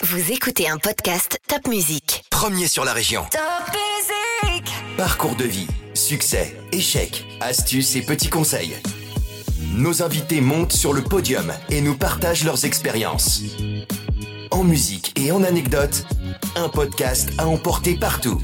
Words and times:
Vous 0.00 0.30
écoutez 0.30 0.68
un 0.68 0.76
podcast 0.76 1.40
Top 1.48 1.66
Music. 1.66 2.24
Premier 2.30 2.68
sur 2.68 2.84
la 2.84 2.92
région. 2.92 3.22
Top 3.32 3.40
Music 3.74 4.72
Parcours 4.96 5.34
de 5.34 5.42
vie, 5.42 5.66
succès, 5.92 6.56
échecs, 6.70 7.26
astuces 7.40 7.96
et 7.96 8.02
petits 8.02 8.28
conseils. 8.28 8.76
Nos 9.74 10.00
invités 10.00 10.40
montent 10.40 10.72
sur 10.72 10.92
le 10.92 11.02
podium 11.02 11.52
et 11.68 11.80
nous 11.80 11.96
partagent 11.96 12.44
leurs 12.44 12.64
expériences. 12.64 13.42
En 14.52 14.62
musique 14.62 15.18
et 15.18 15.32
en 15.32 15.42
anecdotes, 15.42 16.06
un 16.54 16.68
podcast 16.68 17.30
à 17.36 17.48
emporter 17.48 17.96
partout. 17.96 18.40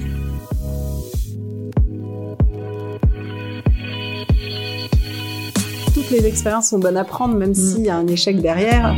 Toutes 5.95 6.11
les 6.11 6.27
expériences 6.27 6.71
sont 6.71 6.81
bonnes 6.81 6.97
à 6.97 7.05
prendre, 7.05 7.37
même 7.37 7.55
s'il 7.55 7.83
y 7.83 7.91
a 7.91 7.95
un 7.95 8.09
échec 8.09 8.41
derrière. 8.41 8.97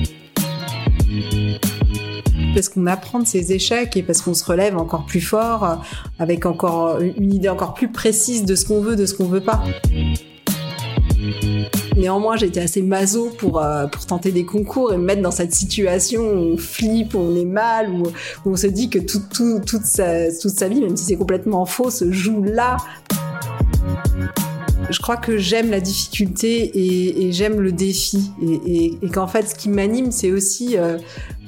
Parce 2.56 2.70
qu'on 2.70 2.86
apprend 2.86 3.18
de 3.18 3.26
ces 3.26 3.52
échecs 3.52 3.98
et 3.98 4.02
parce 4.02 4.22
qu'on 4.22 4.32
se 4.32 4.42
relève 4.42 4.78
encore 4.78 5.04
plus 5.04 5.20
fort, 5.20 5.62
euh, 5.64 5.74
avec 6.18 6.46
encore 6.46 6.98
une 7.00 7.34
idée 7.34 7.50
encore 7.50 7.74
plus 7.74 7.88
précise 7.92 8.46
de 8.46 8.54
ce 8.54 8.64
qu'on 8.64 8.80
veut, 8.80 8.96
de 8.96 9.04
ce 9.04 9.12
qu'on 9.12 9.26
veut 9.26 9.42
pas. 9.42 9.62
Néanmoins, 11.98 12.36
j'étais 12.36 12.60
assez 12.60 12.80
maso 12.80 13.28
pour, 13.36 13.60
euh, 13.62 13.86
pour 13.88 14.06
tenter 14.06 14.32
des 14.32 14.46
concours 14.46 14.94
et 14.94 14.96
me 14.96 15.04
mettre 15.04 15.20
dans 15.20 15.30
cette 15.30 15.54
situation 15.54 16.22
où 16.22 16.54
on 16.54 16.56
flippe, 16.56 17.14
où 17.14 17.18
on 17.18 17.36
est 17.36 17.44
mal, 17.44 17.90
où, 17.90 18.04
on 18.46 18.56
se 18.56 18.68
dit 18.68 18.88
que 18.88 19.00
tout- 19.00 19.20
toute, 19.66 19.84
sa, 19.84 20.32
toute 20.32 20.58
sa 20.58 20.68
vie, 20.68 20.80
même 20.80 20.96
si 20.96 21.04
c'est 21.04 21.16
complètement 21.16 21.66
faux, 21.66 21.90
se 21.90 22.10
joue 22.10 22.42
là. 22.42 22.78
Je 24.88 25.00
crois 25.00 25.16
que 25.16 25.36
j'aime 25.36 25.70
la 25.70 25.80
difficulté 25.80 26.70
et, 27.26 27.32
j'aime 27.32 27.60
le 27.60 27.72
défi. 27.72 28.30
Et, 28.66 28.98
qu'en 29.12 29.26
fait, 29.26 29.48
ce 29.48 29.54
qui 29.54 29.68
m'anime, 29.68 30.12
c'est 30.12 30.30
aussi 30.30 30.76
euh, 30.76 30.98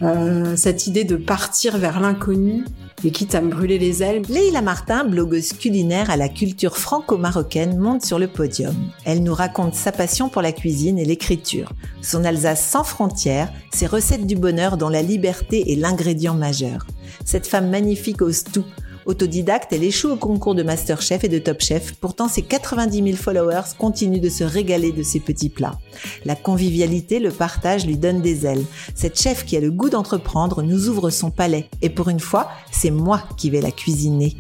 euh, 0.03 0.57
cette 0.57 0.87
idée 0.87 1.05
de 1.05 1.17
partir 1.17 1.79
vers 1.79 2.01
l'inconnu 2.01 2.65
et 3.05 3.13
quitte 3.13 3.35
à 3.37 3.41
me 3.41 3.51
brûler 3.51 3.79
les 3.79 4.03
ailes. 4.03 4.23
Leïla 4.29 4.61
Martin, 4.61 5.05
blogueuse 5.05 5.53
culinaire 5.53 6.11
à 6.11 6.17
la 6.17 6.29
culture 6.29 6.77
franco-marocaine, 6.77 7.79
monte 7.79 8.05
sur 8.05 8.19
le 8.19 8.27
podium. 8.27 8.75
Elle 9.05 9.23
nous 9.23 9.35
raconte 9.35 9.75
sa 9.75 9.93
passion 9.93 10.29
pour 10.29 10.43
la 10.43 10.53
cuisine 10.53 10.99
et 10.99 11.05
l'écriture, 11.05 11.73
son 12.03 12.25
Alsace 12.25 12.69
sans 12.69 12.83
frontières, 12.83 13.53
ses 13.73 13.87
recettes 13.87 14.27
du 14.27 14.35
bonheur 14.35 14.77
dont 14.77 14.89
la 14.89 15.03
liberté 15.03 15.73
est 15.73 15.77
l'ingrédient 15.77 16.35
majeur. 16.35 16.87
Cette 17.25 17.47
femme 17.47 17.71
magnifique 17.71 18.23
ose 18.23 18.43
tout. 18.45 18.65
Autodidacte, 19.09 19.73
elle 19.73 19.85
échoue 19.85 20.11
au 20.11 20.17
concours 20.17 20.55
de 20.55 20.63
Masterchef 20.63 21.25
et 21.25 21.29
de 21.29 21.39
Top 21.39 21.63
Chef. 21.63 21.95
Pourtant, 21.95 22.29
ses 22.29 22.43
90 22.43 23.03
000 23.03 23.17
followers 23.17 23.75
continuent 23.79 24.21
de 24.21 24.29
se 24.29 24.45
régaler 24.45 24.93
de 24.93 25.03
ses 25.03 25.19
petits 25.19 25.49
plats. 25.49 25.79
La 26.27 26.37
convivialité, 26.37 27.19
le 27.19 27.31
partage 27.31 27.87
lui 27.87 27.97
donne 27.97 28.21
des 28.21 28.45
ailes. 28.45 28.67
Cette 28.95 29.19
chef 29.19 29.47
qui 29.47 29.57
a 29.57 29.61
le 29.61 29.71
goût 29.71 29.89
d'entreprendre 29.89 30.63
nous 30.63 30.91
ouvre 30.91 31.09
son 31.09 31.31
palais. 31.31 31.71
Et 31.81 31.89
pour 31.89 32.11
une 32.11 32.21
fois, 32.21 32.51
c'est 32.71 32.91
moi 32.91 33.23
qui 33.39 33.49
vais 33.49 33.63
la 33.63 33.71
cuisiner. 33.71 34.37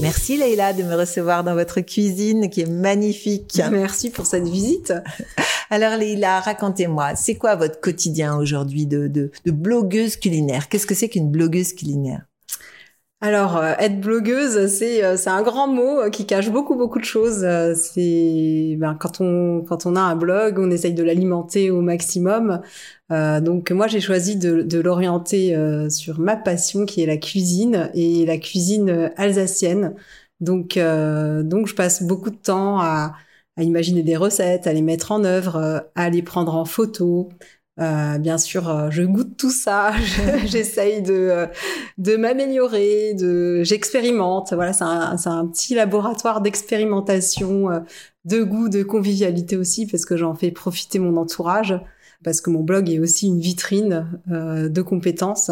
Merci 0.00 0.36
Leïla 0.36 0.72
de 0.72 0.82
me 0.82 0.96
recevoir 0.96 1.44
dans 1.44 1.54
votre 1.54 1.80
cuisine 1.80 2.50
qui 2.50 2.62
est 2.62 2.68
magnifique. 2.68 3.62
Merci 3.70 4.10
pour 4.10 4.26
cette 4.26 4.48
visite. 4.48 4.92
Alors 5.70 5.96
Leïla, 5.96 6.40
racontez-moi, 6.40 7.14
c'est 7.14 7.36
quoi 7.36 7.54
votre 7.54 7.80
quotidien 7.80 8.36
aujourd'hui 8.36 8.86
de, 8.86 9.06
de, 9.06 9.30
de 9.46 9.50
blogueuse 9.52 10.16
culinaire? 10.16 10.68
Qu'est-ce 10.68 10.88
que 10.88 10.96
c'est 10.96 11.08
qu'une 11.08 11.30
blogueuse 11.30 11.72
culinaire? 11.72 12.26
Alors, 13.24 13.56
euh, 13.56 13.74
être 13.78 14.00
blogueuse, 14.00 14.66
c'est 14.66 15.04
euh, 15.04 15.16
c'est 15.16 15.30
un 15.30 15.42
grand 15.42 15.68
mot 15.68 16.00
euh, 16.00 16.10
qui 16.10 16.26
cache 16.26 16.50
beaucoup 16.50 16.74
beaucoup 16.74 16.98
de 16.98 17.04
choses. 17.04 17.46
C'est 17.76 18.74
ben, 18.78 18.96
quand 18.96 19.20
on 19.20 19.62
quand 19.62 19.86
on 19.86 19.94
a 19.94 20.00
un 20.00 20.16
blog, 20.16 20.58
on 20.58 20.70
essaye 20.72 20.92
de 20.92 21.04
l'alimenter 21.04 21.70
au 21.70 21.82
maximum. 21.82 22.60
Donc 23.10 23.70
moi, 23.70 23.86
j'ai 23.88 24.00
choisi 24.00 24.36
de, 24.36 24.78
l'orienter 24.80 25.54
euh, 25.54 25.90
sur 25.90 26.18
ma 26.18 26.34
passion 26.36 26.86
qui 26.86 27.02
est 27.02 27.06
la 27.06 27.18
cuisine 27.18 27.90
et 27.94 28.24
la 28.26 28.38
cuisine 28.38 29.12
alsacienne. 29.16 29.94
Donc 30.40 30.76
euh, 30.76 31.42
donc 31.42 31.68
je 31.68 31.74
passe 31.74 32.02
beaucoup 32.02 32.30
de 32.30 32.36
temps 32.36 32.80
à 32.80 33.14
à 33.58 33.62
imaginer 33.62 34.02
des 34.02 34.16
recettes, 34.16 34.66
à 34.66 34.72
les 34.72 34.82
mettre 34.82 35.12
en 35.12 35.24
œuvre, 35.24 35.86
à 35.94 36.10
les 36.10 36.22
prendre 36.22 36.54
en 36.56 36.64
photo. 36.64 37.28
Euh, 37.80 38.18
bien 38.18 38.36
sûr, 38.36 38.68
euh, 38.68 38.90
je 38.90 39.02
goûte 39.02 39.36
tout 39.38 39.50
ça. 39.50 39.92
J'essaye 40.44 41.00
de 41.02 41.14
euh, 41.14 41.46
de 41.96 42.16
m'améliorer, 42.16 43.14
de 43.14 43.62
j'expérimente. 43.62 44.52
Voilà, 44.52 44.74
c'est 44.74 44.84
un, 44.84 45.16
un 45.24 45.46
petit 45.46 45.74
laboratoire 45.74 46.42
d'expérimentation, 46.42 47.70
euh, 47.70 47.80
de 48.26 48.42
goût, 48.42 48.68
de 48.68 48.82
convivialité 48.82 49.56
aussi, 49.56 49.86
parce 49.86 50.04
que 50.04 50.16
j'en 50.18 50.34
fais 50.34 50.50
profiter 50.50 50.98
mon 50.98 51.16
entourage, 51.16 51.74
parce 52.22 52.42
que 52.42 52.50
mon 52.50 52.62
blog 52.62 52.90
est 52.90 52.98
aussi 52.98 53.26
une 53.28 53.40
vitrine 53.40 54.20
euh, 54.30 54.68
de 54.68 54.82
compétences. 54.82 55.50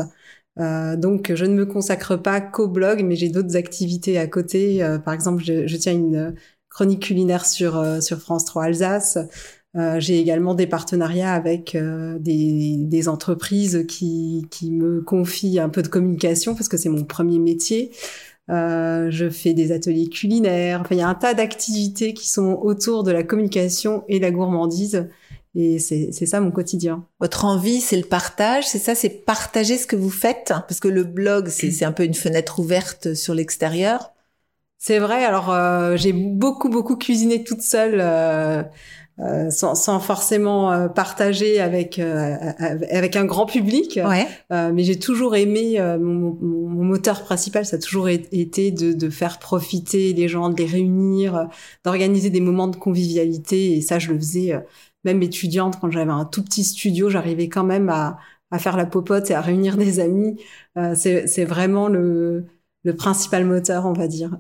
Euh, 0.59 0.97
donc, 0.97 1.33
je 1.35 1.45
ne 1.47 1.55
me 1.55 1.65
consacre 1.65 2.17
pas 2.17 2.41
qu'au 2.43 2.69
blog, 2.69 3.03
mais 3.03 3.17
j'ai 3.17 3.31
d'autres 3.31 3.57
activités 3.57 4.19
à 4.19 4.27
côté. 4.27 4.87
Par 5.05 5.15
exemple, 5.15 5.43
je, 5.43 5.67
je 5.67 5.77
tiens 5.79 5.93
une 5.95 6.35
chronique 6.69 7.03
culinaire 7.03 7.47
sur 7.47 8.03
sur 8.03 8.19
France 8.21 8.45
3 8.45 8.65
Alsace. 8.65 9.19
Euh, 9.77 10.01
j'ai 10.01 10.19
également 10.19 10.55
des 10.55 10.67
partenariats 10.67 11.33
avec 11.33 11.77
euh, 11.77 12.19
des, 12.19 12.77
des 12.77 13.09
entreprises 13.09 13.85
qui, 13.87 14.47
qui 14.51 14.73
me 14.73 15.01
confient 15.01 15.61
un 15.61 15.69
peu 15.69 15.83
de 15.83 15.89
communication 15.89 16.55
parce 16.55 16.69
que 16.69 16.77
c'est 16.77 16.89
mon 16.89 17.05
premier 17.05 17.39
métier. 17.39 17.93
Euh, 18.51 19.11
je 19.11 19.31
fais 19.31 19.55
des 19.55 19.71
ateliers 19.71 20.09
culinaires. 20.09 20.81
Enfin, 20.81 20.97
il 20.97 20.99
y 20.99 21.03
a 21.03 21.09
un 21.09 21.15
tas 21.15 21.35
d'activités 21.35 22.15
qui 22.15 22.29
sont 22.29 22.59
autour 22.63 23.05
de 23.05 23.13
la 23.13 23.23
communication 23.23 24.03
et 24.09 24.19
la 24.19 24.33
gourmandise. 24.33 25.09
Et 25.55 25.79
c'est 25.81 26.13
ça 26.13 26.41
mon 26.41 26.53
quotidien. 26.53 27.07
Votre 27.19 27.45
envie, 27.45 27.81
c'est 27.81 27.97
le 27.97 28.05
partage, 28.05 28.69
c'est 28.69 28.79
ça, 28.79 28.95
c'est 28.95 29.09
partager 29.09 29.79
ce 29.79 29.87
que 29.87 29.97
vous 29.97 30.11
faites? 30.11 30.49
Parce 30.49 30.79
que 30.79 30.87
le 30.87 31.03
blog, 31.03 31.49
c'est 31.49 31.85
un 31.85 31.91
peu 31.91 32.05
une 32.05 32.15
fenêtre 32.15 32.61
ouverte 32.61 33.15
sur 33.15 33.35
l'extérieur. 33.35 34.13
C'est 34.79 34.99
vrai. 35.01 35.25
Alors, 35.25 35.53
euh, 35.53 35.97
j'ai 35.97 36.13
beaucoup, 36.13 36.69
beaucoup 36.69 36.97
cuisiné 36.97 37.43
toute 37.43 37.63
seule, 37.63 38.01
euh, 39.21 39.51
sans, 39.51 39.75
sans 39.75 40.01
forcément 40.01 40.73
euh, 40.73 40.89
partager 40.89 41.61
avec 41.61 41.99
euh, 41.99 42.37
avec 42.91 43.17
un 43.17 43.25
grand 43.27 43.47
public. 43.47 44.01
Ouais. 44.05 44.27
Euh, 44.53 44.73
mais 44.73 44.83
j'ai 44.83 44.99
toujours 44.99 45.37
aimé 45.37 45.79
euh, 45.79 45.99
mon, 45.99 46.37
mon- 46.41 46.85
moteur 46.85 47.23
principal, 47.23 47.65
ça 47.65 47.77
a 47.77 47.79
toujours 47.79 48.09
été 48.09 48.71
de, 48.73 48.93
de 48.93 49.11
faire 49.11 49.39
profiter 49.39 50.13
les 50.13 50.27
gens, 50.27 50.49
de 50.49 50.57
les 50.57 50.67
réunir, 50.67 51.49
d'organiser 51.85 52.31
des 52.31 52.41
moments 52.41 52.67
de 52.67 52.77
convivialité. 52.77 53.77
Et 53.77 53.81
ça, 53.81 53.99
je 53.99 54.11
le 54.13 54.19
faisais 54.19 54.53
euh, 54.55 54.61
même 55.05 55.23
étudiante 55.23 55.79
quand 55.81 55.91
j'avais 55.91 56.11
un 56.11 56.25
tout 56.25 56.43
petit 56.43 56.65
studio, 56.65 57.11
j'arrivais 57.11 57.49
quand 57.49 57.65
même 57.65 57.89
à, 57.91 58.19
à 58.51 58.59
faire 58.59 58.77
la 58.77 58.87
popote 58.87 59.31
et 59.31 59.35
à 59.35 59.41
réunir 59.41 59.77
des 59.77 60.01
amis. 60.01 60.41
Euh, 60.77 60.95
c'est 60.97 61.27
c'est 61.27 61.45
vraiment 61.45 61.89
le 61.89 62.47
le 62.83 62.97
principal 62.97 63.45
moteur, 63.45 63.87
on 63.87 63.93
va 63.93 64.09
dire. 64.09 64.31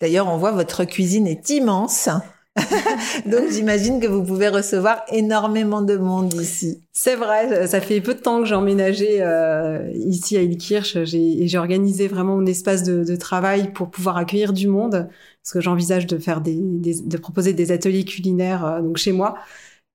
D'ailleurs, 0.00 0.28
on 0.28 0.36
voit 0.36 0.50
votre 0.50 0.84
cuisine 0.84 1.26
est 1.26 1.48
immense. 1.50 2.08
Donc 3.26 3.50
j'imagine 3.50 4.00
que 4.00 4.06
vous 4.06 4.22
pouvez 4.22 4.48
recevoir 4.48 5.02
énormément 5.10 5.82
de 5.82 5.96
monde 5.96 6.34
ici. 6.34 6.80
C'est 6.92 7.16
vrai, 7.16 7.66
ça 7.66 7.80
fait 7.80 8.00
peu 8.00 8.14
de 8.14 8.20
temps 8.20 8.40
que 8.40 8.46
j'ai 8.46 8.54
emménagé 8.54 9.18
euh, 9.22 9.90
ici 9.94 10.36
à 10.36 10.42
Ilkirch. 10.42 10.96
Et 10.96 11.48
j'ai 11.48 11.58
organisé 11.58 12.06
vraiment 12.06 12.36
mon 12.36 12.46
espace 12.46 12.84
de, 12.84 13.02
de 13.02 13.16
travail 13.16 13.72
pour 13.72 13.90
pouvoir 13.90 14.16
accueillir 14.16 14.52
du 14.52 14.68
monde, 14.68 15.08
parce 15.42 15.52
que 15.52 15.60
j'envisage 15.60 16.06
de 16.06 16.16
faire 16.18 16.40
des- 16.40 16.60
de 17.04 17.16
proposer 17.18 17.52
des 17.54 17.72
ateliers 17.72 18.04
culinaires 18.04 18.64
euh, 18.64 18.80
donc 18.80 18.98
chez 18.98 19.12
moi. 19.12 19.34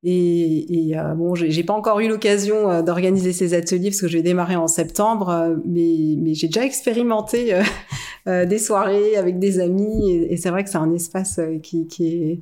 Et, 0.03 0.89
et 0.89 0.97
euh, 0.97 1.13
bon, 1.13 1.35
j'ai 1.35 1.63
pas 1.63 1.73
encore 1.73 1.99
eu 1.99 2.07
l'occasion 2.07 2.69
euh, 2.71 2.81
d'organiser 2.81 3.33
ces 3.33 3.53
ateliers 3.53 3.89
parce 3.89 3.99
que 3.99 4.07
je 4.07 4.17
vais 4.17 4.23
démarrer 4.23 4.55
en 4.55 4.67
septembre, 4.67 5.29
euh, 5.29 5.55
mais, 5.65 6.15
mais 6.17 6.33
j'ai 6.33 6.47
déjà 6.47 6.65
expérimenté 6.65 7.53
des 8.25 8.59
soirées 8.59 9.15
avec 9.17 9.39
des 9.39 9.59
amis, 9.59 10.11
et, 10.11 10.33
et 10.33 10.37
c'est 10.37 10.51
vrai 10.51 10.63
que 10.63 10.69
c'est 10.69 10.77
un 10.77 10.93
espace 10.93 11.39
qui, 11.63 11.87
qui 11.87 12.07
est 12.07 12.39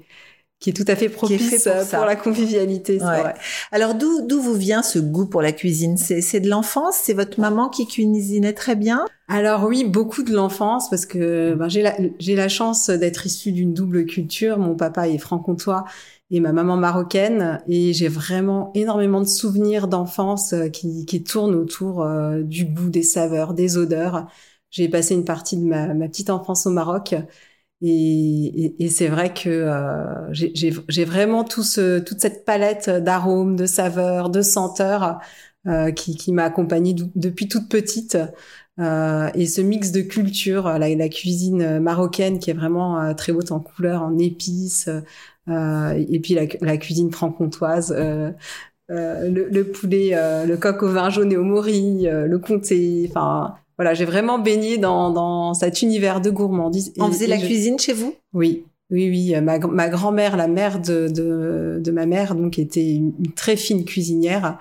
qui 0.59 0.71
est 0.71 0.73
tout 0.73 0.85
à 0.87 0.95
fait 0.95 1.09
propice 1.09 1.63
pour 1.63 1.71
euh, 1.73 1.85
pour 1.85 2.05
la 2.05 2.15
convivialité. 2.15 2.99
c'est 2.99 3.05
Ouais. 3.05 3.21
vrai. 3.21 3.35
Alors 3.71 3.95
d'où 3.95 4.21
d'où 4.25 4.41
vous 4.41 4.53
vient 4.55 4.81
ce 4.83 4.99
goût 4.99 5.27
pour 5.27 5.41
la 5.41 5.51
cuisine? 5.51 5.97
C'est 5.97 6.21
c'est 6.21 6.39
de 6.39 6.49
l'enfance? 6.49 6.95
C'est 7.03 7.13
votre 7.13 7.39
maman 7.39 7.69
qui 7.69 7.87
cuisinait 7.87 8.53
très 8.53 8.75
bien? 8.75 9.05
Alors 9.29 9.65
oui, 9.65 9.83
beaucoup 9.83 10.23
de 10.23 10.33
l'enfance 10.33 10.89
parce 10.89 11.05
que 11.05 11.53
ben, 11.55 11.67
j'ai 11.67 11.81
la, 11.81 11.95
j'ai 12.17 12.35
la 12.35 12.47
chance 12.47 12.89
d'être 12.89 13.25
issue 13.25 13.51
d'une 13.51 13.73
double 13.73 14.05
culture. 14.05 14.57
Mon 14.57 14.75
papa 14.75 15.09
est 15.09 15.17
franc-comtois 15.17 15.83
et 16.31 16.39
ma 16.39 16.53
maman 16.53 16.77
marocaine 16.77 17.61
et 17.67 17.93
j'ai 17.93 18.07
vraiment 18.07 18.71
énormément 18.73 19.19
de 19.21 19.27
souvenirs 19.27 19.87
d'enfance 19.87 20.53
euh, 20.53 20.69
qui, 20.69 21.05
qui 21.05 21.23
tournent 21.23 21.55
autour 21.55 22.03
euh, 22.03 22.41
du 22.41 22.65
goût, 22.65 22.89
des 22.89 23.03
saveurs, 23.03 23.53
des 23.53 23.77
odeurs. 23.77 24.27
J'ai 24.71 24.89
passé 24.89 25.13
une 25.15 25.25
partie 25.25 25.57
de 25.57 25.65
ma, 25.65 25.93
ma 25.93 26.07
petite 26.07 26.29
enfance 26.29 26.65
au 26.65 26.69
Maroc 26.71 27.15
et, 27.81 28.65
et, 28.65 28.83
et 28.85 28.89
c'est 28.89 29.07
vrai 29.07 29.33
que 29.33 29.49
euh, 29.49 30.33
j'ai- 30.33 31.05
vraiment 31.05 31.43
tout 31.43 31.63
ce, 31.63 31.99
toute 31.99 32.19
cette 32.21 32.43
palette 32.45 32.89
d'arômes, 32.89 33.55
de 33.55 33.65
saveurs, 33.67 34.29
de 34.29 34.41
senteurs 34.41 35.19
euh, 35.67 35.91
qui, 35.91 36.15
qui 36.15 36.31
m'a 36.33 36.43
accompagnée 36.45 36.95
depuis 37.15 37.47
toute 37.47 37.69
petite. 37.69 38.17
Euh, 38.79 39.29
et 39.33 39.47
ce 39.47 39.61
mix 39.61 39.91
de 39.91 40.01
culture, 40.01 40.65
la, 40.79 40.89
la 40.95 41.09
cuisine 41.09 41.79
marocaine 41.79 42.39
qui 42.39 42.51
est 42.51 42.53
vraiment 42.53 43.01
euh, 43.01 43.13
très 43.13 43.31
haute 43.31 43.51
en 43.51 43.59
couleurs, 43.59 44.03
en 44.03 44.17
épices, 44.19 44.89
euh, 45.49 46.05
et 46.09 46.19
puis 46.19 46.35
la, 46.35 46.77
cuisine 46.77 47.11
franc-comtoise. 47.11 47.91
Euh, 47.97 48.31
le, 48.89 49.49
le, 49.49 49.71
poulet, 49.71 50.11
le 50.45 50.55
coq 50.57 50.83
au 50.83 50.89
vin 50.89 51.09
jaune 51.09 51.31
et 51.33 51.37
au 51.37 51.43
mori, 51.43 52.07
le 52.09 52.37
comté. 52.39 53.05
Enfin, 53.09 53.55
voilà, 53.77 53.93
j'ai 53.93 54.05
vraiment 54.05 54.39
baigné 54.39 54.77
dans, 54.77 55.11
dans 55.11 55.53
cet 55.53 55.81
univers 55.81 56.19
de 56.21 56.29
gourmandise. 56.29 56.93
On 56.97 57.11
faisait 57.11 57.27
la 57.27 57.37
cuisine 57.37 57.77
chez 57.77 57.93
vous? 57.93 58.15
Oui. 58.33 58.65
Oui, 58.89 59.09
oui, 59.09 59.41
ma, 59.41 59.59
ma 59.59 59.89
grand-mère, 59.89 60.37
la 60.37 60.47
mère 60.47 60.79
de, 60.79 61.09
de, 61.09 61.81
de, 61.83 61.91
ma 61.91 62.05
mère, 62.05 62.35
donc 62.35 62.57
était 62.57 62.95
une, 62.95 63.13
très 63.35 63.57
fine 63.57 63.83
cuisinière. 63.83 64.57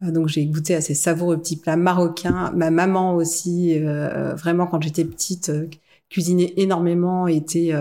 Donc 0.00 0.28
j'ai 0.28 0.46
goûté 0.46 0.76
à 0.76 0.80
ces 0.80 0.94
savoureux 0.94 1.36
petits 1.38 1.56
plats 1.56 1.76
marocains. 1.76 2.52
Ma 2.54 2.70
maman 2.70 3.16
aussi, 3.16 3.76
euh, 3.78 4.34
vraiment 4.34 4.66
quand 4.66 4.80
j'étais 4.80 5.04
petite, 5.04 5.50
cuisinait 6.08 6.52
énormément, 6.56 7.26
était 7.26 7.72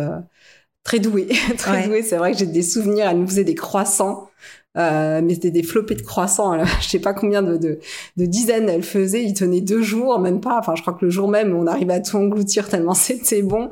très 0.83 0.99
douée, 0.99 1.27
très 1.57 1.71
ouais. 1.81 1.87
douée. 1.87 2.01
C'est 2.01 2.17
vrai 2.17 2.31
que 2.31 2.39
j'ai 2.39 2.47
des 2.47 2.63
souvenirs. 2.63 3.07
Elle 3.09 3.19
nous 3.19 3.27
faisait 3.27 3.43
des 3.43 3.55
croissants. 3.55 4.29
Euh, 4.75 5.21
mais 5.23 5.35
c'était 5.35 5.51
des 5.51 5.63
flopées 5.63 5.95
de 5.95 6.01
croissants. 6.01 6.57
Je 6.57 6.71
Je 6.81 6.89
sais 6.89 6.99
pas 6.99 7.13
combien 7.13 7.41
de, 7.41 7.57
de, 7.57 7.79
de, 8.17 8.25
dizaines 8.25 8.69
elle 8.69 8.83
faisait. 8.83 9.23
Ils 9.23 9.33
tenaient 9.33 9.61
deux 9.61 9.81
jours, 9.81 10.19
même 10.19 10.41
pas. 10.41 10.57
Enfin, 10.59 10.73
je 10.75 10.81
crois 10.81 10.93
que 10.93 11.05
le 11.05 11.11
jour 11.11 11.27
même, 11.27 11.55
on 11.55 11.67
arrivait 11.67 11.93
à 11.93 11.99
tout 11.99 12.17
engloutir 12.17 12.69
tellement 12.69 12.93
c'était 12.95 13.41
bon. 13.41 13.71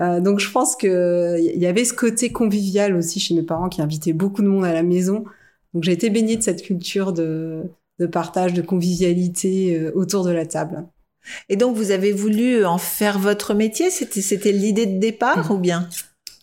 Euh, 0.00 0.20
donc, 0.20 0.40
je 0.40 0.50
pense 0.50 0.76
que 0.76 1.36
il 1.40 1.60
y 1.60 1.66
avait 1.66 1.84
ce 1.84 1.94
côté 1.94 2.30
convivial 2.30 2.94
aussi 2.96 3.20
chez 3.20 3.34
mes 3.34 3.42
parents 3.42 3.68
qui 3.68 3.82
invitaient 3.82 4.12
beaucoup 4.12 4.42
de 4.42 4.48
monde 4.48 4.64
à 4.64 4.72
la 4.72 4.82
maison. 4.82 5.24
Donc, 5.74 5.84
j'ai 5.84 5.92
été 5.92 6.10
baignée 6.10 6.36
de 6.36 6.42
cette 6.42 6.62
culture 6.62 7.12
de, 7.12 7.64
de 7.98 8.06
partage, 8.06 8.54
de 8.54 8.62
convivialité 8.62 9.78
euh, 9.78 9.92
autour 9.94 10.24
de 10.24 10.30
la 10.30 10.46
table. 10.46 10.86
Et 11.48 11.56
donc, 11.56 11.76
vous 11.76 11.90
avez 11.90 12.12
voulu 12.12 12.64
en 12.64 12.78
faire 12.78 13.18
votre 13.18 13.52
métier? 13.52 13.90
C'était 13.90 14.22
c'était 14.22 14.52
l'idée 14.52 14.86
de 14.86 15.00
départ 15.00 15.50
ou 15.50 15.58
bien? 15.58 15.88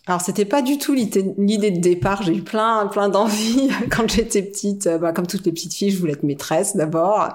Alors 0.06 0.20
c'était 0.20 0.44
pas 0.44 0.60
du 0.60 0.76
tout 0.78 0.92
l'idée 0.92 1.70
de 1.70 1.80
départ. 1.80 2.22
J'ai 2.22 2.34
eu 2.36 2.42
plein 2.42 2.86
plein 2.88 3.08
d'envie 3.08 3.70
quand 3.90 4.10
j'étais 4.10 4.42
petite. 4.42 4.88
Bah, 5.00 5.12
comme 5.12 5.26
toutes 5.26 5.46
les 5.46 5.52
petites 5.52 5.72
filles, 5.74 5.90
je 5.90 5.98
voulais 5.98 6.12
être 6.12 6.24
maîtresse 6.24 6.76
d'abord, 6.76 7.28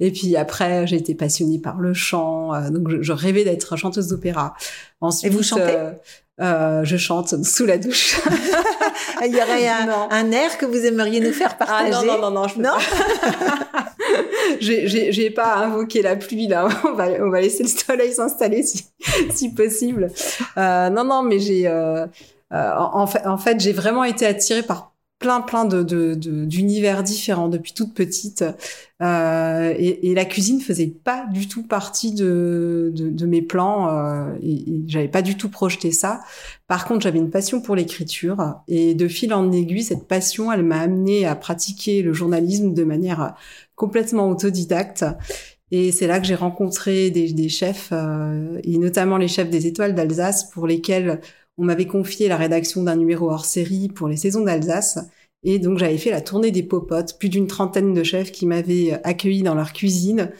et 0.00 0.10
puis 0.10 0.36
après 0.36 0.86
j'ai 0.86 0.96
été 0.96 1.14
passionnée 1.14 1.58
par 1.58 1.78
le 1.78 1.92
chant. 1.92 2.54
Euh, 2.54 2.70
donc 2.70 2.88
je, 2.90 3.02
je 3.02 3.12
rêvais 3.12 3.44
d'être 3.44 3.76
chanteuse 3.76 4.08
d'opéra. 4.08 4.54
Ensuite, 5.00 5.30
et 5.32 5.36
vous 5.36 5.42
chantez? 5.42 5.62
euh, 5.66 5.92
euh, 6.40 6.84
je 6.84 6.96
chante 6.96 7.44
sous 7.44 7.64
la 7.64 7.78
douche. 7.78 8.20
Il 9.24 9.32
y 9.34 9.40
aurait 9.40 9.68
un, 9.68 10.08
un, 10.10 10.32
air 10.32 10.58
que 10.58 10.66
vous 10.66 10.84
aimeriez 10.84 11.20
nous 11.20 11.32
faire 11.32 11.56
partager 11.56 11.92
ah, 11.94 12.04
Non, 12.04 12.04
non, 12.04 12.30
non, 12.30 12.30
non, 12.30 12.48
je 12.48 12.60
non 12.60 12.74
J'ai 14.60 15.30
pas 15.30 15.56
invoqué 15.56 16.02
la 16.02 16.16
pluie 16.16 16.46
là. 16.46 16.68
On 16.84 16.92
va, 16.92 17.06
on 17.20 17.30
va 17.30 17.40
laisser 17.40 17.62
le 17.62 17.68
soleil 17.68 18.12
s'installer 18.12 18.62
si, 18.62 18.86
si 19.30 19.54
possible. 19.54 20.10
Euh, 20.58 20.90
non, 20.90 21.04
non, 21.04 21.22
mais 21.22 21.38
j'ai 21.38 21.66
euh, 21.66 22.06
euh 22.52 22.72
en 22.76 23.06
fait, 23.06 23.26
en 23.26 23.38
fait 23.38 23.58
j'ai 23.58 23.72
vraiment 23.72 24.04
été 24.04 24.26
attirée 24.26 24.62
par 24.62 24.92
plein 25.18 25.40
plein 25.40 25.64
de 25.64 25.82
d'univers 26.14 26.98
de, 26.98 27.06
différents 27.06 27.48
depuis 27.48 27.72
toute 27.72 27.94
petite. 27.94 28.44
Euh, 29.02 29.74
et, 29.78 30.10
et, 30.10 30.14
la 30.14 30.24
cuisine 30.24 30.60
faisait 30.60 30.86
pas 30.86 31.26
du 31.32 31.48
tout 31.48 31.62
partie 31.62 32.12
de, 32.12 32.90
de, 32.94 33.10
de 33.10 33.26
mes 33.26 33.42
plans 33.42 33.90
euh, 33.90 34.34
et, 34.42 34.54
et 34.54 34.82
j'avais 34.86 35.08
pas 35.08 35.22
du 35.22 35.36
tout 35.36 35.50
projeté 35.50 35.92
ça. 35.92 36.20
Par 36.66 36.86
contre 36.86 37.02
j'avais 37.02 37.18
une 37.18 37.30
passion 37.30 37.60
pour 37.60 37.76
l'écriture 37.76 38.54
et 38.68 38.94
de 38.94 39.08
fil 39.08 39.34
en 39.34 39.52
aiguille 39.52 39.82
cette 39.82 40.08
passion 40.08 40.50
elle 40.50 40.62
m'a 40.62 40.80
amené 40.80 41.26
à 41.26 41.34
pratiquer 41.34 42.02
le 42.02 42.14
journalisme 42.14 42.72
de 42.72 42.84
manière 42.84 43.34
complètement 43.74 44.28
autodidacte. 44.30 45.04
Et 45.72 45.90
c'est 45.90 46.06
là 46.06 46.20
que 46.20 46.26
j'ai 46.26 46.36
rencontré 46.36 47.10
des, 47.10 47.32
des 47.32 47.48
chefs 47.48 47.88
euh, 47.92 48.60
et 48.62 48.78
notamment 48.78 49.16
les 49.16 49.28
chefs 49.28 49.50
des 49.50 49.66
étoiles 49.66 49.94
d'Alsace 49.94 50.48
pour 50.50 50.66
lesquels 50.66 51.20
on 51.58 51.64
m'avait 51.64 51.86
confié 51.86 52.28
la 52.28 52.36
rédaction 52.36 52.82
d'un 52.82 52.96
numéro 52.96 53.30
hors 53.30 53.44
série 53.44 53.88
pour 53.88 54.08
les 54.08 54.16
saisons 54.16 54.42
d'Alsace. 54.42 54.98
Et 55.42 55.58
donc 55.58 55.78
j'avais 55.78 55.98
fait 55.98 56.10
la 56.10 56.20
tournée 56.20 56.50
des 56.50 56.62
popotes, 56.64 57.18
plus 57.18 57.28
d'une 57.28 57.46
trentaine 57.46 57.94
de 57.94 58.02
chefs 58.02 58.32
qui 58.32 58.46
m'avaient 58.46 58.94
euh, 58.94 58.98
accueilli 59.04 59.42
dans 59.42 59.54
leur 59.54 59.72
cuisine 59.72 60.30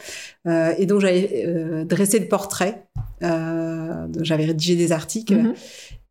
euh, 0.47 0.73
et 0.77 0.85
dont 0.85 0.99
j'avais 0.99 1.45
euh, 1.45 1.85
dressé 1.85 2.19
le 2.19 2.27
portrait. 2.27 2.87
Euh, 3.23 4.07
j'avais 4.21 4.45
rédigé 4.45 4.75
des 4.75 4.91
articles. 4.91 5.35
Mm-hmm. 5.35 5.53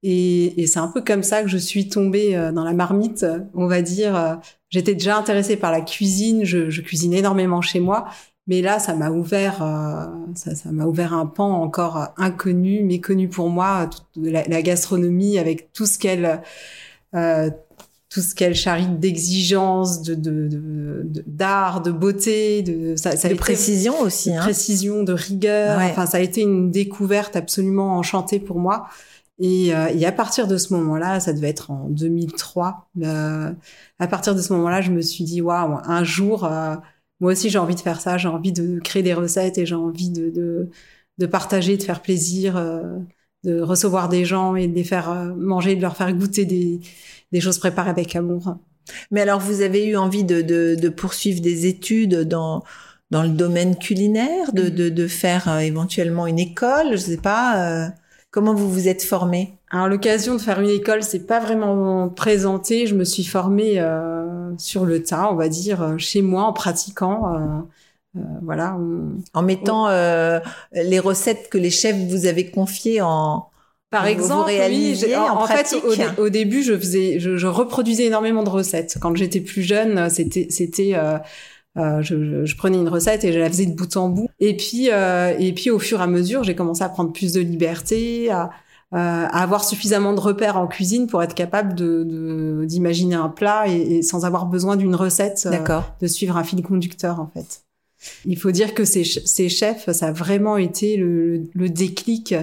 Et, 0.03 0.63
et 0.63 0.67
c'est 0.67 0.79
un 0.79 0.89
peu 0.89 1.03
comme 1.03 1.23
ça 1.23 1.43
que 1.43 1.49
je 1.49 1.59
suis 1.59 1.89
tombée 1.89 2.37
euh, 2.37 2.53
dans 2.53 2.65
la 2.65 2.73
marmite, 2.73 3.27
on 3.55 3.67
va 3.67 3.83
dire. 3.83 4.41
J'étais 4.71 4.95
déjà 4.95 5.19
intéressée 5.19 5.57
par 5.57 5.73
la 5.73 5.81
cuisine, 5.81 6.45
je, 6.45 6.71
je 6.71 6.81
cuisine 6.81 7.13
énormément 7.13 7.61
chez 7.61 7.81
moi, 7.81 8.07
mais 8.47 8.63
là, 8.63 8.79
ça 8.79 8.95
m'a 8.95 9.11
ouvert, 9.11 9.63
euh, 9.63 10.07
ça, 10.35 10.55
ça 10.55 10.71
m'a 10.71 10.85
ouvert 10.85 11.13
un 11.13 11.27
pan 11.27 11.63
encore 11.63 12.09
inconnu, 12.17 12.83
méconnu 12.85 13.29
pour 13.29 13.49
moi, 13.49 13.91
la, 14.17 14.45
la, 14.47 14.63
gastronomie 14.63 15.39
avec 15.39 15.73
tout 15.73 15.87
ce 15.87 15.99
qu'elle, 15.99 16.43
euh, 17.15 17.51
tout 18.09 18.21
ce 18.21 18.35
qu'elle 18.35 18.55
charrie 18.55 18.87
d'exigence, 18.87 20.03
de, 20.03 20.15
de, 20.15 21.07
d'art, 21.27 21.83
de, 21.83 21.91
de, 21.91 21.97
beauté, 21.97 22.63
de, 22.63 22.95
ça, 22.95 23.17
ça 23.17 23.29
de 23.29 23.35
précision 23.35 24.01
aussi, 24.01 24.31
de 24.31 24.37
hein. 24.37 24.41
précision, 24.41 25.03
de 25.03 25.13
rigueur. 25.13 25.79
Ouais. 25.79 25.89
Enfin, 25.91 26.07
ça 26.07 26.19
a 26.19 26.21
été 26.21 26.43
une 26.43 26.71
découverte 26.71 27.35
absolument 27.35 27.99
enchantée 27.99 28.39
pour 28.39 28.59
moi. 28.61 28.87
Et, 29.39 29.75
euh, 29.75 29.89
et, 29.89 30.07
à 30.07 30.13
partir 30.13 30.47
de 30.47 30.57
ce 30.57 30.73
moment-là, 30.75 31.21
ça 31.21 31.33
devait 31.33 31.51
être 31.51 31.71
en 31.71 31.89
2003. 31.91 32.89
Euh, 33.03 33.53
à 33.99 34.07
partir 34.07 34.35
de 34.35 34.41
ce 34.41 34.53
moment-là, 34.55 34.81
je 34.81 34.91
me 34.91 35.03
suis 35.03 35.25
dit 35.25 35.43
waouh, 35.43 35.79
un 35.85 36.05
jour 36.05 36.45
euh, 36.45 36.77
moi 37.21 37.33
aussi 37.33 37.51
j'ai 37.51 37.59
envie 37.59 37.75
de 37.75 37.81
faire 37.81 38.01
ça, 38.01 38.19
j'ai 38.19 38.29
envie 38.29 38.53
de 38.53 38.79
créer 38.81 39.03
des 39.03 39.15
recettes 39.15 39.59
et 39.59 39.67
j'ai 39.67 39.75
envie 39.75 40.11
de, 40.11 40.31
de, 40.31 40.71
de, 41.19 41.27
partager, 41.27 41.77
de 41.77 41.83
faire 41.83 42.03
plaisir, 42.03 42.57
euh, 42.57 42.83
de 43.45 43.61
recevoir 43.61 44.09
des 44.09 44.25
gens 44.25 44.57
et 44.57 44.69
de 44.69 44.75
les 44.75 44.85
faire 44.85 45.11
euh, 45.11 45.35
manger, 45.35 45.77
de 45.77 45.83
leur 45.83 45.97
faire 45.97 46.13
goûter 46.15 46.45
des, 46.45 46.81
des 47.33 47.41
choses 47.41 47.59
préparées 47.59 47.91
avec 47.91 48.17
amour. 48.17 48.57
Mais 49.11 49.21
alors 49.23 49.41
vous 49.41 49.63
avez 49.63 49.87
eu 49.87 49.97
envie 49.97 50.25
de, 50.25 50.43
de, 50.43 50.77
de 50.81 50.89
poursuivre 50.89 51.41
des 51.41 51.67
études 51.67 52.23
dans 52.23 52.63
dans 53.11 53.23
le 53.23 53.29
domaine 53.31 53.77
culinaire, 53.79 54.53
de, 54.53 54.69
de, 54.69 54.89
de 54.89 55.07
faire 55.07 55.49
euh, 55.49 55.59
éventuellement 55.61 56.27
une 56.27 56.39
école, 56.39 56.93
je 56.93 56.97
sais 56.97 57.17
pas. 57.19 57.87
Euh, 57.87 57.89
comment 58.31 58.55
vous 58.55 58.71
vous 58.71 58.89
êtes 58.89 59.03
formé 59.05 59.56
Alors 59.71 59.89
l'occasion 59.89 60.35
de 60.35 60.41
faire 60.41 60.61
une 60.61 60.71
école, 60.71 61.03
c'est 61.03 61.27
pas 61.27 61.41
vraiment 61.41 62.09
présenté. 62.09 62.87
Je 62.87 62.95
me 62.95 63.05
suis 63.05 63.25
formée 63.25 63.81
euh, 63.81 64.57
sur 64.59 64.85
le 64.85 65.03
tas, 65.03 65.29
on 65.31 65.35
va 65.35 65.49
dire, 65.49 65.83
euh, 65.83 65.99
chez 65.99 66.23
moi, 66.23 66.45
en 66.45 66.53
pratiquant. 66.53 67.35
Euh, 67.35 67.39
euh, 68.17 68.21
voilà. 68.43 68.77
On, 68.79 69.19
en 69.35 69.43
mettant 69.43 69.87
on... 69.89 70.41
les 70.73 70.99
recettes 71.01 71.49
que 71.51 71.59
les 71.59 71.71
chefs 71.71 71.97
vous 71.97 72.27
avaient 72.27 72.51
confiées 72.51 73.01
en 73.01 73.51
par 73.91 74.07
exemple, 74.07 74.51
oui, 74.51 75.15
en, 75.15 75.43
en 75.43 75.47
fait, 75.47 75.75
au, 75.75 76.23
au, 76.25 76.29
début, 76.29 76.63
je 76.65 76.77
faisais, 76.77 77.21
je, 77.21 77.37
je, 77.37 77.47
reproduisais 77.47 78.05
énormément 78.05 78.43
de 78.43 78.51
recettes. 78.51 78.99
Quand 79.01 79.15
j'étais 79.15 79.41
plus 79.41 79.63
jeune, 79.63 80.11
c'était, 80.11 80.49
c'était, 80.51 80.95
euh, 80.97 81.19
euh, 81.79 82.03
je, 82.03 82.45
je, 82.45 82.57
prenais 82.57 82.79
une 82.79 82.89
recette 82.89 83.23
et 83.25 83.33
je 83.33 83.39
la 83.39 83.49
faisais 83.49 83.67
de 83.67 83.75
bout 83.75 83.97
en 83.97 84.09
bout. 84.09 84.29
Et 84.41 84.57
puis, 84.57 84.91
euh, 84.91 85.37
et 85.39 85.53
puis 85.53 85.71
au 85.71 85.79
fur 85.79 86.01
et 86.01 86.03
à 86.03 86.09
mesure, 86.09 86.43
j'ai 86.43 86.57
commencé 86.57 86.83
à 86.83 86.89
prendre 86.89 87.13
plus 87.13 87.33
de 87.33 87.41
liberté, 87.41 88.31
à, 88.31 88.51
euh, 88.95 88.99
à, 88.99 89.43
avoir 89.43 89.65
suffisamment 89.65 90.13
de 90.13 90.21
repères 90.21 90.57
en 90.57 90.69
cuisine 90.69 91.09
pour 91.09 91.21
être 91.23 91.35
capable 91.35 91.75
de 91.75 92.65
d'imaginer 92.67 93.17
un 93.17 93.29
plat 93.29 93.67
et, 93.67 93.97
et, 93.97 94.03
sans 94.03 94.25
avoir 94.25 94.47
besoin 94.47 94.77
d'une 94.77 94.95
recette, 94.95 95.49
euh, 95.51 95.81
de 96.01 96.07
suivre 96.07 96.37
un 96.37 96.45
fil 96.45 96.63
conducteur 96.63 97.21
en 97.21 97.27
fait. 97.27 97.63
Il 98.25 98.39
faut 98.39 98.53
dire 98.53 98.75
que 98.75 98.85
ces, 98.85 99.03
ces 99.05 99.49
chefs, 99.49 99.91
ça 99.91 100.09
a 100.09 100.13
vraiment 100.13 100.57
été 100.57 100.97
le, 100.97 101.49
le 101.53 101.69
déclic. 101.69 102.35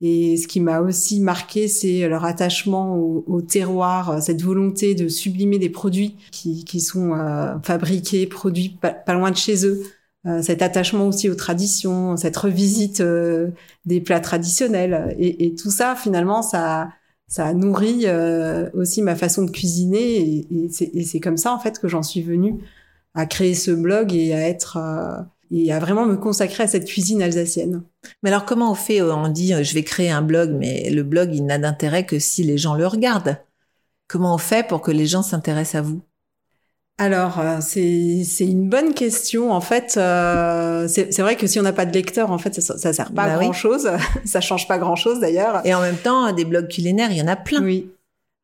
Et 0.00 0.36
ce 0.36 0.46
qui 0.46 0.60
m'a 0.60 0.80
aussi 0.80 1.20
marqué, 1.20 1.68
c'est 1.68 2.08
leur 2.08 2.24
attachement 2.24 2.96
au, 2.96 3.24
au, 3.26 3.42
terroir, 3.42 4.22
cette 4.22 4.42
volonté 4.42 4.94
de 4.94 5.08
sublimer 5.08 5.58
des 5.58 5.68
produits 5.68 6.16
qui, 6.30 6.64
qui 6.64 6.80
sont 6.80 7.12
euh, 7.14 7.58
fabriqués, 7.62 8.26
produits 8.26 8.70
pas, 8.80 8.90
pas, 8.90 9.14
loin 9.14 9.30
de 9.30 9.36
chez 9.36 9.66
eux. 9.66 9.82
Euh, 10.26 10.42
cet 10.42 10.60
attachement 10.60 11.06
aussi 11.06 11.30
aux 11.30 11.34
traditions, 11.34 12.16
cette 12.16 12.36
revisite 12.36 13.00
euh, 13.00 13.48
des 13.86 14.00
plats 14.00 14.20
traditionnels. 14.20 15.14
Et, 15.18 15.46
et, 15.46 15.54
tout 15.54 15.70
ça, 15.70 15.96
finalement, 15.96 16.42
ça, 16.42 16.90
ça 17.26 17.46
a 17.46 17.54
nourri 17.54 18.02
euh, 18.04 18.68
aussi 18.74 19.00
ma 19.00 19.16
façon 19.16 19.44
de 19.44 19.50
cuisiner. 19.50 20.18
Et, 20.18 20.70
et 20.92 21.04
c'est 21.04 21.20
comme 21.20 21.38
ça, 21.38 21.54
en 21.54 21.58
fait, 21.58 21.78
que 21.78 21.88
j'en 21.88 22.02
suis 22.02 22.22
venue 22.22 22.60
à 23.14 23.26
créer 23.26 23.54
ce 23.54 23.70
blog 23.70 24.14
et 24.14 24.34
à 24.34 24.48
être 24.48 24.76
euh, 24.76 25.22
et 25.50 25.72
à 25.72 25.80
vraiment 25.80 26.06
me 26.06 26.16
consacrer 26.16 26.64
à 26.64 26.66
cette 26.68 26.86
cuisine 26.86 27.22
alsacienne. 27.22 27.82
Mais 28.22 28.30
alors 28.30 28.44
comment 28.44 28.70
on 28.70 28.74
fait 28.74 29.02
On 29.02 29.28
dit 29.28 29.52
je 29.62 29.74
vais 29.74 29.82
créer 29.82 30.10
un 30.10 30.22
blog, 30.22 30.50
mais 30.52 30.90
le 30.90 31.02
blog 31.02 31.34
il 31.34 31.44
n'a 31.44 31.58
d'intérêt 31.58 32.06
que 32.06 32.18
si 32.18 32.44
les 32.44 32.58
gens 32.58 32.74
le 32.74 32.86
regardent. 32.86 33.36
Comment 34.06 34.34
on 34.34 34.38
fait 34.38 34.66
pour 34.66 34.80
que 34.80 34.90
les 34.90 35.06
gens 35.06 35.22
s'intéressent 35.22 35.76
à 35.76 35.82
vous? 35.82 36.02
Alors, 37.00 37.40
euh, 37.40 37.56
c'est 37.62 38.44
une 38.44 38.68
bonne 38.68 38.92
question. 38.92 39.52
En 39.52 39.62
fait, 39.62 39.94
euh, 39.96 40.86
c'est 40.86 41.18
vrai 41.20 41.34
que 41.34 41.46
si 41.46 41.58
on 41.58 41.62
n'a 41.62 41.72
pas 41.72 41.86
de 41.86 41.94
lecteur, 41.94 42.30
en 42.30 42.36
fait, 42.36 42.60
ça, 42.60 42.76
ça 42.76 42.92
sert 42.92 43.12
pas 43.12 43.26
bah 43.26 43.36
à 43.36 43.38
grand 43.38 43.54
chose. 43.54 43.90
ça 44.26 44.42
change 44.42 44.68
pas 44.68 44.76
grand 44.76 44.96
chose 44.96 45.18
d'ailleurs. 45.18 45.62
Et 45.64 45.72
en 45.72 45.80
même 45.80 45.96
temps, 45.96 46.30
des 46.34 46.44
blogs 46.44 46.68
culinaires, 46.68 47.10
il 47.10 47.16
y 47.16 47.22
en 47.22 47.26
a 47.26 47.36
plein. 47.36 47.62
Oui. 47.62 47.90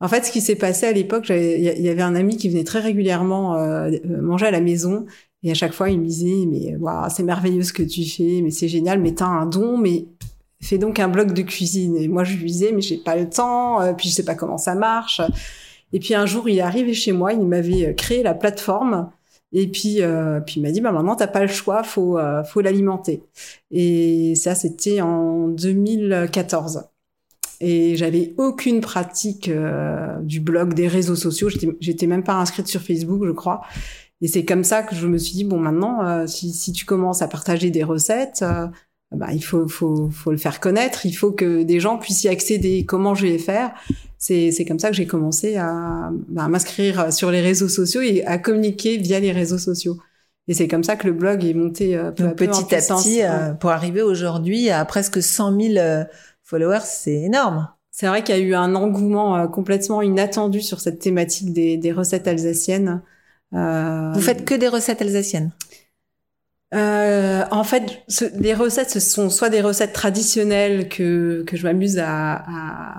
En 0.01 0.09
fait, 0.09 0.25
ce 0.25 0.33
qui 0.33 0.41
s'est 0.41 0.57
passé 0.57 0.87
à 0.87 0.93
l'époque, 0.93 1.29
il 1.29 1.61
y 1.61 1.89
avait 1.91 2.01
un 2.01 2.15
ami 2.15 2.39
qui 2.39 2.49
venait 2.49 2.65
très 2.65 2.81
régulièrement 2.81 3.57
euh, 3.57 3.91
manger 4.23 4.47
à 4.47 4.51
la 4.51 4.63
maison 4.63 5.05
et 5.43 5.51
à 5.51 5.55
chaque 5.55 5.75
fois, 5.75 5.91
il 5.91 6.01
me 6.01 6.07
disait, 6.07 6.47
mais 6.47 6.77
wow, 6.77 7.11
c'est 7.11 7.25
merveilleux 7.25 7.63
ce 7.63 7.75
que 7.75 7.83
tu 7.83 8.07
fais, 8.07 8.41
mais 8.43 8.51
c'est 8.51 8.69
génial, 8.69 9.01
mais 9.01 9.13
t'as 9.13 9.27
un 9.27 9.45
don, 9.45 9.77
mais 9.77 10.07
fais 10.63 10.79
donc 10.79 10.99
un 10.99 11.09
blog 11.09 11.33
de 11.33 11.43
cuisine. 11.43 11.95
Et 11.99 12.09
moi, 12.09 12.25
je 12.25 12.35
lui 12.37 12.47
disais, 12.47 12.73
mais 12.73 12.81
j'ai 12.81 12.97
pas 12.97 13.17
le 13.17 13.29
temps, 13.29 13.81
puis 13.99 14.09
je 14.09 14.15
sais 14.15 14.25
pas 14.25 14.35
comment 14.35 14.57
ça 14.57 14.75
marche. 14.75 15.21
Et 15.97 15.99
puis 15.99 16.15
un 16.15 16.27
jour, 16.27 16.47
il 16.47 16.59
est 16.59 16.61
arrivé 16.61 16.93
chez 16.93 17.13
moi, 17.13 17.33
il 17.33 17.47
m'avait 17.47 17.95
créé 17.95 18.23
la 18.23 18.35
plateforme 18.35 19.11
Et 19.53 19.67
puis, 19.67 20.03
euh, 20.03 20.41
puis 20.41 20.57
il 20.59 20.63
m'a 20.63 20.71
dit, 20.71 20.83
bah 20.83 20.93
maintenant 20.93 21.17
t'as 21.17 21.27
pas 21.27 21.41
le 21.41 21.49
choix, 21.49 21.83
faut 21.85 22.19
euh, 22.19 22.45
faut 22.45 22.61
l'alimenter. 22.61 23.23
Et 23.71 24.35
ça, 24.35 24.55
c'était 24.55 25.01
en 25.01 25.49
2014. 25.49 26.85
Et 27.61 27.97
j'avais 27.97 28.35
aucune 28.37 28.83
pratique 28.83 29.49
euh, 29.49 30.21
du 30.21 30.41
blog, 30.41 30.75
des 30.75 30.87
réseaux 30.87 31.17
sociaux. 31.17 31.49
J'étais, 31.81 32.07
même 32.07 32.25
pas 32.25 32.35
inscrite 32.35 32.67
sur 32.67 32.83
Facebook, 32.83 33.25
je 33.25 33.33
crois. 33.33 33.63
Et 34.21 34.29
c'est 34.29 34.45
comme 34.45 34.65
ça 34.65 34.83
que 34.83 34.95
je 34.95 35.07
me 35.07 35.17
suis 35.17 35.33
dit 35.33 35.45
bon, 35.45 35.59
maintenant, 35.59 36.07
euh, 36.07 36.27
si, 36.27 36.53
si 36.53 36.73
tu 36.73 36.85
commences 36.85 37.23
à 37.23 37.29
partager 37.29 37.71
des 37.71 37.85
recettes, 37.85 38.41
euh, 38.43 38.67
bah, 39.13 39.29
il 39.33 39.43
faut, 39.43 39.69
faut, 39.69 40.11
faut 40.11 40.33
le 40.33 40.37
faire 40.37 40.61
connaître. 40.61 41.07
Il 41.07 41.13
faut 41.13 41.33
que 41.33 41.63
des 41.63 41.81
gens 41.81 41.99
puissent 41.99 42.25
y 42.25 42.29
accéder. 42.29 42.85
Comment 42.85 43.15
je 43.15 43.23
vais 43.23 43.33
les 43.33 43.39
faire? 43.39 43.73
C'est, 44.19 44.65
comme 44.67 44.79
ça 44.79 44.91
que 44.91 44.97
j'ai 44.97 45.07
commencé 45.07 45.57
à, 45.57 46.11
bah, 46.29 46.45
à 46.45 46.49
m'inscrire 46.49 47.13
sur 47.13 47.31
les 47.31 47.41
réseaux 47.41 47.69
sociaux 47.69 48.01
et 48.01 48.25
à 48.25 48.39
communiquer 48.39 48.97
via 48.97 49.21
les 49.21 49.33
réseaux 49.33 49.59
sociaux. 49.59 49.97
Et 50.49 50.55
c'est 50.55 50.69
comme 50.69 50.85
ça 50.85 50.97
que 50.97 51.07
le 51.07 51.13
blog 51.13 51.45
est 51.45 51.55
monté 51.55 51.97
euh, 51.97 52.11
peu 52.13 52.25
Donc, 52.25 52.33
à 52.33 52.35
peu 52.35 52.47
petit 52.47 52.59
en 52.93 52.97
à 52.97 53.01
petit, 53.01 53.23
euh, 53.23 53.53
pour 53.55 53.71
arriver 53.71 54.03
aujourd'hui 54.03 54.71
à 54.71 54.85
presque 54.85 55.23
100 55.23 55.61
000 55.61 55.75
euh, 55.77 56.05
followers, 56.43 56.85
c'est 56.85 57.15
énorme. 57.15 57.69
C'est 57.91 58.07
vrai 58.07 58.23
qu'il 58.23 58.37
y 58.37 58.39
a 58.39 58.43
eu 58.43 58.55
un 58.55 58.75
engouement 58.75 59.49
complètement 59.49 60.03
inattendu 60.03 60.61
sur 60.61 60.81
cette 60.81 60.99
thématique 60.99 61.53
des, 61.53 61.79
des 61.79 61.93
recettes 61.93 62.29
alsaciennes. 62.29 63.03
Euh, 63.55 64.13
Vous 64.13 64.21
faites 64.21 64.45
que 64.45 64.55
des 64.55 64.69
recettes 64.69 65.01
alsaciennes? 65.03 65.53
Euh, 66.75 67.45
en 67.51 67.65
fait, 67.65 68.03
ce- 68.09 68.25
les 68.41 68.55
recettes, 68.55 68.91
ce 68.91 69.01
sont 69.01 69.31
soit 69.31 69.49
des 69.51 69.61
recettes 69.61 69.93
traditionnelles 69.93 70.89
que, 70.89 71.45
que 71.47 71.57
je 71.57 71.63
m'amuse 71.63 71.99
à, 71.99 72.43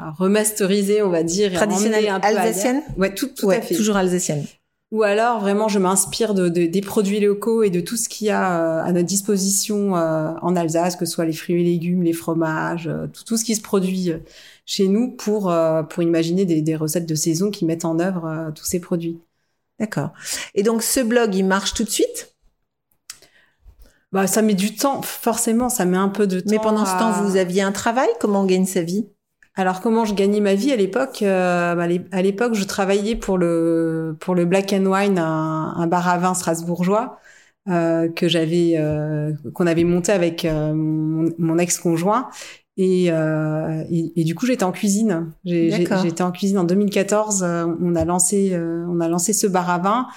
à 0.08 0.12
remasteriser, 0.12 1.02
on 1.02 1.10
va 1.10 1.24
dire. 1.24 1.54
Traditionnelles 1.54 2.08
alsaciennes 2.22 2.82
Ouais, 2.98 3.14
tout, 3.14 3.28
tout 3.28 3.46
Ouais, 3.48 3.58
à 3.58 3.62
fait. 3.62 3.76
toujours 3.76 3.98
alsaciennes. 3.98 4.46
Ou 4.92 5.04
alors, 5.04 5.42
vraiment, 5.42 5.68
je 5.68 5.80
m'inspire 5.80 6.34
de, 6.34 6.48
de- 6.48 6.66
des 6.66 6.80
produits 6.80 7.20
locaux 7.20 7.62
et 7.62 7.70
de 7.70 7.82
tout 7.82 7.98
ce 7.98 8.08
qu'il 8.08 8.28
y 8.28 8.30
a 8.30 8.62
euh, 8.62 8.84
à 8.86 8.94
notre 8.94 9.06
disposition 9.06 9.98
euh, 9.98 10.32
en 10.42 10.56
Alsace, 10.56 10.96
que 10.96 11.06
ce 11.06 11.12
soit 11.12 11.26
les 11.26 11.34
fruits 11.34 11.60
et 11.60 11.64
légumes, 11.66 12.04
les 12.04 12.14
fromages, 12.14 12.88
euh, 12.88 13.08
tout, 13.08 13.26
tout 13.26 13.36
ce 13.36 13.44
qui 13.44 13.56
se 13.56 13.62
produit 13.62 14.12
euh, 14.12 14.20
chez 14.66 14.88
nous 14.88 15.12
pour, 15.12 15.52
euh, 15.52 15.84
pour 15.84 16.04
imaginer 16.04 16.46
des, 16.46 16.62
des 16.62 16.76
recettes 16.78 17.06
de 17.06 17.16
saison 17.16 17.52
qui 17.52 17.66
mettent 17.66 17.84
en 17.84 18.00
œuvre 18.00 18.54
tous 18.56 18.64
ces 18.64 18.80
produits. 18.80 19.20
D'accord. 19.78 20.12
Et 20.56 20.64
donc 20.64 20.82
ce 20.82 21.02
blog, 21.02 21.36
il 21.36 21.46
marche 21.46 21.74
tout 21.74 21.84
de 21.84 21.90
suite? 21.90 22.34
Bah, 24.14 24.26
ça 24.26 24.42
met 24.42 24.54
du 24.54 24.76
temps, 24.76 25.02
forcément, 25.02 25.70
ça 25.70 25.86
met 25.86 25.98
un 25.98 26.10
peu 26.10 26.28
de 26.28 26.40
temps. 26.40 26.48
Mais 26.50 26.60
pendant 26.60 26.86
ce 26.86 26.98
temps, 26.98 27.12
vous 27.12 27.36
aviez 27.36 27.62
un 27.62 27.72
travail? 27.72 28.08
Comment 28.20 28.42
on 28.42 28.46
gagne 28.46 28.66
sa 28.66 28.82
vie? 28.82 29.08
Alors 29.60 29.82
comment 29.82 30.06
je 30.06 30.14
gagnais 30.14 30.40
ma 30.40 30.54
vie 30.54 30.72
à 30.72 30.76
l'époque 30.76 31.24
euh, 31.24 31.74
bah, 31.76 31.88
À 32.12 32.22
l'époque, 32.22 32.54
je 32.54 32.64
travaillais 32.64 33.16
pour 33.16 33.38
le 33.38 34.16
pour 34.20 34.36
le 34.36 34.46
Black 34.46 34.72
and 34.72 34.86
Wine, 34.86 35.18
un, 35.18 35.74
un 35.76 35.88
bar 35.88 36.08
à 36.08 36.18
vin 36.20 36.34
strasbourgeois 36.36 37.18
euh, 37.68 38.08
que 38.08 38.28
j'avais 38.28 38.76
euh, 38.78 39.34
qu'on 39.56 39.66
avait 39.68 39.84
monté 39.84 40.12
avec 40.12 40.46
euh, 40.46 40.74
mon, 40.74 41.30
mon 41.40 41.58
ex-conjoint. 41.58 42.30
Et, 42.80 43.08
euh, 43.10 43.84
et, 43.90 44.22
et 44.22 44.24
du 44.24 44.36
coup, 44.36 44.46
j'étais 44.46 44.64
en 44.64 44.72
cuisine. 44.72 45.32
J'étais 45.44 46.22
en 46.22 46.32
cuisine 46.32 46.60
en 46.60 46.64
2014. 46.64 47.42
euh, 47.42 47.66
on 47.82 47.96
a 47.96 48.06
lancé 48.06 48.52
euh, 48.54 48.86
on 48.88 49.00
a 49.00 49.08
lancé 49.08 49.34
ce 49.34 49.48
bar 49.48 49.68
à 49.72 49.80
vin 49.80 50.08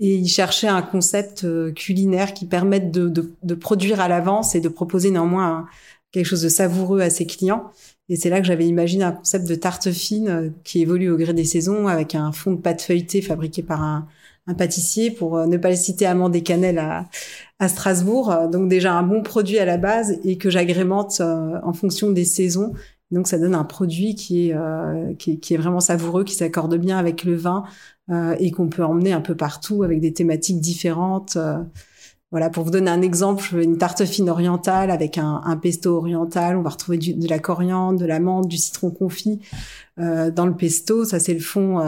et 0.00 0.14
il 0.16 0.28
cherchait 0.28 0.66
un 0.66 0.80
concept 0.80 1.44
euh, 1.44 1.72
culinaire 1.72 2.32
qui 2.32 2.46
permette 2.46 2.90
de, 2.90 3.08
de, 3.08 3.34
de 3.42 3.54
produire 3.54 4.00
à 4.00 4.08
l'avance 4.08 4.54
et 4.54 4.60
de 4.60 4.68
proposer 4.68 5.10
néanmoins 5.10 5.66
quelque 6.10 6.24
chose 6.24 6.42
de 6.42 6.48
savoureux 6.48 7.00
à 7.00 7.10
ses 7.10 7.26
clients. 7.26 7.70
Et 8.08 8.16
c'est 8.16 8.30
là 8.30 8.40
que 8.40 8.46
j'avais 8.46 8.66
imaginé 8.66 9.04
un 9.04 9.12
concept 9.12 9.46
de 9.46 9.54
tarte 9.54 9.92
fine 9.92 10.28
euh, 10.28 10.48
qui 10.64 10.80
évolue 10.80 11.10
au 11.10 11.18
gré 11.18 11.34
des 11.34 11.44
saisons 11.44 11.86
avec 11.86 12.14
un 12.14 12.32
fond 12.32 12.52
de 12.52 12.60
pâte 12.60 12.80
feuilletée 12.80 13.20
fabriqué 13.20 13.62
par 13.62 13.82
un, 13.82 14.08
un 14.46 14.54
pâtissier 14.54 15.10
pour 15.10 15.36
euh, 15.36 15.46
ne 15.46 15.58
pas 15.58 15.68
le 15.68 15.76
citer 15.76 16.06
Amande 16.06 16.34
et 16.34 16.42
Cannelle 16.42 16.78
à, 16.78 17.06
à 17.58 17.68
Strasbourg. 17.68 18.34
Donc 18.50 18.70
déjà 18.70 18.94
un 18.94 19.02
bon 19.02 19.22
produit 19.22 19.58
à 19.58 19.66
la 19.66 19.76
base 19.76 20.18
et 20.24 20.38
que 20.38 20.48
j'agrémente 20.48 21.20
en 21.20 21.72
fonction 21.74 22.10
des 22.10 22.24
saisons. 22.24 22.72
Donc 23.10 23.28
ça 23.28 23.38
donne 23.38 23.54
un 23.54 23.64
produit 23.64 24.14
qui 24.14 24.52
qui 25.18 25.54
est 25.54 25.56
vraiment 25.58 25.80
savoureux, 25.80 26.24
qui 26.24 26.34
s'accorde 26.34 26.76
bien 26.76 26.96
avec 26.96 27.24
le 27.24 27.34
vin 27.34 27.64
euh, 28.10 28.34
et 28.38 28.50
qu'on 28.50 28.68
peut 28.68 28.84
emmener 28.84 29.12
un 29.12 29.20
peu 29.20 29.36
partout 29.36 29.82
avec 29.82 30.00
des 30.00 30.12
thématiques 30.12 30.60
différentes. 30.60 31.36
euh. 31.36 31.58
Voilà, 32.32 32.48
pour 32.48 32.62
vous 32.64 32.70
donner 32.70 32.90
un 32.90 33.02
exemple, 33.02 33.58
une 33.60 33.76
tarte 33.76 34.04
fine 34.04 34.30
orientale 34.30 34.92
avec 34.92 35.18
un, 35.18 35.58
pesto 35.60 35.96
oriental. 35.96 36.56
On 36.56 36.62
va 36.62 36.70
retrouver 36.70 36.98
de 36.98 37.28
la 37.28 37.40
coriandre, 37.40 37.98
de 37.98 38.06
la 38.06 38.20
menthe, 38.20 38.46
du 38.46 38.56
citron 38.56 38.90
confit 38.90 39.40
euh, 39.98 40.30
dans 40.30 40.46
le 40.46 40.54
pesto. 40.54 41.04
Ça, 41.04 41.18
c'est 41.18 41.34
le 41.34 41.40
fond 41.40 41.80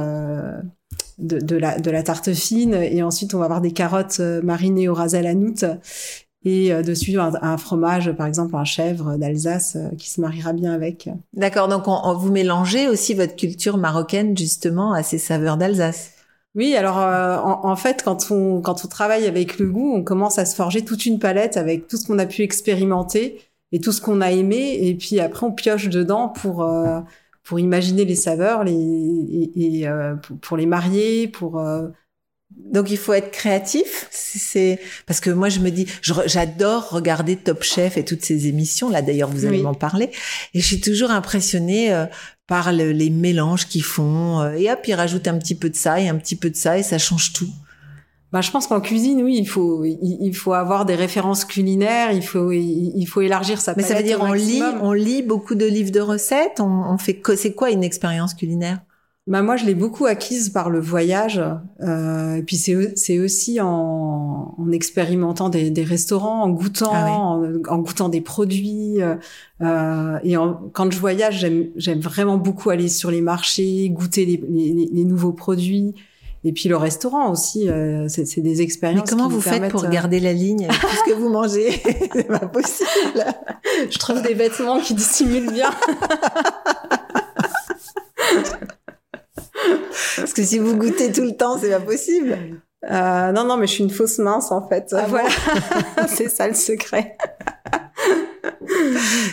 de, 1.19 1.57
la, 1.57 2.03
tarte 2.03 2.33
fine. 2.33 2.75
Et 2.75 3.05
ensuite, 3.05 3.35
on 3.35 3.39
va 3.39 3.45
avoir 3.45 3.61
des 3.61 3.71
carottes 3.71 4.19
marinées 4.43 4.89
au 4.89 4.95
ras 4.95 5.15
à 5.15 5.23
la 5.23 5.35
noute. 5.35 5.65
Et 6.45 6.75
dessus, 6.83 7.21
un, 7.21 7.31
un 7.41 7.57
fromage, 7.57 8.11
par 8.11 8.27
exemple, 8.27 8.57
un 8.57 8.65
chèvre 8.65 9.17
d'Alsace 9.17 9.77
qui 9.97 10.11
se 10.11 10.21
mariera 10.21 10.53
bien 10.53 10.73
avec. 10.73 11.09
D'accord, 11.35 11.69
donc 11.69 11.87
on, 11.87 11.97
on- 12.03 12.17
vous 12.17 12.33
mélangez 12.33 12.89
aussi 12.89 13.15
votre 13.15 13.37
culture 13.37 13.79
marocaine 13.79 14.37
justement 14.37 14.93
à 14.93 15.05
ces 15.05 15.19
saveurs 15.19 15.57
d'Alsace. 15.57 16.12
Oui, 16.55 16.75
alors 16.77 16.99
euh, 17.01 17.39
en, 17.39 17.67
en 17.71 17.77
fait, 17.77 18.03
quand 18.05 18.31
on 18.31 18.61
quand 18.61 18.85
on 18.85 18.89
travaille 18.89 19.27
avec 19.27 19.59
le 19.59 19.67
goût, 19.71 19.95
on 19.95 20.03
commence 20.05 20.39
à 20.39 20.45
se 20.45 20.55
forger 20.55 20.85
toute 20.85 21.07
une 21.07 21.19
palette 21.19 21.57
avec 21.57 21.89
tout 21.89 21.97
ce 21.97 22.07
qu'on 22.07 22.19
a 22.19 22.27
pu 22.27 22.43
expérimenter 22.43 23.41
et 23.73 23.81
tout 23.81 23.91
ce 23.93 24.03
qu'on 24.03 24.21
a 24.21 24.31
aimé, 24.33 24.79
et 24.83 24.95
puis 24.95 25.19
après 25.19 25.47
on 25.47 25.53
pioche 25.53 25.89
dedans 25.89 26.29
pour 26.29 26.63
euh, 26.63 27.01
pour 27.43 27.59
imaginer 27.59 28.05
les 28.05 28.17
saveurs, 28.17 28.65
les 28.65 28.73
et, 28.75 29.81
et, 29.81 29.89
euh, 29.89 30.15
pour, 30.17 30.37
pour 30.39 30.57
les 30.59 30.67
marier, 30.67 31.27
pour 31.27 31.59
euh, 31.59 31.89
Donc 32.51 32.91
il 32.91 32.99
faut 32.99 33.15
être 33.15 33.31
créatif. 33.31 34.09
C'est- 34.11 34.79
parce 35.07 35.21
que 35.21 35.31
moi 35.31 35.49
je 35.49 35.61
me 35.61 35.71
dis, 35.71 35.87
j'adore 36.27 36.91
regarder 36.91 37.37
Top 37.37 37.63
Chef 37.63 37.97
et 37.97 38.05
toutes 38.05 38.25
ces 38.25 38.47
émissions. 38.49 38.91
Là 38.91 39.01
d'ailleurs 39.01 39.31
vous 39.31 39.47
allez 39.47 39.57
Oui. 39.59 39.63
m'en 39.63 39.75
parler. 39.75 40.11
Et 40.53 40.61
je 40.61 40.67
suis 40.67 40.81
toujours 40.83 41.11
impressionnée 41.11 41.95
euh, 41.95 42.05
par 42.53 42.71
le- 42.71 42.93
les 42.93 43.09
mélanges 43.09 43.67
qu'ils 43.67 43.83
font. 43.97 44.41
euh, 44.41 44.53
et 44.61 44.71
hop 44.71 44.81
ils 44.87 44.93
rajoutent 44.95 45.27
un 45.35 45.39
petit 45.39 45.55
peu 45.55 45.71
de 45.71 45.77
ça 45.85 45.99
et 46.03 46.09
un 46.15 46.17
petit 46.17 46.37
peu 46.37 46.51
de 46.51 46.57
ça 46.57 46.77
et 46.79 46.83
ça 46.83 46.99
change 46.99 47.33
tout. 47.33 47.49
bah, 48.33 48.43
je 48.43 48.51
pense 48.51 48.67
qu'en 48.67 48.81
cuisine, 48.83 49.23
oui, 49.23 49.37
il 49.39 49.47
faut 49.55 49.85
il, 49.85 50.19
il 50.29 50.35
faut 50.35 50.53
avoir 50.53 50.85
des 50.85 50.95
références 50.95 51.45
culinaires, 51.47 52.13
il 52.13 52.23
faut 52.31 52.53
il, 52.53 52.93
il 53.03 53.07
faut 53.07 53.23
élargir 53.23 53.59
sa 53.61 53.75
Mais 53.75 53.83
ça 53.83 53.95
veut 53.95 54.03
dire 54.03 54.21
on 54.21 54.33
lit, 54.35 54.63
on 54.83 54.93
lit 54.93 55.23
beaucoup 55.23 55.55
de 55.55 55.65
livres 55.67 55.93
de 55.93 56.01
recettes. 56.01 56.59
On, 56.61 56.73
on 56.95 56.99
fait 56.99 57.21
c'est 57.37 57.55
quoi 57.55 57.71
une 57.71 57.85
expérience 57.85 58.35
culinaire? 58.35 58.81
Bah 59.29 59.41
moi, 59.43 59.57
je 59.57 59.65
l'ai 59.67 59.77
beaucoup 59.77 60.07
acquise 60.07 60.49
par 60.51 60.69
le 60.69 60.81
voyage. 60.81 61.41
Euh, 61.81 62.35
et 62.35 62.43
puis 62.43 62.57
c'est 62.57 62.93
c'est 62.97 63.21
aussi 63.21 63.61
en, 63.61 64.55
en 64.59 64.73
expérimentant 64.73 65.49
des, 65.49 65.71
des 65.71 65.85
restaurants, 65.85 66.43
en 66.43 66.49
goûtant, 66.51 66.91
Ah 66.93 67.05
oui. 67.41 67.61
en, 67.69 67.73
en 67.73 67.79
goûtant 67.79 68.09
des 68.09 68.21
produits. 68.21 69.01
euh, 69.01 69.15
euh, 69.61 70.19
et 70.25 70.37
en- 70.37 70.55
quand 70.73 70.91
je 70.93 70.99
voyage, 70.99 71.39
j'aime 71.39 71.67
j'aime 71.77 72.01
vraiment 72.01 72.37
beaucoup 72.37 72.71
aller 72.71 72.89
sur 72.89 73.13
les 73.13 73.21
marchés, 73.21 73.89
goûter 73.91 74.25
les, 74.25 74.43
les, 74.49 74.89
les 74.93 75.05
nouveaux 75.05 75.33
produits. 75.33 75.95
Et 76.43 76.51
puis 76.51 76.69
le 76.69 76.77
restaurant 76.77 77.31
aussi, 77.31 77.69
euh, 77.71 78.09
c'est 78.09 78.41
des 78.41 78.61
expériences. 78.61 79.03
Mais 79.05 79.09
comment 79.17 79.29
vous 79.29 79.41
faites 79.41 79.69
pour 79.71 79.85
euh, 79.85 79.89
garder 79.89 80.19
la 80.19 80.33
ligne 80.33 80.65
avec 80.65 80.81
tout 80.81 80.87
ce 81.07 81.13
que 81.13 81.17
vous 81.17 81.29
mangez? 81.29 81.81
C'est 82.13 82.27
pas 82.27 82.41
possible. 82.41 83.25
Je 83.89 83.99
trouve 84.01 84.21
des 84.23 84.35
vêtements 84.35 84.81
qui 84.81 84.95
dissimulent 84.95 85.53
bien. 85.53 85.71
Parce 90.17 90.32
que 90.43 90.49
si 90.49 90.59
vous 90.59 90.77
goûtez 90.77 91.13
tout 91.13 91.23
le 91.23 91.37
temps, 91.37 91.59
c'est 91.59 91.71
pas 91.71 91.81
possible. 91.81 92.37
Euh, 92.91 93.33
non, 93.33 93.45
non, 93.45 93.57
mais 93.57 93.67
je 93.67 93.73
suis 93.75 93.85
une 93.85 93.91
fausse 93.91 94.19
mince 94.19 94.51
en 94.51 94.69
fait. 94.69 94.89
Ah 94.93 95.03
bon 95.03 95.11
voilà, 95.11 95.29
c'est 96.09 96.29
ça 96.29 96.49
le 96.49 96.55
secret. 96.55 97.17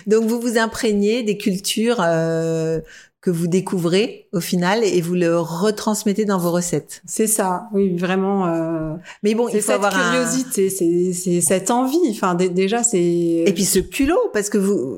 Donc 0.08 0.26
vous 0.26 0.40
vous 0.40 0.58
imprégnez 0.58 1.24
des 1.24 1.38
cultures 1.38 1.98
euh, 2.00 2.80
que 3.22 3.30
vous 3.32 3.48
découvrez 3.48 4.28
au 4.34 4.40
final 4.40 4.84
et 4.84 5.02
vous 5.02 5.16
le 5.16 5.38
retransmettez 5.40 6.26
dans 6.26 6.38
vos 6.38 6.52
recettes. 6.52 7.02
C'est 7.06 7.28
ça, 7.28 7.68
oui, 7.74 7.98
vraiment. 7.98 8.48
Euh... 8.48 8.94
Mais 9.24 9.36
bon, 9.36 9.48
C'est 9.48 9.58
il 9.58 9.62
faut 9.62 9.68
cette 9.68 9.76
avoir 9.84 9.94
curiosité, 9.94 10.70
c'est 10.70 11.14
c'est 11.14 11.42
cette 11.42 11.72
envie. 11.72 11.98
Enfin, 12.12 12.36
dé- 12.36 12.50
déjà, 12.50 12.84
c'est. 12.84 13.02
Et 13.02 13.52
puis 13.54 13.66
ce 13.66 13.80
culot, 13.80 14.20
parce 14.34 14.50
que 14.50 14.58
vous 14.58 14.98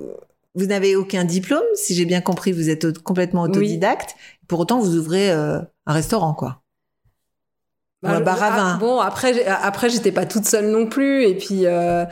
vous 0.55 0.65
n'avez 0.65 0.95
aucun 0.97 1.23
diplôme, 1.23 1.63
si 1.75 1.95
j'ai 1.95 2.05
bien 2.05 2.19
compris, 2.21 2.51
vous 2.51 2.69
êtes 2.69 2.99
complètement 2.99 3.43
autodidacte. 3.43 4.15
Pour 4.47 4.59
autant, 4.59 4.79
vous 4.81 4.97
ouvrez 4.97 5.31
euh, 5.31 5.59
un 5.91 5.93
restaurant, 5.93 6.33
quoi. 6.33 6.61
Ou 8.03 8.07
un 8.07 8.19
le- 8.19 8.25
bar 8.25 8.41
à 8.41 8.47
ah, 8.47 8.57
vin. 8.57 8.77
Bon, 8.79 8.99
après, 8.99 9.45
après, 9.45 9.89
j'étais 9.89 10.11
pas 10.11 10.25
toute 10.25 10.45
seule 10.47 10.71
non 10.71 10.87
plus. 10.87 11.23
Et 11.25 11.35
puis, 11.35 11.65
euh, 11.67 12.03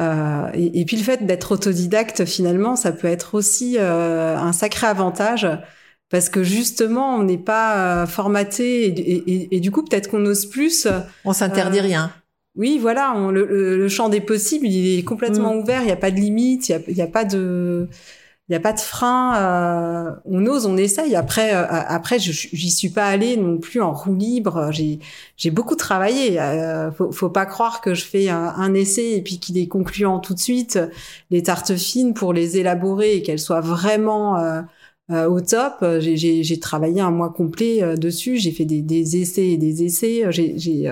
euh, 0.00 0.48
et, 0.54 0.80
et 0.80 0.84
puis 0.84 0.96
le 0.96 1.04
fait 1.04 1.24
d'être 1.24 1.52
autodidacte, 1.52 2.24
finalement, 2.24 2.74
ça 2.74 2.90
peut 2.92 3.06
être 3.08 3.34
aussi 3.34 3.76
euh, 3.78 4.36
un 4.36 4.52
sacré 4.52 4.86
avantage. 4.88 5.46
Parce 6.08 6.28
que 6.28 6.42
justement, 6.44 7.16
on 7.16 7.22
n'est 7.24 7.38
pas 7.38 8.06
formaté 8.06 8.86
et, 8.86 8.88
et- 8.88 9.32
et- 9.32 9.56
et 9.56 9.60
du 9.60 9.70
coup, 9.72 9.82
peut-être 9.84 10.08
qu'on 10.08 10.24
ose 10.24 10.46
plus. 10.46 10.86
On 11.24 11.32
s'interdit 11.32 11.80
rien. 11.80 12.12
Oui, 12.56 12.78
voilà, 12.80 13.12
on- 13.14 13.30
le, 13.30 13.88
champ 13.88 14.08
des 14.08 14.20
possibles, 14.20 14.66
il 14.66 14.98
est 14.98 15.02
complètement 15.02 15.54
Mm. 15.54 15.58
ouvert. 15.58 15.82
Il 15.82 15.86
n'y 15.86 15.92
a 15.92 15.96
pas 15.96 16.10
de 16.12 16.16
limite, 16.16 16.68
il 16.68 16.76
n'y 16.76 16.82
a, 16.82 16.84
il 16.88 16.96
y 16.96 17.02
a 17.02 17.06
pas 17.08 17.24
de. 17.24 17.88
Il 18.48 18.52
n'y 18.52 18.56
a 18.56 18.60
pas 18.60 18.72
de 18.72 18.80
frein. 18.80 19.34
Euh, 19.36 20.12
on 20.24 20.46
ose, 20.46 20.66
on 20.66 20.76
essaye. 20.76 21.16
Après, 21.16 21.54
euh, 21.54 21.64
après, 21.68 22.18
j'y 22.20 22.70
suis 22.70 22.90
pas 22.90 23.06
allée 23.06 23.36
non 23.36 23.58
plus 23.58 23.80
en 23.80 23.92
roue 23.92 24.14
libre. 24.14 24.68
J'ai, 24.70 25.00
j'ai 25.36 25.50
beaucoup 25.50 25.74
travaillé. 25.74 26.40
Euh, 26.40 26.92
faut, 26.92 27.10
faut 27.10 27.30
pas 27.30 27.44
croire 27.46 27.80
que 27.80 27.94
je 27.94 28.04
fais 28.04 28.28
un, 28.28 28.54
un 28.56 28.72
essai 28.74 29.16
et 29.16 29.22
puis 29.22 29.40
qu'il 29.40 29.58
est 29.58 29.66
concluant 29.66 30.20
tout 30.20 30.34
de 30.34 30.38
suite. 30.38 30.78
Les 31.32 31.42
tartes 31.42 31.74
fines 31.76 32.14
pour 32.14 32.32
les 32.32 32.56
élaborer 32.58 33.16
et 33.16 33.22
qu'elles 33.22 33.40
soient 33.40 33.60
vraiment 33.60 34.36
euh, 35.10 35.16
euh, 35.16 35.28
au 35.28 35.40
top. 35.40 35.74
Euh, 35.82 36.00
j'ai 36.00 36.60
travaillé 36.60 37.00
un 37.00 37.10
mois 37.10 37.30
complet 37.30 37.82
euh, 37.82 37.96
dessus. 37.96 38.36
J'ai 38.36 38.50
fait 38.50 38.64
des, 38.64 38.82
des, 38.82 39.16
essais 39.16 39.48
et 39.48 39.56
des 39.56 39.84
essais. 39.84 40.24
J'ai 40.30 40.90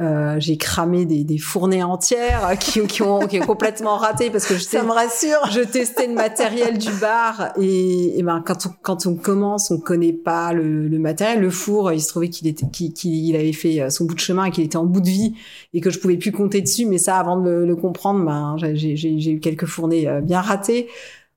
euh, 0.00 0.40
cramé 0.58 1.04
des, 1.04 1.24
des, 1.24 1.38
fournées 1.38 1.82
entières 1.82 2.56
qui, 2.58 2.86
qui, 2.86 3.02
ont, 3.02 3.26
qui 3.26 3.40
ont 3.40 3.46
complètement 3.46 3.96
raté 3.96 4.30
parce 4.30 4.46
que 4.46 4.54
je 4.54 4.64
ça 4.64 4.82
me 4.82 4.90
rassure. 4.90 5.50
Je 5.50 5.60
testais 5.60 6.06
le 6.06 6.14
matériel 6.14 6.78
du 6.78 6.90
bar 7.00 7.52
et, 7.60 8.18
et 8.18 8.22
ben 8.22 8.42
quand 8.44 8.66
on, 8.66 8.70
quand 8.82 9.06
on 9.06 9.14
commence, 9.14 9.70
on 9.70 9.78
connaît 9.78 10.12
pas 10.12 10.52
le, 10.52 10.88
le 10.88 10.98
matériel. 10.98 11.40
Le 11.40 11.50
four, 11.50 11.92
il 11.92 12.00
se 12.00 12.08
trouvait 12.08 12.28
qu'il 12.28 12.46
était 12.48 12.66
qu'il 12.66 13.34
avait 13.36 13.52
fait 13.52 13.90
son 13.90 14.04
bout 14.04 14.14
de 14.14 14.20
chemin 14.20 14.46
et 14.46 14.50
qu'il 14.50 14.64
était 14.64 14.76
en 14.76 14.86
bout 14.86 15.00
de 15.00 15.08
vie 15.08 15.34
et 15.74 15.80
que 15.80 15.90
je 15.90 15.98
pouvais 15.98 16.16
plus 16.16 16.32
compter 16.32 16.60
dessus. 16.60 16.86
Mais 16.86 16.98
ça, 16.98 17.16
avant 17.16 17.38
de 17.38 17.48
le, 17.48 17.66
le 17.66 17.76
comprendre, 17.76 18.24
ben 18.24 18.56
j'ai 18.58 19.30
eu 19.30 19.40
quelques 19.40 19.66
fournées 19.66 20.08
bien 20.22 20.40
ratées. 20.40 20.88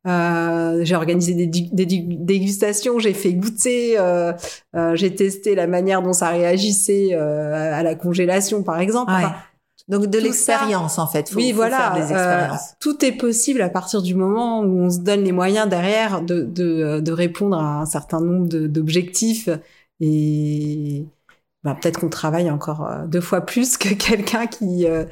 Euh, 0.10 0.84
j'ai 0.84 0.96
organisé 0.96 1.34
des, 1.34 1.46
des, 1.46 1.86
dégustations, 1.86 3.00
j'ai 3.00 3.14
fait 3.14 3.34
goûter, 3.34 4.00
euh, 4.00 4.34
euh, 4.76 4.96
j'ai 4.96 5.14
testé 5.14 5.56
la 5.56 5.68
manière 5.68 6.02
dont 6.02 6.14
ça 6.14 6.30
réagissait 6.30 7.14
à 7.14 7.84
la 7.84 7.96
congélation, 7.96 8.64
par 8.64 8.80
exemple. 8.80 9.12
Donc 9.90 10.06
de 10.06 10.20
l'expérience 10.20 11.00
en 11.00 11.08
fait. 11.08 11.30
Faut, 11.30 11.38
oui, 11.38 11.52
voilà. 11.52 11.96
Euh, 11.96 12.56
tout 12.80 13.04
est 13.04 13.12
possible 13.12 13.60
à 13.62 13.70
partir 13.70 14.04
du 14.04 14.14
moment 14.14 14.62
où 14.62 14.82
on 14.82 14.90
se 14.92 15.00
donne 15.00 15.24
les 15.24 15.32
moyens 15.32 15.68
derrière 15.68 16.22
de, 16.22 16.44
de, 16.44 17.00
de 17.00 17.12
répondre 17.12 17.58
à 17.58 17.82
un 17.82 17.86
certain 17.88 18.22
nombre 18.22 18.48
d'objectifs 18.48 19.50
et 20.00 21.08
bah, 21.64 21.76
peut-être 21.80 22.00
qu'on 22.00 22.10
travaille 22.10 22.50
encore 22.50 22.88
euh, 22.88 23.06
deux 23.06 23.20
fois 23.20 23.42
plus 23.42 23.78
que 23.78 23.90
quelqu'un 23.94 24.48
qui 24.48 24.88
euh, 24.88 25.06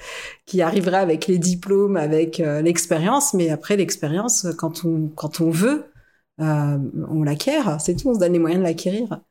qui 0.45 0.61
arriverait 0.61 0.97
avec 0.97 1.27
les 1.27 1.37
diplômes, 1.37 1.97
avec 1.97 2.39
euh, 2.39 2.61
l'expérience. 2.61 3.33
Mais 3.33 3.49
après 3.49 3.75
l'expérience, 3.75 4.47
quand 4.57 4.85
on 4.85 5.09
quand 5.15 5.41
on 5.41 5.49
veut, 5.49 5.91
on 6.39 7.23
l'acquiert. 7.23 7.81
C'est 7.81 7.95
tout. 7.95 8.09
On 8.09 8.13
se 8.13 8.19
donne 8.19 8.33
les 8.33 8.39
moyens 8.39 8.61
de 8.61 8.67
l'acquérir. 8.67 9.21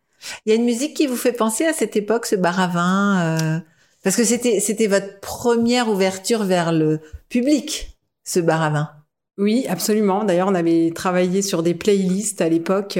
Il 0.44 0.50
y 0.50 0.52
a 0.52 0.56
une 0.56 0.64
musique 0.64 0.94
qui 0.94 1.06
vous 1.06 1.16
fait 1.16 1.32
penser 1.32 1.64
à 1.64 1.72
cette 1.72 1.96
époque, 1.96 2.26
ce 2.26 2.36
bar 2.36 2.58
à 2.58 2.66
vin, 2.66 3.62
parce 4.02 4.16
que 4.16 4.24
c'était 4.24 4.60
c'était 4.60 4.88
votre 4.88 5.20
première 5.20 5.88
ouverture 5.88 6.44
vers 6.44 6.72
le 6.72 7.00
public, 7.28 7.98
ce 8.24 8.40
bar 8.40 8.62
à 8.62 8.70
vin. 8.70 8.90
Oui, 9.38 9.66
absolument. 9.68 10.24
D'ailleurs, 10.24 10.48
on 10.48 10.54
avait 10.54 10.90
travaillé 10.94 11.42
sur 11.42 11.62
des 11.62 11.74
playlists 11.74 12.40
à 12.40 12.48
l'époque. 12.48 12.98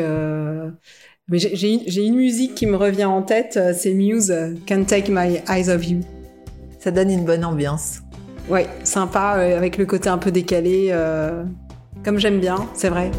Mais 1.29 1.41
j'ai 1.41 2.05
une 2.05 2.15
musique 2.15 2.55
qui 2.55 2.67
me 2.67 2.77
revient 2.77 3.05
en 3.07 3.21
tête, 3.21 3.57
euh, 3.57 3.73
c'est 3.77 3.93
Muse, 3.93 4.31
euh, 4.31 4.55
Can't 4.65 4.85
Take 4.85 5.11
My 5.11 5.41
Eyes 5.49 5.69
Off 5.71 5.89
You. 5.89 5.99
Ça 6.79 6.93
donne 6.93 7.11
une 7.11 7.25
bonne 7.25 7.45
ambiance. 7.45 7.99
Ouais, 8.49 8.69
sympa, 8.85 9.35
euh, 9.39 9.57
avec 9.57 9.77
le 9.77 9.87
côté 9.87 10.09
un 10.09 10.19
peu 10.19 10.31
décalé, 10.31 10.95
comme 12.05 12.21
j'aime 12.21 12.39
bien, 12.39 12.69
c'est 12.75 12.91
vrai. 12.91 13.11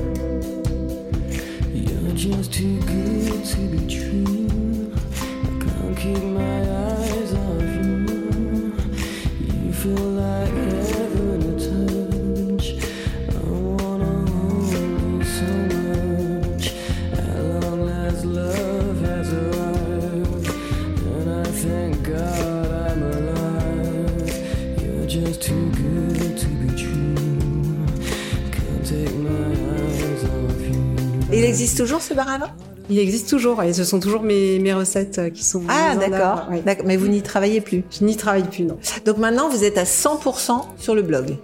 Existe 31.61 31.77
toujours 31.77 32.01
ce 32.01 32.13
bar 32.13 32.29
à 32.29 32.37
vin? 32.37 32.49
Il 32.89 32.99
existe 32.99 33.29
toujours 33.29 33.61
et 33.63 33.73
ce 33.73 33.83
sont 33.83 33.99
toujours 33.99 34.21
mes, 34.21 34.59
mes 34.59 34.73
recettes 34.73 35.19
euh, 35.19 35.29
qui 35.29 35.43
sont. 35.43 35.63
Ah 35.67 35.95
d'accord. 35.95 36.49
Mais 36.85 36.97
vous 36.97 37.07
n'y 37.07 37.21
travaillez 37.21 37.61
plus 37.61 37.83
Je 37.91 38.05
n'y 38.05 38.15
travaille 38.15 38.47
plus, 38.47 38.63
non. 38.63 38.77
Donc 39.05 39.17
maintenant 39.17 39.49
vous 39.49 39.63
êtes 39.63 39.77
à 39.77 39.83
100% 39.83 40.61
sur 40.77 40.95
le 40.95 41.01
blog 41.01 41.37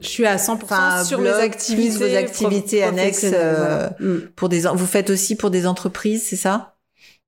je 0.00 0.08
suis 0.08 0.24
à 0.24 0.36
100% 0.36 1.04
sur 1.04 1.20
mes 1.20 1.28
activités, 1.28 2.08
vos 2.08 2.16
activités 2.16 2.82
annexes 2.82 3.26
euh, 3.34 3.90
mm. 4.00 4.30
pour 4.34 4.48
des. 4.48 4.60
Vous 4.60 4.86
faites 4.86 5.10
aussi 5.10 5.36
pour 5.36 5.50
des 5.50 5.66
entreprises, 5.66 6.24
c'est 6.24 6.36
ça? 6.36 6.76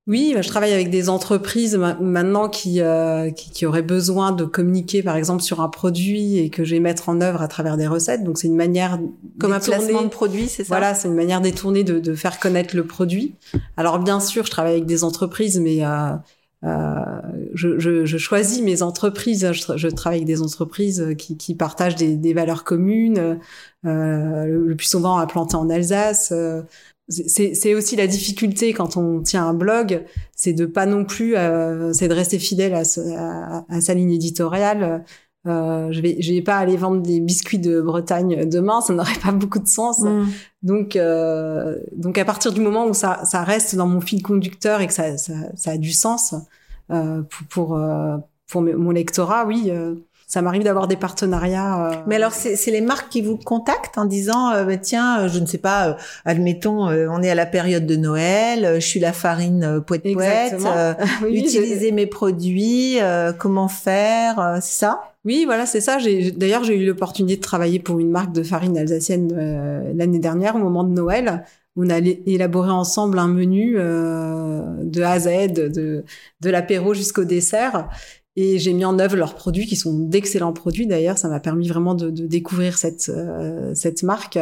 Oui, 0.05 0.33
bah, 0.33 0.41
je 0.41 0.49
travaille 0.49 0.73
avec 0.73 0.89
des 0.89 1.07
entreprises 1.07 1.77
maintenant 1.77 2.49
qui, 2.49 2.81
euh, 2.81 3.31
qui, 3.31 3.51
qui 3.51 3.65
auraient 3.65 3.81
besoin 3.81 4.33
de 4.33 4.43
communiquer, 4.43 5.01
par 5.01 5.15
exemple, 5.15 5.41
sur 5.41 5.61
un 5.61 5.69
produit 5.69 6.39
et 6.39 6.49
que 6.49 6.65
je 6.65 6.75
vais 6.75 6.81
mettre 6.81 7.07
en 7.07 7.21
œuvre 7.21 7.41
à 7.41 7.47
travers 7.47 7.77
des 7.77 7.87
recettes. 7.87 8.23
Donc 8.25 8.37
c'est 8.37 8.47
une 8.47 8.57
manière 8.57 8.99
comme 9.39 9.53
un 9.53 9.61
placement 9.61 10.01
de 10.01 10.09
produit, 10.09 10.49
c'est 10.49 10.65
ça? 10.65 10.67
Voilà, 10.67 10.93
c'est 10.93 11.07
une 11.07 11.15
manière 11.15 11.39
détournée 11.39 11.85
de, 11.85 11.99
de, 11.99 12.15
faire 12.15 12.39
connaître 12.39 12.75
le 12.75 12.85
produit. 12.85 13.35
Alors 13.77 13.99
bien 13.99 14.19
sûr, 14.19 14.45
je 14.45 14.51
travaille 14.51 14.73
avec 14.73 14.85
des 14.85 15.05
entreprises, 15.05 15.57
mais 15.61 15.85
euh, 15.85 16.11
euh, 16.65 16.97
je, 17.53 17.79
je, 17.79 18.05
je, 18.05 18.17
choisis 18.17 18.61
mes 18.61 18.83
entreprises. 18.83 19.51
Je, 19.51 19.77
je, 19.77 19.87
travaille 19.87 20.19
avec 20.19 20.27
des 20.27 20.41
entreprises 20.41 21.13
qui, 21.17 21.37
qui 21.37 21.55
partagent 21.55 21.95
des, 21.95 22.15
des 22.15 22.33
valeurs 22.33 22.63
communes, 22.63 23.39
euh, 23.85 24.45
le, 24.45 24.67
le, 24.67 24.75
plus 24.75 24.87
souvent 24.87 25.17
implanté 25.17 25.55
en 25.55 25.69
Alsace. 25.69 26.29
Euh, 26.31 26.61
c'est 27.09 27.75
aussi 27.75 27.95
la 27.95 28.07
difficulté 28.07 28.73
quand 28.73 28.95
on 28.97 29.21
tient 29.21 29.45
un 29.45 29.53
blog, 29.53 30.05
c'est 30.35 30.53
de 30.53 30.65
pas 30.65 30.85
non 30.85 31.03
plus, 31.03 31.35
euh, 31.35 31.91
c'est 31.93 32.07
de 32.07 32.13
rester 32.13 32.39
fidèle 32.39 32.73
à, 32.73 32.83
à, 33.69 33.81
sa 33.81 33.93
ligne 33.93 34.11
éditoriale. 34.11 35.03
Euh, 35.45 35.91
je 35.91 35.99
vais, 35.99 36.21
je 36.21 36.33
vais 36.33 36.41
pas 36.41 36.57
aller 36.57 36.77
vendre 36.77 37.01
des 37.01 37.19
biscuits 37.19 37.59
de 37.59 37.81
Bretagne 37.81 38.47
demain, 38.47 38.79
ça 38.79 38.93
n'aurait 38.93 39.19
pas 39.21 39.33
beaucoup 39.33 39.59
de 39.59 39.67
sens. 39.67 39.99
Mm. 39.99 40.27
Donc, 40.61 40.95
euh, 40.95 41.77
donc 41.91 42.17
à 42.17 42.23
partir 42.23 42.53
du 42.53 42.61
moment 42.61 42.87
où 42.87 42.93
ça, 42.93 43.25
ça 43.25 43.43
reste 43.43 43.75
dans 43.75 43.87
mon 43.87 43.99
fil 43.99 44.21
conducteur 44.23 44.79
et 44.79 44.87
que 44.87 44.93
ça, 44.93 45.17
ça, 45.17 45.33
ça 45.55 45.71
a 45.71 45.77
du 45.77 45.91
sens 45.91 46.33
euh, 46.91 47.21
pour 47.23 47.47
pour, 47.49 47.77
euh, 47.77 48.17
pour 48.47 48.61
mon 48.61 48.91
lectorat, 48.91 49.45
oui 49.45 49.65
euh, 49.69 49.95
ça 50.27 50.41
m'arrive 50.41 50.63
d'avoir 50.63 50.87
des 50.87 50.95
partenariats. 50.95 51.91
Euh... 51.91 51.95
Mais 52.07 52.15
alors, 52.15 52.31
c'est 52.33 52.71
les 52.71 52.81
marques 52.81 53.09
qui 53.09 53.21
vous 53.21 53.37
contactent 53.37 53.97
en 53.97 54.05
disant, 54.05 54.51
euh, 54.51 54.63
bah, 54.63 54.77
tiens, 54.77 55.21
euh, 55.21 55.29
je 55.29 55.39
ne 55.39 55.45
sais 55.45 55.57
pas, 55.57 55.89
euh, 55.89 55.93
admettons, 56.25 56.87
on 56.87 57.21
est 57.21 57.29
à 57.29 57.35
la 57.35 57.45
période 57.45 57.85
de 57.85 57.95
Noël, 57.95 58.75
je 58.75 58.85
suis 58.85 58.99
la 58.99 59.13
farine 59.13 59.81
poète 59.85 60.03
poète, 60.13 60.55
oui, 61.23 61.39
utiliser 61.39 61.91
mes 61.91 62.07
produits, 62.07 62.97
comment 63.37 63.67
faire, 63.67 64.57
c'est 64.61 64.79
ça? 64.79 65.01
Oui, 65.25 65.43
voilà, 65.45 65.65
c'est 65.65 65.81
ça. 65.81 65.97
D'ailleurs, 66.35 66.63
j'ai 66.63 66.77
eu 66.77 66.85
l'opportunité 66.85 67.37
de 67.37 67.41
travailler 67.41 67.79
pour 67.79 67.99
une 67.99 68.09
marque 68.09 68.33
de 68.33 68.43
farine 68.43 68.77
alsacienne 68.77 69.93
l'année 69.95 70.19
dernière, 70.19 70.55
au 70.55 70.59
moment 70.59 70.83
de 70.83 70.91
Noël. 70.91 71.45
On 71.75 71.89
a 71.89 71.97
élaboré 71.99 72.69
ensemble 72.69 73.17
un 73.19 73.27
menu 73.27 73.73
de 73.73 75.01
A 75.01 75.11
à 75.11 75.19
Z, 75.19 75.53
de, 75.53 76.03
de 76.41 76.49
l'apéro 76.49 76.93
jusqu'au 76.93 77.23
dessert. 77.23 77.89
Et 78.35 78.57
j'ai 78.57 78.73
mis 78.73 78.85
en 78.85 78.97
œuvre 78.97 79.15
leurs 79.15 79.35
produits, 79.35 79.67
qui 79.67 79.75
sont 79.75 79.93
d'excellents 79.93 80.53
produits 80.53 80.87
d'ailleurs. 80.87 81.17
Ça 81.17 81.29
m'a 81.29 81.39
permis 81.39 81.67
vraiment 81.67 81.93
de, 81.93 82.09
de 82.09 82.25
découvrir 82.25 82.77
cette, 82.77 83.09
euh, 83.09 83.73
cette 83.75 84.03
marque. 84.03 84.39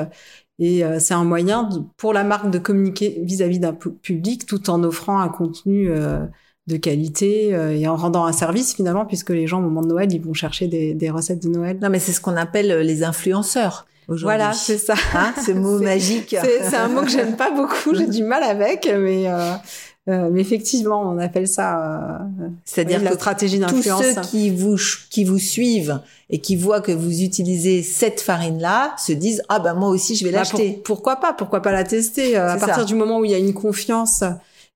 Et 0.59 0.83
euh, 0.83 0.99
c'est 0.99 1.13
un 1.13 1.25
moyen 1.25 1.67
pour 1.97 2.13
la 2.13 2.23
marque 2.23 2.49
de 2.49 2.59
communiquer 2.59 3.19
vis-à-vis 3.23 3.59
d'un 3.59 3.73
public 3.73 4.45
tout 4.45 4.69
en 4.69 4.83
offrant 4.83 5.19
un 5.19 5.27
contenu 5.27 5.89
euh, 5.89 6.25
de 6.67 6.77
qualité 6.77 7.49
et 7.49 7.87
en 7.87 7.95
rendant 7.95 8.25
un 8.25 8.31
service 8.31 8.75
finalement, 8.75 9.05
puisque 9.05 9.31
les 9.31 9.47
gens 9.47 9.59
au 9.59 9.63
moment 9.63 9.81
de 9.81 9.87
Noël, 9.87 10.13
ils 10.13 10.21
vont 10.21 10.33
chercher 10.33 10.67
des, 10.67 10.93
des 10.93 11.09
recettes 11.09 11.43
de 11.43 11.49
Noël. 11.49 11.79
Non, 11.81 11.89
mais 11.89 11.99
c'est 11.99 12.11
ce 12.11 12.21
qu'on 12.21 12.37
appelle 12.37 12.81
les 12.81 13.03
influenceurs. 13.03 13.87
Voilà, 14.07 14.53
c'est 14.53 14.77
ça. 14.77 14.95
Hein, 15.13 15.33
ce 15.43 15.51
mot 15.51 15.79
magique. 15.83 16.35
C'est 16.41 16.75
un 16.75 16.87
mot 16.87 17.01
que 17.01 17.09
j'aime 17.09 17.35
pas 17.35 17.51
beaucoup, 17.51 17.93
j'ai 17.95 18.07
du 18.07 18.23
mal 18.23 18.43
avec, 18.43 18.85
mais 18.85 19.27
euh, 19.27 19.53
mais 20.31 20.41
effectivement, 20.41 21.01
on 21.01 21.17
appelle 21.17 21.47
ça, 21.47 22.19
euh, 22.21 22.47
c'est-à-dire 22.65 23.01
la 23.01 23.13
stratégie 23.13 23.59
d'influence. 23.59 24.01
Tous 24.01 24.13
ceux 24.15 24.21
qui 24.21 24.49
vous 24.49 24.77
qui 25.09 25.23
vous 25.23 25.39
suivent 25.39 25.99
et 26.29 26.39
qui 26.39 26.55
voient 26.55 26.81
que 26.81 26.91
vous 26.91 27.21
utilisez 27.21 27.83
cette 27.83 28.21
farine-là 28.21 28.95
se 28.97 29.11
disent 29.11 29.43
ah 29.49 29.59
ben 29.59 29.73
moi 29.73 29.89
aussi 29.89 30.15
je 30.15 30.25
vais 30.25 30.31
bah, 30.31 30.39
l'acheter. 30.39 30.81
pourquoi 30.83 31.17
pas 31.17 31.33
Pourquoi 31.33 31.61
pas 31.61 31.71
la 31.71 31.83
tester 31.83 32.37
euh, 32.37 32.51
À 32.51 32.57
partir 32.57 32.85
du 32.85 32.95
moment 32.95 33.19
où 33.19 33.25
il 33.25 33.31
y 33.31 33.35
a 33.35 33.37
une 33.37 33.53
confiance 33.53 34.23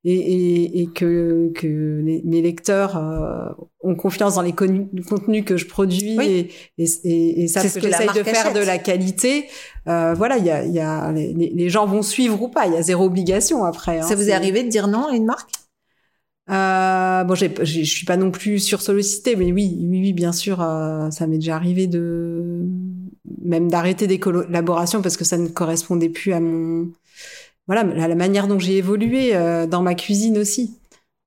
et, 0.07 0.13
et, 0.13 0.81
et 0.81 0.87
que, 0.87 1.51
que 1.55 2.01
mes 2.23 2.41
lecteurs 2.41 2.95
euh, 2.95 3.49
ont 3.81 3.95
confiance 3.95 4.35
dans 4.35 4.43
les 4.43 4.53
contenus 4.53 5.43
que 5.43 5.57
je 5.57 5.65
produis 5.65 6.15
et, 6.21 6.51
et, 6.77 7.43
et, 7.43 7.47
savent 7.47 7.73
que, 7.73 7.79
que 7.79 7.87
j'essaye 7.87 8.07
de 8.15 8.23
faire 8.23 8.53
de 8.53 8.59
la 8.59 8.77
qualité. 8.77 9.47
Euh, 9.87 10.13
voilà, 10.13 10.37
il 10.37 10.45
y 10.45 10.51
a, 10.51 10.63
y 10.63 10.79
a 10.79 11.11
les, 11.11 11.33
les, 11.33 11.69
gens 11.69 11.87
vont 11.87 12.03
suivre 12.03 12.39
ou 12.39 12.49
pas. 12.49 12.67
Il 12.67 12.73
y 12.73 12.77
a 12.77 12.83
zéro 12.83 13.05
obligation 13.05 13.63
après. 13.63 13.99
Hein, 13.99 14.03
Ça 14.03 14.15
vous 14.15 14.29
est 14.29 14.33
arrivé 14.33 14.63
de 14.63 14.69
dire 14.69 14.87
non 14.87 15.07
à 15.07 15.15
une 15.15 15.25
marque? 15.25 15.49
Euh, 16.51 17.23
bon, 17.23 17.33
je 17.33 17.83
suis 17.83 18.05
pas 18.05 18.17
non 18.17 18.29
plus 18.29 18.59
sursollicitée, 18.59 19.35
mais 19.35 19.51
oui, 19.51 19.75
oui, 19.81 20.01
oui, 20.01 20.13
bien 20.13 20.31
sûr, 20.31 20.61
euh, 20.61 21.09
ça 21.09 21.25
m'est 21.25 21.37
déjà 21.39 21.55
arrivé 21.55 21.87
de 21.87 22.63
même 23.43 23.69
d'arrêter 23.71 24.05
des 24.05 24.19
collaborations 24.19 25.01
parce 25.01 25.17
que 25.17 25.23
ça 25.23 25.39
ne 25.39 25.47
correspondait 25.47 26.09
plus 26.09 26.33
à 26.33 26.39
mon 26.39 26.91
voilà 27.67 27.81
à 27.81 28.07
la 28.07 28.15
manière 28.15 28.47
dont 28.47 28.59
j'ai 28.59 28.77
évolué 28.77 29.35
euh, 29.35 29.65
dans 29.67 29.81
ma 29.81 29.95
cuisine 29.95 30.37
aussi. 30.37 30.77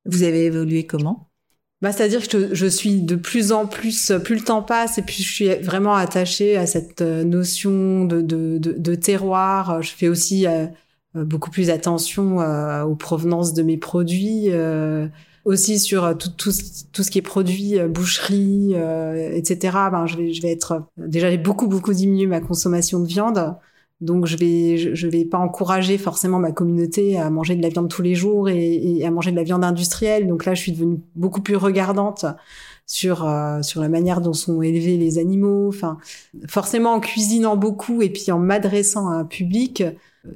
Vous 0.07 0.23
avez 0.23 0.45
évolué 0.45 0.87
comment? 0.87 1.29
Bah, 1.81 1.93
c'est-à-dire 1.93 2.27
que 2.27 2.55
je, 2.55 2.67
suis 2.67 3.03
de 3.03 3.15
plus 3.15 3.53
en 3.53 3.67
plus, 3.67 4.13
plus 4.25 4.35
le 4.35 4.43
temps 4.43 4.63
passe, 4.63 4.99
et 4.99 5.03
puis 5.03 5.23
je 5.23 5.33
suis 5.33 5.55
vraiment 5.57 5.95
attachée 5.95 6.57
à 6.57 6.67
cette 6.67 7.03
euh, 7.03 7.23
notion 7.23 8.05
de, 8.05 8.21
de, 8.21 8.59
de, 8.59 8.73
de 8.73 8.95
terroir. 8.95 9.81
Je 9.83 9.93
fais 9.93 10.09
aussi 10.09 10.47
euh, 10.47 10.67
beaucoup 11.15 11.51
plus 11.51 11.71
attention 11.71 12.39
aux 12.85 12.97
provenances 12.97 13.55
de 13.55 13.63
mes 13.63 13.77
produits, 13.77 14.49
aussi 15.45 15.79
sur 15.79 16.17
tout, 16.19 16.29
tout, 16.31 16.53
tout, 16.93 17.03
ce 17.03 17.11
qui 17.11 17.19
est 17.19 17.23
produit, 17.23 17.79
boucherie, 17.89 18.75
etc. 19.33 19.89
Ben, 19.91 20.07
je 20.07 20.17
vais, 20.17 20.33
je 20.33 20.43
vais 20.43 20.53
être 20.53 20.83
déjà 20.97 21.31
j'ai 21.31 21.39
beaucoup 21.39 21.67
beaucoup 21.67 21.95
diminué 21.95 22.27
ma 22.27 22.41
consommation 22.41 23.01
de 23.01 23.07
viande. 23.07 23.57
Donc 24.01 24.27
je 24.27 24.37
vais 24.37 24.95
je, 24.95 25.09
vais 25.09 25.25
pas 25.25 25.39
encourager 25.39 25.99
forcément 25.99 26.39
ma 26.39 26.53
communauté 26.53 27.19
à 27.19 27.31
manger 27.31 27.57
de 27.57 27.63
la 27.63 27.69
viande 27.69 27.89
tous 27.89 28.03
les 28.03 28.15
jours 28.15 28.49
et, 28.49 29.05
à 29.05 29.11
manger 29.11 29.33
de 29.33 29.37
la 29.37 29.43
viande 29.43 29.65
industrielle. 29.65 30.29
Donc 30.29 30.45
là 30.45 30.55
je 30.55 30.63
suis 30.63 30.73
devenue 30.73 31.01
beaucoup 31.17 31.41
plus 31.41 31.57
regardante 31.57 32.25
sur 32.87 33.29
euh, 33.29 33.61
sur 33.63 33.81
la 33.81 33.89
manière 33.89 34.21
dont 34.21 34.33
sont 34.33 34.63
élevés 34.63 34.97
les 34.97 35.19
animaux. 35.19 35.67
Enfin 35.67 35.99
forcément 36.49 36.93
en 36.93 37.01
cuisinant 37.01 37.57
beaucoup 37.57 38.01
et 38.01 38.11
puis 38.11 38.31
en 38.31 38.39
m'adressant 38.39 39.09
à 39.09 39.15
un 39.15 39.25
public, 39.25 39.83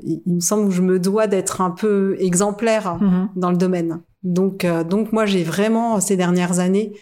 il, 0.02 0.20
me 0.26 0.40
semble 0.40 0.68
que 0.68 0.74
je 0.74 0.82
me 0.82 0.98
dois 0.98 1.28
d'être 1.28 1.60
un 1.60 1.70
peu 1.70 2.16
exemplaire 2.18 2.98
mm-hmm. 3.00 3.28
dans 3.36 3.52
le 3.52 3.56
domaine. 3.56 4.00
Donc 4.24 4.64
euh, 4.64 4.82
donc 4.82 5.12
moi 5.12 5.24
j'ai 5.24 5.44
vraiment 5.44 6.00
ces 6.00 6.16
dernières 6.16 6.58
années 6.58 6.94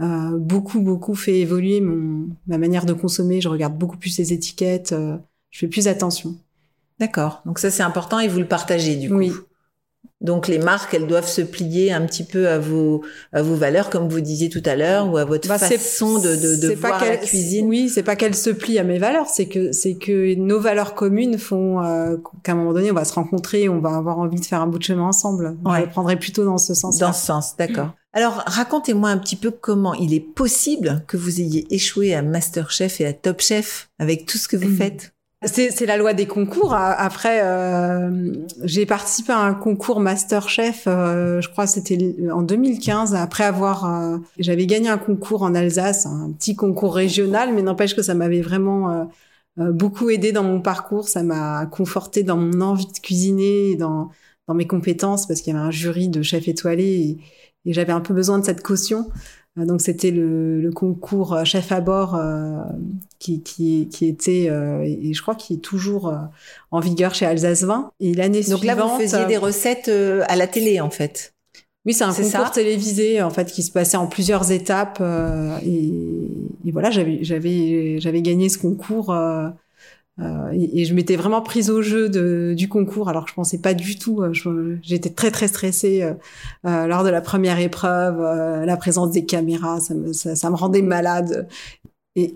euh, 0.00 0.36
beaucoup 0.36 0.80
beaucoup 0.80 1.14
fait 1.14 1.38
évoluer 1.38 1.80
mon 1.80 2.26
ma 2.48 2.58
manière 2.58 2.86
de 2.86 2.92
consommer. 2.92 3.40
Je 3.40 3.48
regarde 3.48 3.78
beaucoup 3.78 3.98
plus 3.98 4.18
les 4.18 4.32
étiquettes 4.32 4.92
je 5.50 5.60
fais 5.60 5.68
plus 5.68 5.88
attention. 5.88 6.36
D'accord. 7.00 7.42
Donc 7.46 7.58
ça 7.58 7.70
c'est 7.70 7.82
important 7.82 8.18
et 8.18 8.28
vous 8.28 8.40
le 8.40 8.48
partagez 8.48 8.96
du 8.96 9.08
coup. 9.08 9.16
Oui. 9.16 9.32
Donc 10.20 10.48
les 10.48 10.58
marques, 10.58 10.94
elles 10.94 11.06
doivent 11.06 11.28
se 11.28 11.42
plier 11.42 11.92
un 11.92 12.04
petit 12.04 12.24
peu 12.24 12.48
à 12.48 12.58
vos 12.58 13.04
à 13.32 13.40
vos 13.40 13.54
valeurs, 13.54 13.88
comme 13.88 14.08
vous 14.08 14.20
disiez 14.20 14.48
tout 14.48 14.62
à 14.64 14.74
l'heure, 14.74 15.08
ou 15.12 15.16
à 15.16 15.24
votre 15.24 15.46
bah, 15.46 15.58
façon 15.58 16.18
de 16.18 16.34
de, 16.34 16.68
de 16.68 16.74
voir 16.74 17.04
la 17.04 17.16
cuisine. 17.16 17.66
Oui, 17.66 17.88
c'est 17.88 18.02
pas 18.02 18.16
qu'elles 18.16 18.34
se 18.34 18.50
plient 18.50 18.80
à 18.80 18.84
mes 18.84 18.98
valeurs, 18.98 19.28
c'est 19.28 19.46
que 19.46 19.70
c'est 19.70 19.94
que 19.94 20.34
nos 20.34 20.58
valeurs 20.58 20.96
communes 20.96 21.38
font 21.38 21.80
euh, 21.84 22.16
qu'à 22.42 22.52
un 22.52 22.54
moment 22.56 22.72
donné, 22.72 22.90
on 22.90 22.94
va 22.94 23.04
se 23.04 23.14
rencontrer, 23.14 23.68
on 23.68 23.80
va 23.80 23.94
avoir 23.96 24.18
envie 24.18 24.40
de 24.40 24.44
faire 24.44 24.60
un 24.60 24.66
bout 24.66 24.78
de 24.78 24.84
chemin 24.84 25.04
ensemble. 25.04 25.56
Je 25.64 25.80
le 25.82 25.88
prendrais 25.88 26.18
plutôt 26.18 26.44
dans 26.44 26.58
ce 26.58 26.74
sens. 26.74 26.98
Dans 26.98 27.12
ce 27.12 27.24
sens, 27.24 27.56
d'accord. 27.56 27.90
Alors 28.12 28.42
racontez-moi 28.46 29.10
un 29.10 29.18
petit 29.18 29.36
peu 29.36 29.52
comment 29.52 29.94
il 29.94 30.12
est 30.14 30.20
possible 30.34 31.04
que 31.06 31.16
vous 31.16 31.40
ayez 31.40 31.72
échoué 31.72 32.14
à 32.14 32.22
MasterChef 32.22 33.00
et 33.00 33.06
à 33.06 33.12
Top 33.12 33.40
Chef 33.40 33.90
avec 34.00 34.26
tout 34.26 34.38
ce 34.38 34.48
que 34.48 34.56
vous 34.56 34.70
mmh. 34.70 34.76
faites. 34.76 35.12
C'est 35.44 35.86
la 35.86 35.96
loi 35.96 36.14
des 36.14 36.26
concours. 36.26 36.74
Après, 36.74 37.42
euh, 37.44 38.32
j'ai 38.64 38.86
participé 38.86 39.32
à 39.32 39.38
un 39.38 39.54
concours 39.54 40.00
Masterchef, 40.00 40.84
euh, 40.88 41.40
je 41.40 41.48
crois 41.48 41.68
c'était 41.68 42.16
en 42.32 42.42
2015, 42.42 43.14
après 43.14 43.44
avoir... 43.44 43.84
Euh, 43.84 44.18
j'avais 44.40 44.66
gagné 44.66 44.88
un 44.88 44.98
concours 44.98 45.42
en 45.44 45.54
Alsace, 45.54 46.06
un 46.06 46.32
petit 46.32 46.56
concours 46.56 46.92
régional, 46.92 47.54
mais 47.54 47.62
n'empêche 47.62 47.94
que 47.94 48.02
ça 48.02 48.14
m'avait 48.14 48.40
vraiment 48.40 49.08
beaucoup 49.56 50.10
aidé 50.10 50.32
dans 50.32 50.42
mon 50.42 50.60
parcours, 50.60 51.08
ça 51.08 51.22
m'a 51.22 51.66
conforté 51.66 52.24
dans 52.24 52.36
mon 52.36 52.60
envie 52.60 52.86
de 52.86 52.98
cuisiner, 52.98 53.76
dans, 53.76 54.10
dans 54.48 54.54
mes 54.54 54.66
compétences, 54.66 55.26
parce 55.26 55.40
qu'il 55.40 55.54
y 55.54 55.56
avait 55.56 55.64
un 55.64 55.70
jury 55.70 56.08
de 56.08 56.22
chefs 56.22 56.48
étoilés 56.48 57.18
et 57.64 57.72
j'avais 57.72 57.92
un 57.92 58.00
peu 58.00 58.14
besoin 58.14 58.38
de 58.38 58.44
cette 58.44 58.62
caution. 58.62 59.08
Euh, 59.58 59.64
donc 59.64 59.80
c'était 59.80 60.10
le, 60.10 60.60
le, 60.60 60.70
concours 60.70 61.34
euh, 61.34 61.44
chef 61.44 61.72
à 61.72 61.80
bord 61.80 62.14
euh, 62.14 62.62
qui, 63.18 63.42
qui, 63.42 63.88
qui, 63.90 64.06
était 64.06 64.44
et 64.44 65.12
je 65.12 65.22
crois 65.22 65.34
qu'il 65.34 65.56
est 65.56 65.60
toujours 65.60 66.14
en 66.70 66.80
vigueur 66.80 67.14
chez 67.14 67.26
Alsace 67.26 67.64
20. 67.64 67.92
Et 68.00 68.14
l'année 68.14 68.42
suivante. 68.42 68.60
Donc 68.60 68.66
là 68.66 68.74
vous 68.74 69.00
faisiez 69.00 69.26
des 69.26 69.36
recettes 69.36 69.88
à 70.28 70.36
la 70.36 70.46
télé 70.46 70.80
en 70.80 70.90
fait. 70.90 71.34
Oui, 71.84 71.94
c'est 71.94 72.04
un 72.04 72.12
concours 72.12 72.50
télévisé 72.50 73.22
en 73.22 73.30
fait 73.30 73.50
qui 73.50 73.62
se 73.62 73.72
passait 73.72 73.96
en 73.96 74.06
plusieurs 74.06 74.52
étapes 74.52 75.02
et, 75.64 75.90
et, 76.66 76.70
voilà 76.70 76.90
j'avais 76.90 77.20
j'avais 77.22 77.98
j'avais 77.98 78.22
gagné 78.22 78.48
ce 78.48 78.58
concours 78.58 79.14
euh, 80.20 80.50
et, 80.52 80.84
je 80.84 80.94
m'étais 80.94 81.16
vraiment 81.16 81.42
prise 81.42 81.70
au 81.70 81.82
jeu 81.82 82.08
du 82.54 82.68
concours, 82.68 83.08
alors 83.08 83.24
que 83.24 83.30
je 83.30 83.34
pensais 83.34 83.58
pas 83.58 83.74
du 83.74 83.98
tout. 83.98 84.22
Euh, 84.22 84.78
j'étais 84.82 85.10
très 85.10 85.30
très 85.30 85.48
stressée 85.48 86.02
euh, 86.02 86.86
lors 86.86 87.04
de 87.04 87.10
la 87.10 87.20
première 87.20 87.58
épreuve, 87.60 88.20
la 88.64 88.76
présence 88.76 89.10
des 89.12 89.24
caméras, 89.24 89.80
ça 89.80 89.94
me, 89.94 90.56
rendait 90.56 90.82
malade. 90.82 91.48
Et 92.16 92.34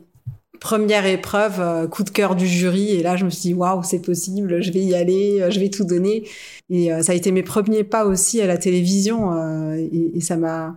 première 0.60 1.06
épreuve, 1.06 1.88
coup 1.88 2.04
de 2.04 2.10
cœur 2.10 2.36
du 2.36 2.46
jury, 2.46 2.90
et 2.90 3.02
là 3.02 3.16
je 3.16 3.24
me 3.24 3.30
suis 3.30 3.48
dit 3.48 3.54
waouh, 3.54 3.82
c'est 3.82 4.00
possible, 4.00 4.62
je 4.62 4.70
vais 4.70 4.80
y 4.80 4.94
aller, 4.94 5.50
je 5.50 5.58
vais 5.58 5.70
tout 5.70 5.84
donner. 5.84 6.28
Et 6.70 6.90
ça 7.02 7.12
a 7.12 7.14
été 7.16 7.32
mes 7.32 7.42
premiers 7.42 7.82
pas 7.82 8.06
aussi 8.06 8.40
à 8.40 8.46
la 8.46 8.58
télévision, 8.58 9.74
et, 9.76 10.20
ça 10.20 10.36
m'a, 10.36 10.76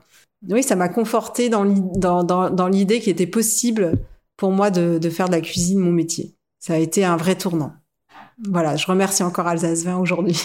oui, 0.50 0.64
ça 0.64 0.76
m'a 0.76 0.90
conforté 0.90 1.50
dans 1.50 1.64
l'idée 1.64 2.00
dans, 2.00 2.72
était 2.72 3.28
possible 3.28 4.00
pour 4.38 4.52
moi 4.52 4.72
de 4.72 5.10
faire 5.10 5.28
de 5.28 5.34
la 5.34 5.42
cuisine 5.42 5.80
mon 5.80 5.92
métier 5.92 6.35
ça 6.66 6.74
a 6.74 6.78
été 6.78 7.06
un 7.06 7.16
vrai 7.16 7.36
tournant. 7.36 7.74
Voilà, 8.50 8.76
je 8.76 8.88
remercie 8.88 9.22
encore 9.22 9.46
Alsace 9.46 9.84
20 9.84 9.98
aujourd'hui. 9.98 10.42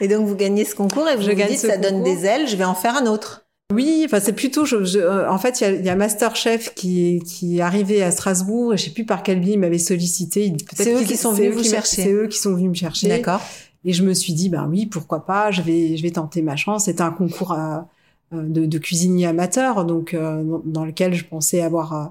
Et 0.00 0.06
donc 0.06 0.28
vous 0.28 0.36
gagnez 0.36 0.64
ce 0.64 0.76
concours 0.76 1.08
et 1.08 1.16
vous, 1.16 1.22
je 1.22 1.30
vous 1.32 1.48
dites 1.48 1.58
ça 1.58 1.76
donne 1.76 2.04
des 2.04 2.24
ailes, 2.24 2.46
je 2.46 2.54
vais 2.54 2.64
en 2.64 2.76
faire 2.76 2.94
un 2.94 3.06
autre. 3.06 3.46
Oui, 3.74 4.02
enfin 4.04 4.20
c'est 4.20 4.32
plutôt, 4.32 4.64
je, 4.64 4.76
euh, 4.98 5.28
en 5.28 5.38
fait, 5.38 5.60
il 5.60 5.64
y 5.64 5.66
a, 5.66 5.72
y 5.72 5.88
a, 5.88 5.96
Masterchef 5.96 6.72
qui 6.74 7.20
qui 7.26 7.58
est 7.58 7.60
arrivé 7.60 8.02
à 8.02 8.12
Strasbourg 8.12 8.74
et 8.74 8.76
je 8.76 8.84
sais 8.84 8.90
plus 8.90 9.04
par 9.06 9.24
quel 9.24 9.40
biais 9.40 9.54
il 9.54 9.58
m'avait 9.58 9.78
sollicité. 9.78 10.54
C'est 10.76 10.94
eux 10.94 11.02
qui 11.02 11.16
sont 11.16 11.32
venus 11.32 11.54
vous 11.54 11.64
chercher. 11.64 12.02
C'est 12.02 12.12
eux 12.12 12.28
qui 12.28 12.38
sont 12.38 12.54
venus 12.54 12.68
me 12.68 12.74
chercher. 12.74 13.08
D'accord. 13.08 13.40
Et 13.84 13.92
je 13.92 14.04
me 14.04 14.14
suis 14.14 14.34
dit, 14.34 14.48
ben 14.48 14.68
oui, 14.70 14.86
pourquoi 14.86 15.26
pas, 15.26 15.50
je 15.50 15.62
vais 15.62 15.96
je 15.96 16.02
vais 16.02 16.12
tenter 16.12 16.42
ma 16.42 16.54
chance. 16.54 16.84
C'était 16.84 17.02
un 17.02 17.10
concours 17.10 17.52
euh, 17.52 17.80
de, 18.32 18.66
de 18.66 18.78
cuisinier 18.78 19.26
amateur, 19.26 19.84
donc 19.84 20.14
euh, 20.14 20.44
dans 20.64 20.84
lequel 20.84 21.14
je 21.14 21.24
pensais 21.24 21.60
avoir 21.60 21.92
euh, 21.92 22.06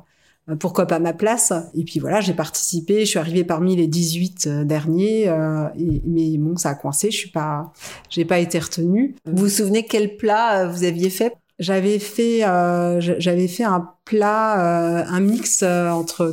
pourquoi 0.56 0.86
pas 0.86 1.00
ma 1.00 1.14
place? 1.14 1.52
Et 1.76 1.84
puis 1.84 2.00
voilà, 2.00 2.22
j'ai 2.22 2.34
participé, 2.34 3.02
je 3.02 3.06
suis 3.06 3.20
arrivée 3.20 3.44
parmi 3.44 3.76
les 3.76 3.88
18 3.88 4.48
euh, 4.48 4.64
derniers, 4.64 5.28
euh, 5.28 5.66
mais 6.06 6.38
bon, 6.38 6.56
ça 6.56 6.70
a 6.70 6.76
coincé, 6.76 7.12
je 7.12 7.18
suis 7.18 7.30
pas, 7.30 7.74
j'ai 8.10 8.24
pas 8.24 8.40
été 8.40 8.58
retenue. 8.58 9.16
Vous 9.26 9.44
vous 9.44 9.50
souvenez 9.50 9.86
quel 9.86 10.16
plat 10.16 10.68
vous 10.68 10.84
aviez 10.84 11.10
fait? 11.10 11.34
J'avais 11.60 11.98
fait, 11.98 12.42
j'avais 13.00 13.48
fait 13.48 13.64
un 13.64 13.90
plat, 14.06 15.08
un 15.08 15.20
mix 15.20 15.64
entre 15.64 16.32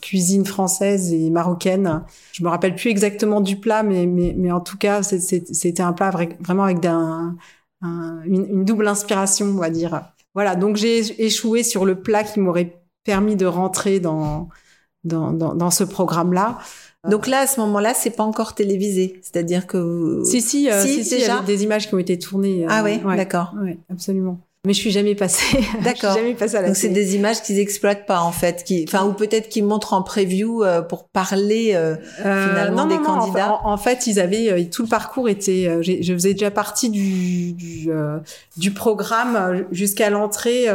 cuisine 0.00 0.44
française 0.44 1.12
et 1.12 1.28
marocaine. 1.28 2.04
Je 2.30 2.44
me 2.44 2.48
rappelle 2.48 2.76
plus 2.76 2.88
exactement 2.90 3.40
du 3.40 3.56
plat, 3.56 3.82
mais 3.82 4.06
mais, 4.06 4.32
mais 4.38 4.52
en 4.52 4.60
tout 4.60 4.78
cas, 4.78 5.02
c'était 5.02 5.82
un 5.82 5.92
plat 5.92 6.12
vraiment 6.38 6.62
avec 6.62 6.84
un, 6.84 7.36
une, 7.82 8.46
une 8.48 8.64
double 8.64 8.86
inspiration, 8.86 9.46
on 9.46 9.58
va 9.58 9.70
dire. 9.70 10.02
Voilà, 10.34 10.54
donc 10.54 10.76
j'ai 10.76 11.24
échoué 11.24 11.64
sur 11.64 11.84
le 11.84 12.00
plat 12.00 12.22
qui 12.22 12.38
m'aurait 12.38 12.83
permis 13.04 13.36
de 13.36 13.46
rentrer 13.46 14.00
dans, 14.00 14.48
dans, 15.04 15.32
dans, 15.32 15.54
dans 15.54 15.70
ce 15.70 15.84
programme-là. 15.84 16.58
Donc 17.08 17.26
là, 17.26 17.40
à 17.40 17.46
ce 17.46 17.60
moment-là, 17.60 17.92
c'est 17.94 18.10
pas 18.10 18.24
encore 18.24 18.54
télévisé, 18.54 19.20
c'est-à-dire 19.22 19.66
que 19.66 20.22
si 20.24 20.40
si, 20.40 20.70
euh, 20.70 20.82
si, 20.82 21.04
si, 21.04 21.10
déjà 21.10 21.40
des 21.40 21.62
images 21.62 21.86
qui 21.86 21.94
ont 21.94 21.98
été 21.98 22.18
tournées. 22.18 22.64
Euh, 22.64 22.68
ah 22.70 22.82
oui, 22.82 22.98
d'accord. 23.16 23.54
Oui, 23.60 23.78
absolument 23.90 24.38
mais 24.64 24.72
je 24.72 24.78
suis 24.78 24.90
jamais 24.90 25.14
passée. 25.14 25.58
D'accord. 25.84 26.14
jamais 26.14 26.34
passée 26.34 26.56
à 26.56 26.62
la 26.62 26.68
Donc 26.68 26.76
c'est 26.76 26.88
des 26.88 27.14
images 27.14 27.42
qu'ils 27.42 27.58
exploitent 27.58 28.06
pas 28.06 28.20
en 28.20 28.32
fait, 28.32 28.64
qui, 28.64 28.84
enfin 28.88 29.04
ou 29.04 29.12
peut-être 29.12 29.48
qu'ils 29.48 29.64
montrent 29.64 29.92
en 29.92 30.02
preview 30.02 30.62
euh, 30.62 30.80
pour 30.80 31.04
parler 31.04 31.72
euh, 31.74 31.96
euh 32.24 32.48
finalement 32.48 32.86
des 32.86 32.98
candidats. 32.98 33.60
En, 33.64 33.72
en, 33.72 33.76
fait, 33.76 34.06
ils 34.06 34.18
avaient 34.18 34.50
euh, 34.50 34.64
tout 34.70 34.82
le 34.82 34.88
parcours 34.88 35.28
était. 35.28 35.82
je 35.82 36.14
faisais 36.14 36.32
déjà 36.32 36.50
partie 36.50 36.88
du 36.88 37.52
du, 37.52 37.90
du 38.56 38.70
programme 38.70 39.66
jusqu'à 39.70 40.08
l'entrée 40.08 40.66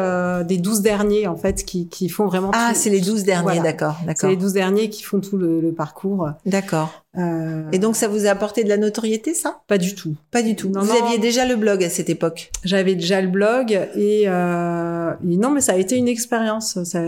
des 0.46 0.58
12 0.58 0.82
derniers 0.82 1.28
en 1.28 1.36
fait 1.36 1.66
qui 1.66 1.88
qui 1.88 2.10
font 2.10 2.28
vraiment. 2.28 2.52
Ah, 2.54 2.72
c'est 2.76 2.90
les 2.90 3.02
12 3.02 3.24
derniers, 3.24 3.60
d'accord, 3.60 3.96
d'accord. 4.06 4.16
C'est 4.18 4.28
les 4.28 4.38
12 4.38 4.54
derniers 4.54 4.90
qui 4.90 5.04
font 5.04 5.20
tout 5.20 5.38
le, 5.38 5.60
le 5.60 5.72
parcours. 5.72 6.30
D'accord. 6.46 7.04
Euh... 7.18 7.64
Et 7.72 7.80
donc 7.80 7.96
ça 7.96 8.08
vous 8.08 8.28
a 8.28 8.30
apporté 8.30 8.64
de 8.64 8.70
la 8.70 8.78
notoriété, 8.78 9.34
ça? 9.34 9.62
Pas 9.68 9.80
du 9.80 9.96
tout. 9.96 10.16
Pas 10.30 10.44
du 10.44 10.56
tout. 10.56 10.72
vous 10.72 10.92
aviez 10.92 11.18
déjà 11.18 11.46
le 11.48 11.56
blog 11.56 11.84
à 11.84 11.90
cette 11.90 12.10
époque? 12.10 12.52
J'avais 12.64 12.94
déjà 12.94 13.20
le 13.20 13.28
blog 13.28 13.72
et, 13.96 14.24
euh... 14.28 15.12
et, 15.28 15.38
non, 15.38 15.50
mais 15.50 15.62
ça 15.62 15.74
a 15.74 15.76
été 15.76 15.96
une 15.96 16.08
expérience. 16.08 16.84
Ça, 16.84 17.02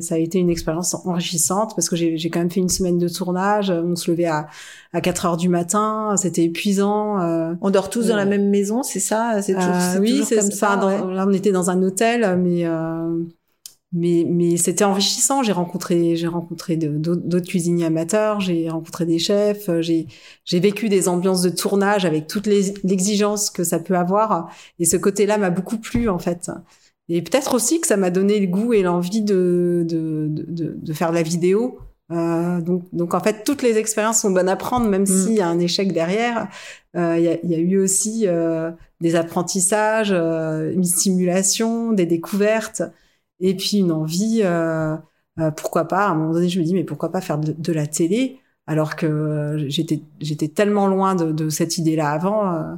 ça 0.00 0.14
a 0.14 0.18
été 0.18 0.38
une 0.38 0.50
expérience 0.50 0.94
enrichissante 0.94 1.72
parce 1.74 1.88
que 1.88 1.96
j'ai 1.96 2.30
quand 2.30 2.38
même 2.38 2.50
fait 2.50 2.60
une 2.60 2.68
semaine 2.68 2.98
de 2.98 3.08
tournage. 3.08 3.70
On 3.70 3.96
se 3.96 4.10
levait 4.10 4.26
à, 4.26 4.46
à 4.92 5.00
4 5.00 5.26
heures 5.26 5.36
du 5.36 5.48
matin. 5.48 6.14
C'était 6.16 6.44
épuisant. 6.44 7.20
Euh... 7.20 7.54
On 7.60 7.70
dort 7.70 7.90
tous 7.90 8.08
dans 8.08 8.16
la 8.16 8.26
même 8.26 8.48
maison, 8.50 8.84
c'est 8.84 9.00
ça? 9.00 9.42
C'est 9.42 9.54
toujours, 9.54 9.74
euh, 9.74 9.98
oui, 10.00 10.22
c'est 10.24 10.36
comme 10.36 10.52
ça. 10.52 10.76
Dans, 10.76 11.06
là, 11.06 11.26
on 11.28 11.32
était 11.32 11.52
dans 11.52 11.70
un 11.70 11.82
hôtel, 11.82 12.38
mais 12.38 12.64
euh, 12.64 13.24
mais, 13.92 14.24
mais 14.28 14.56
c'était 14.56 14.84
enrichissant. 14.84 15.42
J'ai 15.42 15.52
rencontré, 15.52 16.16
j'ai 16.16 16.26
rencontré 16.28 16.76
d'autres 16.76 17.46
cuisiniers 17.48 17.86
amateurs, 17.86 18.40
j'ai 18.40 18.68
rencontré 18.68 19.06
des 19.06 19.18
chefs, 19.18 19.68
euh, 19.68 19.80
j'ai, 19.82 20.06
j'ai 20.44 20.60
vécu 20.60 20.88
des 20.88 21.08
ambiances 21.08 21.42
de 21.42 21.50
tournage 21.50 22.04
avec 22.04 22.26
toutes 22.26 22.46
les 22.46 22.74
l'exigence 22.84 23.50
que 23.50 23.64
ça 23.64 23.78
peut 23.78 23.96
avoir. 23.96 24.50
Et 24.78 24.84
ce 24.84 24.96
côté-là 24.96 25.38
m'a 25.38 25.50
beaucoup 25.50 25.78
plu 25.78 26.08
en 26.08 26.18
fait. 26.18 26.50
Et 27.08 27.22
peut-être 27.22 27.54
aussi 27.54 27.80
que 27.80 27.86
ça 27.86 27.96
m'a 27.96 28.10
donné 28.10 28.38
le 28.38 28.46
goût 28.46 28.74
et 28.74 28.82
l'envie 28.82 29.22
de, 29.22 29.84
de, 29.88 30.26
de, 30.28 30.76
de, 30.78 30.92
faire 30.92 31.10
de 31.10 31.14
la 31.16 31.22
vidéo 31.22 31.78
Euh, 32.10 32.60
donc, 32.62 32.84
donc 32.92 33.12
en 33.12 33.20
fait, 33.20 33.44
toutes 33.44 33.62
les 33.62 33.76
expériences 33.76 34.20
sont 34.22 34.30
bonnes 34.30 34.48
à 34.48 34.56
prendre, 34.56 34.88
même 34.88 35.02
Mm. 35.02 35.06
s'il 35.06 35.32
y 35.34 35.40
a 35.42 35.48
un 35.48 35.58
échec 35.60 35.92
derrière. 35.92 36.48
Euh, 36.96 37.16
Il 37.18 37.24
y, 37.24 37.28
a, 37.28 37.36
y 37.44 37.54
a 37.54 37.58
eu 37.58 37.78
aussi 37.78 38.24
euh, 38.26 38.70
des 39.02 39.14
apprentissages, 39.14 40.10
euh, 40.12 40.72
une 40.72 40.84
stimulation, 40.84 41.92
des 41.92 42.06
découvertes, 42.06 42.82
et 43.40 43.56
puis 43.56 43.78
une 43.78 43.92
envie. 43.92 44.40
euh, 44.44 44.96
euh, 45.38 45.50
pourquoi 45.52 45.86
pas 45.86 46.06
À 46.06 46.10
un 46.10 46.14
moment 46.14 46.32
donné, 46.32 46.48
je 46.48 46.58
me 46.58 46.64
dis 46.64 46.74
mais 46.74 46.84
pourquoi 46.84 47.10
pas 47.12 47.20
faire 47.20 47.38
de, 47.38 47.72
la 47.72 47.86
télé? 47.86 48.40
Alors 48.66 48.96
que 48.96 49.06
euh, 49.06 49.68
j'étais 49.68 50.02
j'étais 50.20 50.48
tellement 50.48 50.88
loin 50.88 51.14
de, 51.14 51.32
de 51.32 51.48
cette 51.48 51.78
idée-là 51.78 52.10
avant. 52.10 52.54
euh, 52.54 52.74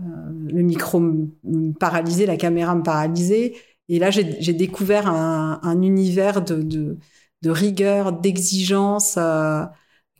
euh, 0.00 0.04
le 0.52 0.62
micro 0.62 1.00
me 1.00 1.72
paralysait, 1.72 2.26
la 2.26 2.36
caméra 2.36 2.74
me 2.74 2.82
paralysait. 2.82 3.54
Et 3.88 3.98
là, 3.98 4.10
j'ai 4.10 4.52
découvert 4.52 5.08
un, 5.08 5.60
un 5.62 5.82
univers 5.82 6.42
de, 6.42 6.62
de, 6.62 6.98
de 7.42 7.50
rigueur, 7.50 8.12
d'exigence 8.12 9.16
euh, 9.18 9.64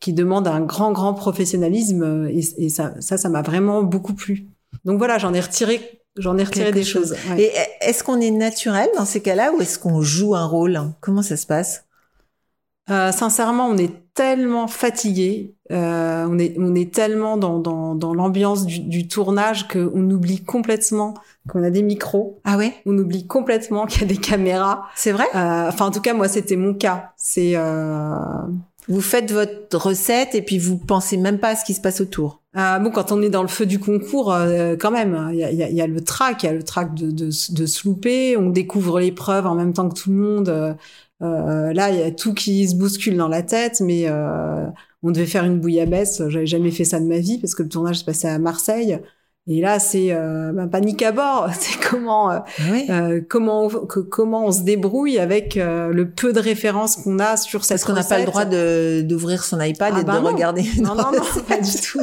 qui 0.01 0.13
demande 0.13 0.49
un 0.49 0.61
grand, 0.61 0.93
grand 0.93 1.15
professionnalisme. 1.15 2.29
Et, 2.31 2.69
ça, 2.71 3.01
ça 3.01 3.29
m'a 3.29 3.43
vraiment 3.43 3.83
beaucoup 3.83 4.15
plu. 4.15 4.49
Donc 4.85 4.99
voilà, 4.99 5.19
j'en 5.19 5.35
ai 5.35 5.41
retiré, 5.41 5.98
j'en 6.17 6.37
ai 6.39 6.45
retiré 6.45 6.73
des 6.73 6.85
chose. 6.85 7.15
choses. 7.17 7.31
ouais. 7.31 7.43
Et 7.43 7.53
est-ce 7.81 8.03
qu'on 8.05 8.21
est 8.21 8.31
naturel 8.31 8.89
dans 8.97 9.05
ces 9.05 9.21
cas-là 9.21 9.53
ou 9.53 9.61
est-ce 9.61 9.79
qu'on 9.79 10.01
joue 10.03 10.35
un 10.35 10.47
rôle? 10.47 10.81
Comment 11.01 11.23
ça 11.23 11.37
se 11.37 11.47
passe? 11.47 11.85
Euh, 12.91 13.13
sincèrement, 13.13 13.67
on 13.67 13.77
est 13.77 13.93
tellement 14.15 14.67
fatigué, 14.67 15.55
euh, 15.71 16.27
on 16.27 16.39
est 16.39 16.55
on 16.59 16.75
est 16.75 16.93
tellement 16.93 17.37
dans 17.37 17.59
dans, 17.59 17.95
dans 17.95 18.15
l'ambiance 18.15 18.65
du, 18.65 18.81
du 18.81 19.07
tournage 19.07 19.69
qu'on 19.69 20.11
oublie 20.11 20.43
complètement 20.43 21.13
qu'on 21.51 21.63
a 21.63 21.69
des 21.71 21.83
micros, 21.83 22.41
Ah 22.45 22.57
ouais? 22.57 22.73
On 22.87 22.97
oublie 22.97 23.27
complètement 23.27 23.87
qu'il 23.87 24.01
y 24.03 24.05
a 24.05 24.09
des 24.09 24.17
caméras. 24.17 24.85
C'est 24.97 25.13
vrai? 25.13 25.27
Euh, 25.35 25.69
Enfin, 25.69 25.87
en 25.87 25.91
tout 25.91 26.01
cas, 26.01 26.15
moi, 26.15 26.29
c'était 26.29 26.57
mon 26.57 26.73
cas. 26.75 27.13
C'est 27.17 27.53
euh, 27.57 28.17
Vous 28.89 29.03
faites 29.03 29.31
votre 29.33 29.77
recette 29.77 30.35
et 30.35 30.41
puis 30.43 30.59
vous 30.59 30.79
pensez 30.79 31.19
même 31.19 31.39
pas 31.39 31.51
à 31.51 31.57
ce 31.57 31.65
qui 31.67 31.75
se 31.75 31.81
passe 31.83 32.01
autour. 32.01 32.38
Euh, 32.57 32.79
bon 32.79 32.91
quand 32.91 33.13
on 33.13 33.21
est 33.23 33.29
dans 33.31 33.43
le 33.43 33.49
feu 33.49 33.67
du 33.67 33.79
concours, 33.79 34.33
euh, 34.33 34.77
quand 34.77 34.91
même, 34.91 35.29
il 35.33 35.39
y 35.39 35.45
a, 35.45 35.51
il 35.51 35.75
y 35.75 35.81
a- 35.83 35.87
le 35.87 36.01
track, 36.03 36.43
il 36.43 36.47
y 36.47 36.49
a 36.49 36.53
le 36.53 36.63
track 36.63 36.95
de, 36.95 37.11
de, 37.11 37.27
de 37.27 37.67
se 37.67 37.87
louper. 37.89 38.37
On 38.37 38.51
découvre 38.51 39.01
l'épreuve 39.01 39.47
en 39.47 39.55
même 39.55 39.73
temps 39.73 39.89
que 39.89 39.95
tout 40.01 40.11
le 40.11 40.17
monde. 40.17 40.49
Euh, 40.49 40.75
euh, 41.23 41.73
là, 41.73 41.91
il 41.91 41.99
y 41.99 42.03
a 42.03 42.11
tout 42.11 42.33
qui 42.35 42.67
se 42.69 42.75
bouscule 42.77 43.17
dans 43.17 43.29
la 43.29 43.43
tête, 43.43 43.81
mais 43.81 44.09
on 45.03 45.11
devait 45.11 45.27
faire 45.27 45.45
une 45.45 45.61
bouillabaisse. 45.61 46.23
J'avais 46.29 46.47
jamais 46.47 46.71
fait 46.71 46.85
ça 46.85 47.01
de 47.01 47.07
ma 47.07 47.19
vie 47.19 47.39
parce 47.39 47.55
que 47.55 47.63
le 47.63 47.69
tournage 47.69 47.99
se 48.01 48.05
passait 48.05 48.29
à 48.29 48.39
Marseille. 48.39 48.99
Et 49.51 49.63
là, 49.63 49.79
c'est 49.79 50.09
euh, 50.11 50.53
ben, 50.53 50.69
panique 50.69 51.01
à 51.03 51.11
bord. 51.13 51.49
C'est 51.59 51.79
comment, 51.89 52.31
euh, 52.31 52.39
Ah 52.59 52.63
euh, 52.93 53.21
comment, 53.27 53.65
on, 53.65 53.69
que- 53.69 54.01
comment 54.01 54.45
on 54.47 54.53
se 54.53 54.61
débrouille 54.63 55.19
avec 55.19 55.57
euh, 55.57 55.89
le 55.91 56.11
peu 56.11 56.35
de 56.35 56.41
références 56.41 56.97
qu'on 56.97 57.19
a 57.19 57.37
sur 57.39 57.65
cette 57.65 57.79
Parce 57.79 57.85
qu'on 57.85 57.95
n'a 57.95 58.05
pas 58.05 58.19
le 58.19 58.27
droit 58.27 58.45
de 58.45 59.01
d'ouvrir 59.01 59.45
son 59.45 59.59
iPad 59.61 59.95
Ah 59.97 60.01
et 60.01 60.05
bah 60.05 60.19
de 60.19 60.23
non. 60.25 60.27
regarder. 60.33 60.63
Non, 60.83 60.95
non, 60.95 61.05
non, 61.13 61.43
pas 61.49 61.57
du 61.59 61.73
tout. 61.81 61.99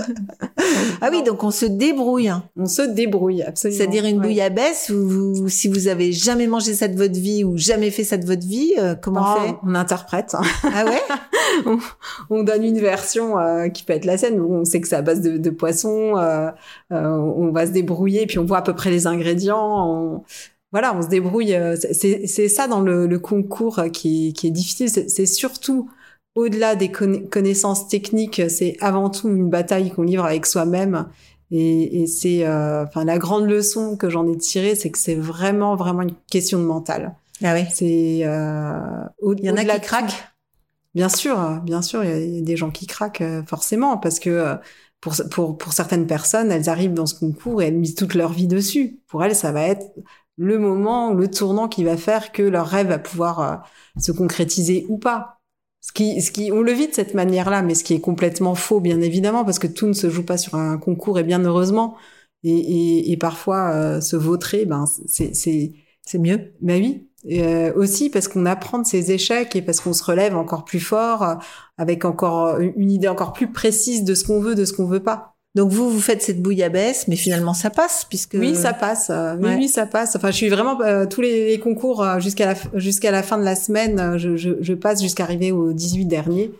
Ah 1.01 1.09
oui, 1.11 1.21
donc 1.23 1.43
on 1.43 1.51
se 1.51 1.65
débrouille. 1.67 2.29
hein. 2.29 2.43
On 2.57 2.65
se 2.65 2.81
débrouille, 2.81 3.43
absolument. 3.43 3.77
C'est-à-dire 3.77 4.05
une 4.05 4.15
Ouais. 4.17 4.23
bouillabaisse 4.23 4.89
où 4.89 5.07
vous, 5.07 5.49
si 5.49 5.67
vous 5.67 5.87
avez 5.87 6.11
jamais 6.13 6.47
mangé 6.47 6.73
ça 6.73 6.87
de 6.87 6.97
votre 6.97 7.13
vie 7.19 7.43
ou 7.43 7.57
jamais 7.57 7.91
fait 7.91 8.03
ça 8.03 8.17
de 8.17 8.25
votre 8.25 8.47
vie, 8.47 8.73
euh, 8.79 8.95
comment 8.99 9.21
on 9.21 9.35
Oh, 9.37 9.41
fait? 9.47 9.55
on 9.67 9.75
interprète. 9.75 10.33
hein. 10.35 10.41
Ah 10.73 10.85
ouais? 10.85 11.01
On 12.29 12.43
donne 12.43 12.63
une 12.63 12.79
version 12.79 13.37
euh, 13.39 13.69
qui 13.69 13.83
peut 13.83 13.93
être 13.93 14.05
la 14.05 14.17
scène. 14.17 14.39
où 14.39 14.51
On 14.53 14.65
sait 14.65 14.81
que 14.81 14.87
c'est 14.87 14.95
à 14.95 15.01
base 15.01 15.21
de, 15.21 15.37
de 15.37 15.49
poisson. 15.49 16.17
euh, 16.17 16.49
on 17.35 17.51
va 17.51 17.65
se 17.67 17.71
débrouiller, 17.71 18.25
puis 18.27 18.39
on 18.39 18.45
voit 18.45 18.57
à 18.59 18.61
peu 18.61 18.73
près 18.75 18.89
les 18.91 19.07
ingrédients. 19.07 19.87
On... 19.89 20.23
Voilà, 20.71 20.95
on 20.95 21.01
se 21.01 21.07
débrouille. 21.07 21.53
euh, 21.55 21.75
c'est- 21.77 22.47
ça 22.49 22.67
dans 22.67 22.81
le, 22.81 23.07
le 23.07 23.19
concours 23.19 23.81
qui, 23.93 24.29
est- 24.29 24.31
qui 24.33 24.47
est 24.47 24.51
difficile. 24.51 24.89
C'est 24.89 25.25
surtout 25.25 25.89
au-delà 26.35 26.75
des 26.75 26.89
conna- 26.89 27.21
connaissances 27.29 27.87
techniques, 27.87 28.41
c'est 28.49 28.75
avant 28.81 29.09
tout 29.09 29.29
une 29.29 29.49
bataille 29.49 29.91
qu'on 29.91 30.03
livre 30.03 30.25
avec 30.25 30.45
soi-même. 30.45 31.07
Et, 31.51 32.01
et 32.01 32.07
c'est, 32.07 32.45
euh, 32.45 32.83
enfin, 32.85 33.05
la 33.05 33.17
grande 33.19 33.47
leçon 33.47 33.95
que 33.95 34.09
j'en 34.09 34.27
ai 34.27 34.37
tirée, 34.37 34.75
c'est 34.75 34.89
que 34.89 34.97
c'est 34.97 35.15
vraiment, 35.15 35.75
vraiment 35.75 36.01
une 36.01 36.15
question 36.29 36.59
de 36.59 36.65
mental. 36.65 37.15
Ah. 37.43 37.55
C'est 37.71 38.21
euh, 38.23 38.79
Il 39.37 39.45
y 39.45 39.49
en 39.49 39.55
a 39.55 39.63
qui 39.63 39.79
craquent. 39.81 40.23
Bien 40.95 41.09
sûr, 41.09 41.37
bien 41.63 41.81
sûr, 41.81 42.03
il 42.03 42.09
y 42.09 42.13
a- 42.13 42.19
il 42.19 42.35
y, 42.35 42.39
a 42.39 42.41
des 42.41 42.57
gens 42.57 42.71
qui 42.71 42.87
craquent 42.87 43.23
forcément 43.47 43.97
parce 43.97 44.19
que 44.19 44.55
pour, 45.05 45.15
pour 45.29 45.57
pour 45.57 45.73
certaines 45.73 46.07
personnes, 46.07 46.51
elles 46.51 46.67
arrivent 46.67 46.95
dans 46.95 47.05
ce 47.05 47.13
concours 47.13 47.61
et 47.61 47.67
elles 47.67 47.77
misent 47.77 47.93
toute 47.93 48.15
leur 48.15 48.33
vie 48.33 48.47
dessus. 48.47 48.99
Pour 49.07 49.23
elles, 49.23 49.35
ça 49.35 49.51
va 49.51 49.61
être 49.61 49.85
le 50.35 50.57
moment, 50.57 51.13
le 51.13 51.29
tournant 51.29 51.67
qui 51.67 51.83
va 51.83 51.95
faire 51.95 52.31
que 52.31 52.41
leur 52.41 52.65
rêve 52.65 52.87
va 52.87 52.97
pouvoir 52.97 53.39
euh, 53.39 53.55
se 53.99 54.11
concrétiser 54.11 54.87
ou 54.89 54.97
pas. 54.97 55.41
Ce 55.81 55.91
qui, 55.93 56.19
ce 56.23 56.31
qui, 56.31 56.51
on 56.51 56.61
le 56.61 56.71
vit 56.71 56.87
de 56.87 56.93
cette 56.93 57.13
manière-là, 57.13 57.61
mais 57.61 57.75
ce 57.75 57.83
qui 57.83 57.93
est 57.93 57.99
complètement 58.01 58.55
faux, 58.55 58.79
bien 58.79 58.99
évidemment, 58.99 59.45
parce 59.45 59.59
que 59.59 59.67
tout 59.67 59.85
ne 59.85 59.93
se 59.93 60.09
joue 60.09 60.25
pas 60.25 60.37
sur 60.37 60.55
un 60.55 60.79
concours 60.79 61.19
et 61.19 61.23
bien 61.23 61.39
heureusement. 61.45 61.95
Et, 62.43 62.57
et, 62.57 63.11
et 63.11 63.17
parfois, 63.17 63.71
euh, 63.75 64.01
se 64.01 64.15
vautrer, 64.15 64.65
ben, 64.65 64.85
c'est, 65.05 66.17
mieux. 66.17 66.55
ben 66.61 66.81
oui, 66.81 67.07
euh, 67.31 67.71
aussi 67.75 68.09
parce 68.09 68.27
qu'on 68.27 68.45
apprend 68.45 68.79
de 68.79 68.85
ses 68.85 69.11
échecs 69.11 69.55
et 69.55 69.61
parce 69.61 69.79
qu'on 69.79 69.93
se 69.93 70.03
relève 70.03 70.35
encore 70.37 70.63
plus 70.65 70.79
fort, 70.79 71.23
euh, 71.23 71.35
avec 71.77 72.05
encore 72.05 72.59
une 72.59 72.91
idée 72.91 73.07
encore 73.07 73.33
plus 73.33 73.51
précise 73.51 74.03
de 74.03 74.13
ce 74.15 74.23
qu'on 74.23 74.39
veut, 74.39 74.55
de 74.55 74.65
ce 74.65 74.73
qu'on 74.73 74.85
veut 74.85 75.01
pas. 75.03 75.31
Donc 75.55 75.71
vous, 75.71 75.89
vous 75.89 76.01
faites 76.01 76.21
cette 76.21 76.41
bouillabaisse, 76.41 77.07
mais 77.07 77.15
finalement 77.15 77.53
ça 77.53 77.69
passe 77.69 78.05
puisque. 78.09 78.35
Oui, 78.37 78.55
ça 78.55 78.73
passe. 78.73 79.09
euh, 79.09 79.35
oui, 79.37 79.43
Ouais. 79.49 79.55
oui, 79.55 79.69
ça 79.69 79.85
passe. 79.85 80.15
Enfin, 80.17 80.29
je 80.29 80.35
suis 80.35 80.49
vraiment 80.49 80.79
euh, 80.81 81.05
tous 81.05 81.21
les, 81.21 81.47
les 81.47 81.59
concours 81.59 82.03
euh, 82.03 82.19
jusqu'à 82.19 82.45
la 82.45 82.55
jusqu'à 82.79 83.09
la 83.11 83.23
fin 83.23 83.37
de 83.37 83.43
la 83.45 83.55
semaine. 83.55 83.97
euh, 83.99 84.17
je, 84.17 84.35
je, 84.35 84.49
je 84.59 84.73
passe 84.73 85.01
jusqu'à 85.01 85.23
arriver 85.23 85.51
au 85.53 85.71
18 85.71 86.05
dernier. 86.05 86.51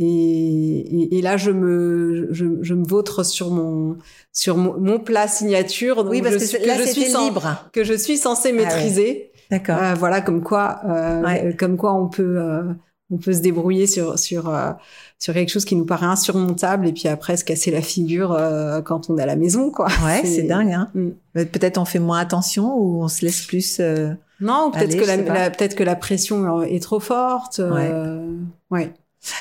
Et, 0.00 0.04
et, 0.04 1.18
et 1.18 1.22
là, 1.22 1.36
je 1.36 1.50
me 1.50 2.28
je, 2.30 2.46
je 2.62 2.74
me 2.74 2.86
vautre 2.86 3.24
sur 3.24 3.50
mon 3.50 3.96
sur 4.32 4.56
mon, 4.56 4.78
mon 4.78 5.00
plat 5.00 5.26
signature. 5.26 6.04
donc 6.04 6.12
Oui, 6.12 6.22
parce 6.22 6.34
je 6.38 6.56
que 6.58 6.64
là 6.66 6.76
je 6.76 6.82
suis 6.92 7.00
libre. 7.24 7.68
que 7.72 7.82
je 7.82 7.94
suis 7.94 8.16
censée 8.16 8.50
Ah 8.50 8.52
ouais. 8.52 9.32
D'accord. 9.50 9.78
Euh, 9.80 9.94
voilà, 9.94 10.20
comme 10.20 10.42
quoi, 10.42 10.80
euh, 10.86 11.22
Ouais. 11.22 11.56
comme 11.58 11.76
quoi 11.76 11.94
on 11.94 12.08
peut, 12.08 12.36
euh, 12.38 12.62
on 13.10 13.16
peut 13.16 13.32
se 13.32 13.40
débrouiller 13.40 13.86
sur 13.86 14.18
sur 14.18 14.48
euh, 14.50 14.72
sur 15.18 15.32
quelque 15.34 15.48
chose 15.48 15.64
qui 15.64 15.74
nous 15.76 15.86
paraît 15.86 16.06
insurmontable 16.06 16.86
et 16.86 16.92
puis 16.92 17.08
après 17.08 17.36
se 17.38 17.44
casser 17.44 17.70
la 17.70 17.80
figure 17.80 18.32
euh, 18.32 18.82
quand 18.82 19.08
on 19.08 19.16
est 19.18 19.22
à 19.22 19.26
la 19.26 19.36
maison, 19.36 19.70
quoi. 19.70 19.86
Ouais, 20.04 20.22
c'est 20.24 20.42
dingue. 20.42 20.72
Hein. 20.72 20.90
Mm. 20.94 21.08
Euh, 21.38 21.44
Peut-être 21.46 21.78
on 21.78 21.84
fait 21.86 21.98
moins 21.98 22.18
attention 22.20 22.76
ou 22.76 23.02
on 23.02 23.08
se 23.08 23.24
laisse 23.24 23.40
plus. 23.46 23.78
euh, 23.80 24.12
Non, 24.40 24.70
peut-être 24.70 24.96
que 24.96 25.06
la, 25.06 25.50
peut-être 25.50 25.74
que 25.74 25.84
la 25.84 25.96
pression 25.96 26.62
est 26.62 26.82
trop 26.82 27.00
forte. 27.00 27.58
euh, 27.60 28.36
ouais. 28.70 28.92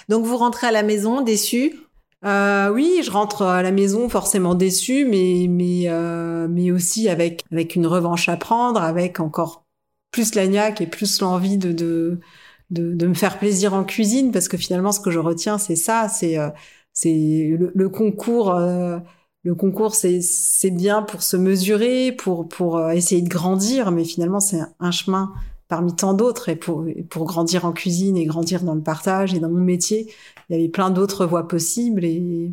Donc 0.09 0.25
vous 0.25 0.37
rentrez 0.37 0.67
à 0.67 0.71
la 0.71 0.83
maison 0.83 1.21
déçu. 1.21 1.75
Euh, 2.25 2.71
oui, 2.73 3.01
je 3.03 3.11
rentre 3.11 3.43
à 3.43 3.61
la 3.61 3.71
maison 3.71 4.09
forcément 4.09 4.55
déçue, 4.55 5.05
mais 5.05 5.45
mais 5.47 5.83
euh, 5.87 6.47
mais 6.49 6.71
aussi 6.71 7.09
avec 7.09 7.43
avec 7.51 7.75
une 7.75 7.85
revanche 7.85 8.27
à 8.27 8.37
prendre, 8.37 8.81
avec 8.81 9.19
encore 9.19 9.65
plus 10.11 10.35
la 10.35 10.47
niaque 10.47 10.81
et 10.81 10.87
plus 10.87 11.21
l'envie 11.21 11.57
de, 11.57 11.71
de 11.71 12.19
de 12.69 12.93
de 12.93 13.07
me 13.07 13.13
faire 13.13 13.37
plaisir 13.39 13.73
en 13.73 13.83
cuisine, 13.85 14.31
parce 14.31 14.47
que 14.47 14.57
finalement 14.57 14.91
ce 14.91 14.99
que 14.99 15.11
je 15.11 15.19
retiens 15.19 15.57
c'est 15.57 15.75
ça, 15.77 16.09
c'est 16.09 16.37
euh, 16.37 16.49
c'est 16.93 17.55
le, 17.59 17.71
le 17.75 17.89
concours. 17.89 18.53
euh, 18.55 18.99
le 19.43 19.55
concours, 19.55 19.95
c'est 19.95 20.19
c'est 20.21 20.71
bien 20.71 21.03
pour 21.03 21.23
se 21.23 21.37
mesurer, 21.37 22.11
pour 22.11 22.49
pour 22.49 22.77
euh, 22.77 22.89
essayer 22.91 23.21
de 23.21 23.29
grandir, 23.29 23.91
mais 23.91 24.03
finalement 24.03 24.39
c'est 24.41 24.59
un- 24.79 24.91
chemin 24.91 25.31
parmi 25.69 25.95
tant 25.95 26.13
d'autres 26.13 26.49
et 26.49 26.55
pour 26.57 26.85
pour 27.09 27.25
grandir 27.25 27.63
en 27.65 27.71
cuisine 27.71 28.17
et 28.17 28.25
grandir 28.25 28.63
dans 28.63 28.75
le 28.75 28.81
partage 28.83 29.33
et 29.33 29.39
dans 29.39 29.49
mon 29.49 29.63
métier, 29.63 30.11
il 30.49 30.55
y 30.55 30.59
avait 30.59 30.69
plein 30.69 30.89
d'autres 30.89 31.25
voies 31.25 31.47
possibles 31.47 32.03
et, 32.05 32.51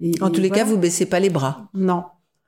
et- 0.00 0.12
En 0.20 0.28
et 0.28 0.32
tous 0.32 0.40
les 0.40 0.48
voilà. 0.48 0.64
cas, 0.64 0.64
vous 0.64 0.78
baissez 0.78 1.06
pas 1.06 1.20
les 1.20 1.30
bras. 1.30 1.68
non 1.74 2.04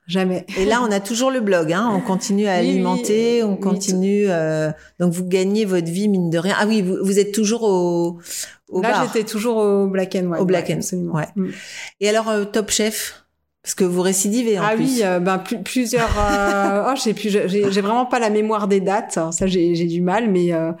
jamais 0.07 0.45
Et 0.57 0.65
là, 0.65 0.81
on 0.81 0.91
a 0.91 0.99
toujours 0.99 1.29
le 1.31 1.39
blog. 1.41 1.71
Hein. 1.73 1.89
On 1.93 1.99
continue 1.99 2.47
à 2.47 2.59
Oui, 2.59 2.65
oui, 2.65 2.69
alimenter, 2.71 3.43
on 3.43 3.53
oui, 3.53 3.59
continue. 3.59 4.25
euh, 4.29 4.71
Donc 4.99 5.13
vous 5.13 5.25
gagnez 5.25 5.65
votre 5.65 5.87
vie 5.91 6.07
mine 6.07 6.29
de 6.29 6.37
rien. 6.37 6.55
Ah 6.59 6.65
oui, 6.67 6.81
vous, 6.81 6.97
vous 7.01 7.19
êtes 7.19 7.31
toujours 7.33 7.63
au, 7.63 8.17
au 8.69 8.81
là 8.81 9.03
j'étais 9.13 9.25
toujours 9.25 9.57
au 9.57 9.87
black 9.87 10.15
and 10.15 10.27
white 10.27 10.41
Au 10.41 10.45
black 10.45 10.67
ouais, 10.69 10.73
and- 10.75 10.77
absolument. 10.77 11.13
ouais. 11.15 11.27
Mm. 11.35 11.47
Et 12.01 12.09
alors 12.09 12.29
euh, 12.29 12.45
Top 12.45 12.69
Chef, 12.71 13.25
parce 13.63 13.75
que 13.75 13.83
vous 13.83 14.01
récidivez 14.01 14.57
en 14.59 14.63
ah 14.63 14.75
plus. 14.75 14.83
oui 14.85 15.01
euh, 15.03 15.19
ben 15.19 15.37
plus- 15.39 15.61
plusieurs 15.61 16.09
euh, 16.19 16.89
oh 16.89 16.93
j'ai 17.03 17.13
plus 17.13 17.29
j'ai 17.29 17.81
vraiment 17.81 18.05
pas 18.05 18.19
la 18.19 18.29
mémoire 18.29 18.67
des 18.69 18.79
dates 18.79 19.19
ça 19.31 19.45
j'ai 19.47 19.73
du 19.85 19.99
mal 20.01 20.29
mais 20.31 20.53
euh, 20.53 20.71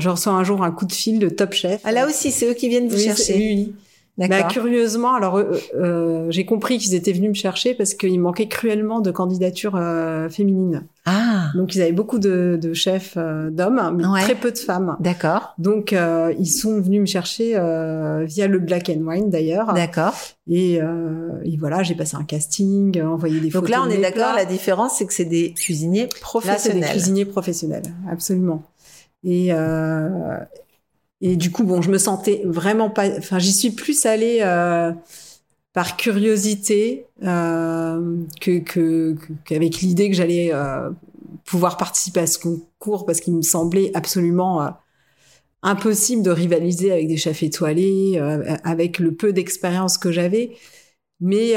je 0.00 0.08
reçois 0.08 0.32
un 0.32 0.42
jour 0.42 0.62
un 0.64 0.72
coup 0.72 0.86
de 0.86 0.92
fil 0.92 1.18
de 1.20 1.28
Top 1.28 1.52
Chef 1.52 1.80
Ah 1.84 1.92
là 1.92 2.06
aussi, 2.06 2.32
c'est 2.32 2.48
eux 2.50 2.54
qui 2.54 2.68
viennent 2.68 2.88
vous 2.88 2.98
chercher. 2.98 3.34
oui. 3.36 3.74
Bah, 4.18 4.44
curieusement, 4.44 5.14
alors 5.14 5.36
euh, 5.36 5.52
euh, 5.74 6.26
j'ai 6.30 6.46
compris 6.46 6.78
qu'ils 6.78 6.94
étaient 6.94 7.12
venus 7.12 7.28
me 7.28 7.34
chercher 7.34 7.74
parce 7.74 7.92
qu'il 7.92 8.18
manquait 8.18 8.48
cruellement 8.48 9.00
de 9.00 9.10
candidatures 9.10 9.76
euh, 9.76 10.30
féminines. 10.30 10.84
Ah, 11.04 11.50
Donc 11.54 11.74
ils 11.74 11.82
avaient 11.82 11.92
beaucoup 11.92 12.18
de, 12.18 12.58
de 12.60 12.72
chefs 12.72 13.14
euh, 13.18 13.50
d'hommes, 13.50 13.94
mais 13.98 14.06
Ouais. 14.06 14.22
très 14.22 14.34
peu 14.34 14.50
de 14.52 14.58
femmes. 14.58 14.96
d'accord, 15.00 15.54
Donc 15.58 15.92
euh, 15.92 16.32
ils 16.38 16.46
sont 16.46 16.80
venus 16.80 17.00
me 17.02 17.06
chercher 17.06 17.52
euh, 17.56 18.24
via 18.24 18.46
le 18.46 18.58
Black 18.58 18.88
and 18.90 19.06
Wine 19.06 19.28
d'ailleurs. 19.28 19.74
d'accord. 19.74 20.14
Et, 20.48 20.80
euh, 20.80 21.32
et 21.44 21.56
voilà, 21.58 21.82
j'ai 21.82 21.94
passé 21.94 22.16
un 22.16 22.24
casting, 22.24 22.98
envoyé 23.02 23.34
des 23.40 23.50
Donc 23.50 23.64
photos. 23.64 23.70
là, 23.70 23.82
on 23.86 23.90
est 23.90 24.00
d'accord. 24.00 24.34
La 24.34 24.46
différence, 24.46 24.94
c'est 24.96 25.06
que 25.06 25.12
c'est 25.12 25.24
des 25.26 25.52
cuisiniers 25.52 26.04
Là, 26.04 26.08
c'est 26.12 26.20
professionnels. 26.20 26.80
des 26.82 26.88
cuisiniers 26.88 27.24
professionnels, 27.26 27.82
absolument. 28.10 28.62
Et, 29.24 29.52
euh, 29.52 30.08
Et 31.20 31.36
du 31.36 31.50
coup, 31.50 31.64
bon, 31.64 31.82
je 31.82 31.90
me 31.90 31.98
sentais 31.98 32.42
vraiment 32.44 32.90
pas. 32.90 33.08
Enfin, 33.18 33.38
j'y 33.38 33.52
suis 33.52 33.70
plus 33.70 34.06
allée 34.06 34.40
euh, 34.42 34.92
par 35.72 35.96
curiosité 35.96 37.06
euh, 37.22 38.16
que 38.40 39.16
qu'avec 39.44 39.80
l'idée 39.80 40.10
que 40.10 40.16
j'allais 40.16 40.50
euh, 40.52 40.90
pouvoir 41.44 41.76
participer 41.78 42.20
à 42.20 42.26
ce 42.26 42.38
concours 42.38 43.06
parce 43.06 43.20
qu'il 43.20 43.34
me 43.34 43.42
semblait 43.42 43.90
absolument 43.94 44.74
impossible 45.62 46.22
de 46.22 46.30
rivaliser 46.30 46.92
avec 46.92 47.08
des 47.08 47.16
chefs 47.16 47.42
étoilés, 47.42 48.20
avec 48.64 48.98
le 48.98 49.14
peu 49.14 49.32
d'expérience 49.32 49.98
que 49.98 50.12
j'avais. 50.12 50.52
Mais 51.20 51.54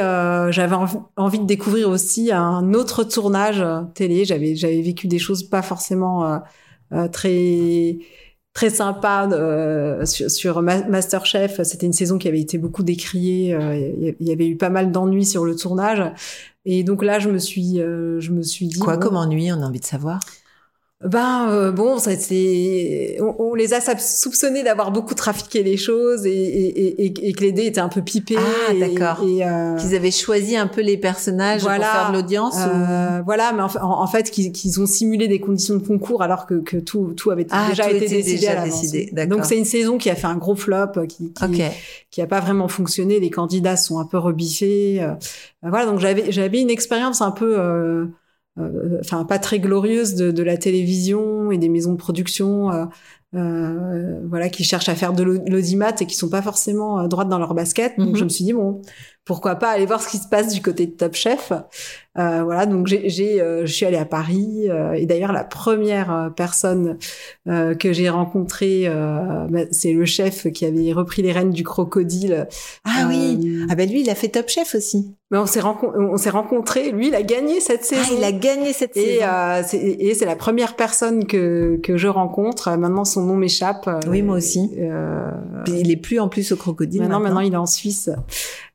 j'avais 0.51 0.75
envie 1.17 1.39
de 1.39 1.45
découvrir 1.45 1.89
aussi 1.89 2.31
un 2.31 2.73
autre 2.73 3.03
tournage 3.03 3.63
télé. 3.93 4.25
J'avais 4.25 4.55
j'avais 4.55 4.81
vécu 4.81 5.07
des 5.07 5.19
choses 5.19 5.43
pas 5.43 5.61
forcément 5.61 6.41
très 7.11 7.97
très 8.53 8.69
sympa 8.69 9.27
euh, 9.31 10.05
sur, 10.05 10.29
sur, 10.29 10.61
Masterchef. 10.61 11.61
C'était 11.63 11.85
une 11.85 11.93
saison 11.93 12.17
qui 12.17 12.27
avait 12.27 12.39
été 12.39 12.57
beaucoup 12.57 12.83
décriée. 12.83 13.53
Euh, 13.53 14.13
il 14.19 14.27
y 14.27 14.31
avait 14.31 14.47
eu 14.47 14.57
pas 14.57 14.69
mal 14.69 14.91
d'ennuis 14.91 15.25
sur 15.25 15.45
le 15.45 15.55
tournage. 15.55 16.03
Et 16.65 16.83
donc 16.83 17.03
là, 17.03 17.19
je 17.19 17.29
me 17.29 17.37
suis, 17.37 17.79
euh, 17.79 18.19
je 18.19 18.31
me 18.31 18.41
suis 18.41 18.67
dit. 18.67 18.79
Quoi 18.79 18.97
comme 18.97 19.15
ennui 19.15 19.51
On 19.51 19.61
a 19.61 19.65
envie 19.65 19.79
de 19.79 19.85
savoir? 19.85 20.19
Ben 21.05 21.49
euh, 21.49 21.71
bon, 21.71 21.97
ça 21.97 22.11
c'est, 22.17 23.17
on, 23.21 23.33
on, 23.39 23.55
les 23.55 23.73
a 23.73 23.79
soupçonnés 23.97 24.63
d'avoir 24.63 24.91
beaucoup 24.91 25.15
trafiqué 25.15 25.63
les 25.63 25.77
choses 25.77 26.25
et, 26.25 26.31
et, 26.31 27.05
et, 27.05 27.29
et 27.29 27.31
que 27.31 27.39
les 27.39 27.53
dés 27.53 27.67
étaient 27.67 27.79
un 27.79 27.87
peu 27.87 28.01
pipés. 28.01 28.35
Ah 28.37 28.73
d'accord. 28.73 29.25
Euh, 29.25 29.77
qu'ils 29.77 29.95
avaient 29.95 30.11
choisi 30.11 30.57
un 30.57 30.67
peu 30.67 30.81
les 30.81 30.97
personnages 30.97 31.61
voilà, 31.61 31.85
pour 31.85 31.95
faire 31.95 32.11
de 32.11 32.17
l'audience. 32.17 32.57
Euh, 32.57 33.21
Voilà, 33.25 33.53
mais 33.53 33.61
en, 33.61 33.69
en, 33.81 34.07
fait 34.07 34.29
qu'ils 34.29 34.81
ont 34.81 34.85
simulé 34.85 35.29
des 35.29 35.39
conditions 35.39 35.75
de 35.75 35.87
concours 35.87 36.21
alors 36.21 36.45
que, 36.45 36.55
que 36.55 36.75
tout, 36.75 37.13
tout 37.15 37.31
avait 37.31 37.47
ah, 37.51 37.69
déjà 37.69 37.85
tout 37.85 37.95
été 37.95 38.07
décidé 38.17 38.33
déjà 38.33 38.59
à 38.59 38.65
décidé. 38.65 39.09
Donc 39.25 39.45
c'est 39.45 39.57
une 39.57 39.63
saison 39.63 39.97
qui 39.97 40.09
a 40.09 40.15
fait 40.15 40.27
un 40.27 40.35
gros 40.35 40.55
flop, 40.55 41.05
qui 41.07 41.31
qui, 41.31 41.45
okay. 41.45 41.69
qui 42.11 42.21
a 42.21 42.27
pas 42.27 42.41
vraiment 42.41 42.67
fonctionné. 42.67 43.21
Les 43.21 43.29
candidats 43.29 43.77
sont 43.77 43.99
un 43.99 44.05
peu 44.05 44.17
rebiffés. 44.17 45.01
Euh, 45.01 45.13
voilà, 45.63 45.85
donc 45.85 45.99
j'avais 45.99 46.29
j'avais 46.33 46.59
une 46.59 46.69
expérience 46.69 47.21
un 47.21 47.31
peu 47.31 47.57
euh, 47.57 47.59
euh, 47.59 48.05
enfin 48.99 49.25
pas 49.25 49.39
très 49.39 49.59
glorieuse 49.59 50.15
de, 50.15 50.31
de, 50.31 50.43
la 50.43 50.57
télévision 50.57 51.51
et 51.51 51.57
des 51.57 51.69
maisons 51.69 51.93
de 51.93 51.97
production 51.97 52.71
euh, 52.71 52.85
euh, 53.35 54.19
voilà 54.27 54.49
qui 54.49 54.63
cherchent 54.63 54.89
à 54.89 54.95
faire 54.95 55.13
de 55.13 55.23
l'audimat 55.23 55.93
et 55.99 56.05
qui 56.05 56.15
sont 56.15 56.29
pas 56.29 56.41
forcément 56.41 57.07
droites 57.07 57.29
dans 57.29 57.39
leur 57.39 57.53
basket 57.53 57.97
donc 57.97 58.09
mm 58.09 58.11
-hmm. 58.13 58.17
je 58.17 58.23
me 58.23 58.29
suis 58.29 58.45
dit 58.45 58.53
bon 58.53 58.81
pourquoi 59.29 59.57
pas 59.57 59.69
aller 59.69 59.85
voir 59.85 60.01
ce 60.01 60.09
qui 60.09 60.17
se 60.17 60.27
passe 60.27 60.51
du 60.51 60.59
côté 60.59 60.87
de 60.87 60.91
Top 60.91 61.13
Chef. 61.13 61.53
Euh, 62.17 62.43
voilà 62.43 62.65
donc 62.65 62.87
j'ai 62.87 63.39
euh, 63.39 63.67
je 63.67 63.71
suis 63.71 63.85
allée 63.85 63.95
à 63.95 64.03
Paris 64.03 64.65
euh, 64.67 64.93
et 64.93 65.05
d'ailleurs 65.05 65.31
la 65.31 65.43
première 65.43 66.33
personne 66.35 66.97
que 67.45 67.93
j'ai 67.93 68.09
rencontrée 68.09 68.89
bah, 69.49 69.59
c'est 69.71 69.93
le 69.93 70.05
chef 70.05 70.51
qui 70.51 70.65
avait 70.65 70.91
repris 70.93 71.21
les 71.21 71.31
rênes 71.31 71.51
du 71.51 71.63
crocodile. 71.63 72.47
Ah 72.85 73.05
oui. 73.07 73.65
Ah 73.69 73.75
ben 73.75 73.87
lui 73.87 74.01
il 74.01 74.09
a 74.09 74.15
fait 74.15 74.29
Top 74.29 74.49
Chef 74.49 74.73
aussi. 74.73 75.13
Mais 75.29 75.37
on 75.37 75.45
s'est 75.45 75.61
on 75.63 76.17
s'est 76.17 76.31
rencontrés. 76.31 76.91
Lui 76.91 77.09
il 77.09 77.15
a 77.15 77.21
gagné 77.21 77.59
cette 77.59 77.85
saison. 77.85 78.01
ah, 78.09 78.15
il 78.17 78.23
a 78.23 78.31
gagné 78.31 78.73
cette 78.73 78.97
et, 78.97 79.19
saison. 79.19 79.95
et 79.99 80.15
c'est 80.15 80.25
la 80.25 80.35
première 80.35 80.75
personne 80.75 81.27
que 81.27 81.79
que 81.83 81.97
je 81.97 82.07
rencontre. 82.07 82.75
Maintenant 82.77 83.05
son 83.05 83.21
nom 83.21 83.35
m'échappe. 83.35 83.87
Oui 84.07 84.23
moi 84.23 84.37
aussi. 84.37 84.71
Il 85.67 85.91
est 85.91 86.01
plus 86.01 86.19
en 86.19 86.29
plus 86.29 86.51
au 86.51 86.55
crocodile 86.55 87.01
maintenant 87.01 87.19
maintenant, 87.19 87.35
maintenant 87.35 87.47
il 87.47 87.53
est 87.53 87.57
en 87.57 87.67
Suisse 87.67 88.09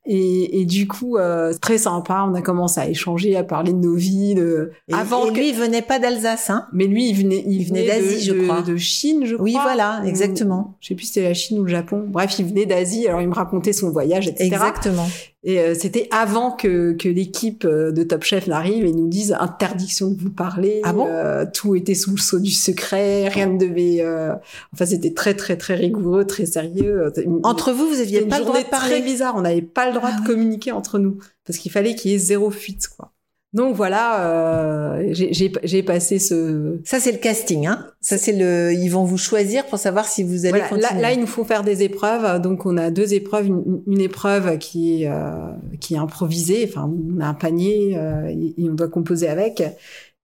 et, 0.06 0.60
et, 0.60 0.64
du 0.66 0.86
coup, 0.86 1.16
euh, 1.16 1.54
très 1.60 1.78
sympa. 1.78 2.26
On 2.28 2.34
a 2.34 2.42
commencé 2.42 2.78
à 2.78 2.88
échanger, 2.88 3.36
à 3.36 3.44
parler 3.44 3.72
de 3.72 3.78
nos 3.78 3.94
vies. 3.94 4.34
De... 4.34 4.72
Et, 4.88 4.94
Avant 4.94 5.26
et 5.26 5.30
lui, 5.30 5.48
il 5.48 5.54
venait 5.54 5.82
pas 5.82 5.98
d'Alsace, 5.98 6.50
hein 6.50 6.66
Mais 6.72 6.86
lui, 6.86 7.08
il 7.08 7.14
venait, 7.14 7.42
il, 7.46 7.62
il 7.62 7.66
venait 7.66 7.86
d'Asie, 7.86 8.22
je 8.22 8.34
crois. 8.34 8.60
De 8.60 8.76
Chine, 8.76 9.24
je 9.24 9.34
crois. 9.34 9.44
Oui, 9.44 9.56
voilà, 9.62 10.02
exactement. 10.04 10.76
Je 10.80 10.88
sais 10.88 10.94
plus 10.94 11.06
si 11.06 11.12
c'était 11.14 11.28
la 11.28 11.34
Chine 11.34 11.58
ou 11.58 11.64
le 11.64 11.70
Japon. 11.70 12.04
Bref, 12.06 12.38
il 12.38 12.46
venait 12.46 12.66
d'Asie. 12.66 13.08
Alors, 13.08 13.22
il 13.22 13.28
me 13.28 13.34
racontait 13.34 13.72
son 13.72 13.90
voyage, 13.90 14.28
etc. 14.28 14.44
Exactement. 14.44 15.06
Et 15.46 15.60
euh, 15.60 15.74
c'était 15.74 16.08
avant 16.10 16.50
que, 16.50 16.92
que 16.92 17.08
l'équipe 17.08 17.66
de 17.66 18.02
Top 18.02 18.24
Chef 18.24 18.46
n'arrive 18.46 18.84
et 18.84 18.92
nous 18.92 19.08
dise 19.08 19.36
interdiction 19.38 20.10
de 20.10 20.20
vous 20.20 20.30
parler. 20.30 20.80
Ah 20.84 20.92
bon? 20.92 21.06
Euh, 21.08 21.44
Tout 21.52 21.76
était 21.76 21.94
sous 21.94 22.12
le 22.12 22.16
sceau 22.16 22.38
du 22.38 22.50
secret. 22.50 23.28
Rien 23.28 23.46
ne 23.46 23.58
devait. 23.58 23.98
Euh... 24.00 24.34
Enfin, 24.72 24.86
c'était 24.86 25.12
très 25.12 25.34
très 25.34 25.56
très 25.56 25.74
rigoureux, 25.74 26.24
très 26.26 26.46
sérieux. 26.46 27.12
Entre 27.42 27.72
vous, 27.72 27.88
vous 27.88 28.00
aviez 28.00 28.22
pas 28.22 28.38
le 28.38 28.46
droit 28.46 28.62
de 28.62 28.68
parler. 28.68 28.90
Très 28.90 29.02
bizarre. 29.02 29.34
On 29.36 29.42
n'avait 29.42 29.62
pas 29.62 29.86
le 29.86 29.94
droit 29.94 30.10
ah, 30.12 30.20
de 30.20 30.26
communiquer 30.26 30.72
entre 30.72 30.98
nous 30.98 31.18
parce 31.46 31.58
qu'il 31.58 31.70
fallait 31.70 31.94
qu'il 31.94 32.10
y 32.10 32.14
ait 32.14 32.18
zéro 32.18 32.50
fuite, 32.50 32.88
quoi. 32.88 33.13
Donc 33.54 33.76
voilà, 33.76 34.26
euh, 34.26 35.10
j'ai 35.12 35.82
passé 35.84 36.18
ce. 36.18 36.80
Ça 36.84 36.98
c'est 36.98 37.12
le 37.12 37.18
casting, 37.18 37.68
hein. 37.68 37.86
Ça 38.00 38.18
c'est 38.18 38.32
le. 38.32 38.72
Ils 38.72 38.88
vont 38.88 39.04
vous 39.04 39.16
choisir 39.16 39.64
pour 39.66 39.78
savoir 39.78 40.06
si 40.06 40.24
vous 40.24 40.44
allez 40.44 40.58
voilà, 40.58 40.68
continuer. 40.68 41.00
Là, 41.00 41.00
là, 41.00 41.12
il 41.12 41.20
nous 41.20 41.28
faut 41.28 41.44
faire 41.44 41.62
des 41.62 41.84
épreuves. 41.84 42.42
Donc 42.42 42.66
on 42.66 42.76
a 42.76 42.90
deux 42.90 43.14
épreuves. 43.14 43.46
Une, 43.46 43.80
une 43.86 44.00
épreuve 44.00 44.58
qui 44.58 45.02
est 45.02 45.08
euh, 45.08 45.52
qui 45.80 45.94
est 45.94 45.98
improvisée. 45.98 46.68
Enfin, 46.68 46.90
on 47.16 47.20
a 47.20 47.26
un 47.26 47.34
panier 47.34 47.96
euh, 47.96 48.26
et, 48.26 48.60
et, 48.60 48.68
on 48.68 48.74
doit 48.74 48.88
composer 48.88 49.28
avec. 49.28 49.62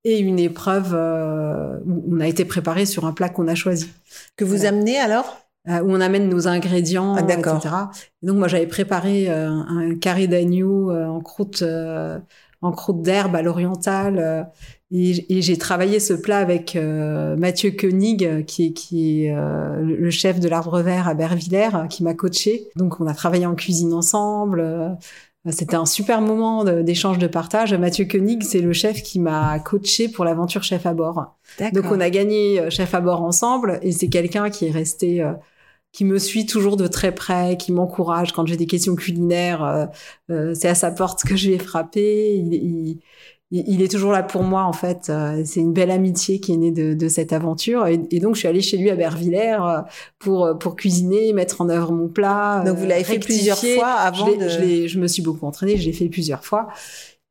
Et 0.03 0.19
une 0.19 0.41
épreuve 0.41 0.93
euh, 0.93 1.79
où 1.87 2.17
on 2.17 2.19
a 2.19 2.27
été 2.27 2.45
préparé 2.45 2.85
sur 2.85 3.07
un 3.07 3.13
plat 3.13 3.29
qu'on 3.29 3.47
a 3.47 3.55
choisi. 3.55 3.91
Que 4.37 4.45
vous 4.45 4.57
voilà. 4.57 4.71
amenez 4.71 4.99
alors? 4.99 5.39
Où 5.69 5.93
on 5.93 6.01
amène 6.01 6.29
nos 6.29 6.49
ingrédients, 6.49 7.15
ah, 7.15 7.21
etc. 7.21 7.75
Et 8.23 8.27
donc 8.27 8.39
moi 8.39 8.49
j'avais 8.49 8.67
préparé 8.67 9.29
un, 9.29 9.67
un, 9.69 9.95
carré 9.95 10.27
d'agneau 10.27 10.91
en 10.91 11.21
croûte 11.21 11.63
en 12.63 12.73
croûte 12.73 13.03
d'herbe 13.03 13.35
à 13.37 13.43
l'oriental. 13.43 14.19
Euh, 14.19 14.43
et, 14.93 15.39
et 15.39 15.43
j'ai 15.43 15.57
travaillé 15.57 16.01
ce 16.01 16.13
plat 16.13 16.39
avec 16.39 16.77
euh, 16.77 17.37
Mathieu 17.37 17.71
Koenig, 17.71 18.45
qui 18.45 18.67
est, 18.67 18.73
qui 18.73 19.25
est 19.25 19.35
euh, 19.35 19.81
le 19.81 20.11
chef 20.11 20.41
de 20.41 20.49
l'Arbre 20.49 20.81
Vert 20.81 21.09
à 21.09 21.15
Bervillers, 21.15 21.89
qui 21.89 22.03
m'a 22.03 22.15
coaché. 22.15 22.69
Donc 22.77 23.01
on 23.01 23.07
a 23.07 23.15
travaillé 23.15 23.47
en 23.47 23.55
cuisine 23.55 23.93
ensemble. 23.93 24.97
C'était 25.49 25.77
un 25.77 25.87
super 25.87 26.21
moment 26.21 26.65
d'échange 26.65 27.17
de, 27.17 27.27
de, 27.27 27.33
partage. 27.33 27.73
Mathieu 27.73 28.05
Koenig, 28.05 28.43
c'est 28.43 28.61
le 28.61 28.75
chef 28.75 29.03
qui 29.03 29.21
m'a 29.21 29.59
coaché 29.61 30.09
pour 30.09 30.27
l'aventure 30.27 30.63
chef 30.63 30.85
à 30.85 30.93
bord. 30.93 31.37
Donc 31.73 31.85
on 31.91 31.99
a 31.99 32.11
gagné 32.11 32.71
chef 32.71 32.95
à 32.95 33.01
bord 33.01 33.23
ensemble 33.23 33.79
et 33.81 33.93
c'est 33.93 34.09
quelqu'un 34.09 34.51
qui 34.51 34.67
est 34.67 34.71
resté 34.71 35.25
qui 35.93 36.05
me 36.05 36.19
suit 36.19 36.47
toujours 36.47 36.77
de 36.77 36.87
très 36.87 37.13
près, 37.15 37.57
qui 37.57 37.73
m'encourage 37.73 38.33
quand 38.33 38.47
j'ai 38.47 38.57
des 38.57 38.67
questions 38.67 38.95
culinaires. 38.95 39.65
Euh, 39.65 39.87
euh, 40.31 40.55
c'est 40.55 40.69
à 40.69 40.75
sa 40.75 40.91
porte 40.91 41.25
que 41.25 41.37
je 41.37 41.51
vais 41.51 41.59
frapper. 41.59 42.37
Il, 42.37 42.55
il, 42.55 42.99
il, 43.51 43.83
est 43.83 43.91
toujours 43.91 44.13
là 44.13 44.23
pour 44.23 44.45
moi 44.45 44.63
en 44.63 44.73
fait. 44.73 45.09
Euh, 45.09 45.43
c'est 45.45 45.61
une 45.61 45.73
belle 45.73 45.91
amitié 45.91 46.39
qui 46.39 46.53
est 46.53 46.57
née 46.57 46.71
de, 46.71 46.95
de 46.95 47.09
cette 47.09 47.33
aventure. 47.33 47.87
Et, 47.89 48.01
et, 48.11 48.21
donc 48.21 48.37
je 48.37 48.41
suis 48.41 48.49
allée 48.49 48.61
chez 48.61 48.77
lui 48.77 48.91
à 48.91 48.95
Bervillers 48.95 49.59
euh, 49.61 49.81
pour 50.21 50.57
pour 50.61 50.77
cuisiner, 50.77 51.33
mettre 51.33 51.61
en 51.61 51.69
œuvre 51.69 51.91
mon 51.91 52.09
plat. 52.09 52.63
Donc 52.65 52.77
vous 52.77 52.87
l'avez 52.87 53.05
fait 53.05 53.19
plusieurs 53.19 53.59
fois 53.59 53.89
avant 53.89 54.27
je, 54.27 54.37
de. 54.37 54.49
Je, 54.49 54.87
je, 54.87 55.01
me 55.01 55.09
suis 55.09 55.23
beaucoup 55.23 55.47
entraînée. 55.47 55.77
Je 55.77 55.87
l'ai 55.87 55.93
fait 55.93 56.09
plusieurs 56.09 56.45
fois. 56.45 56.69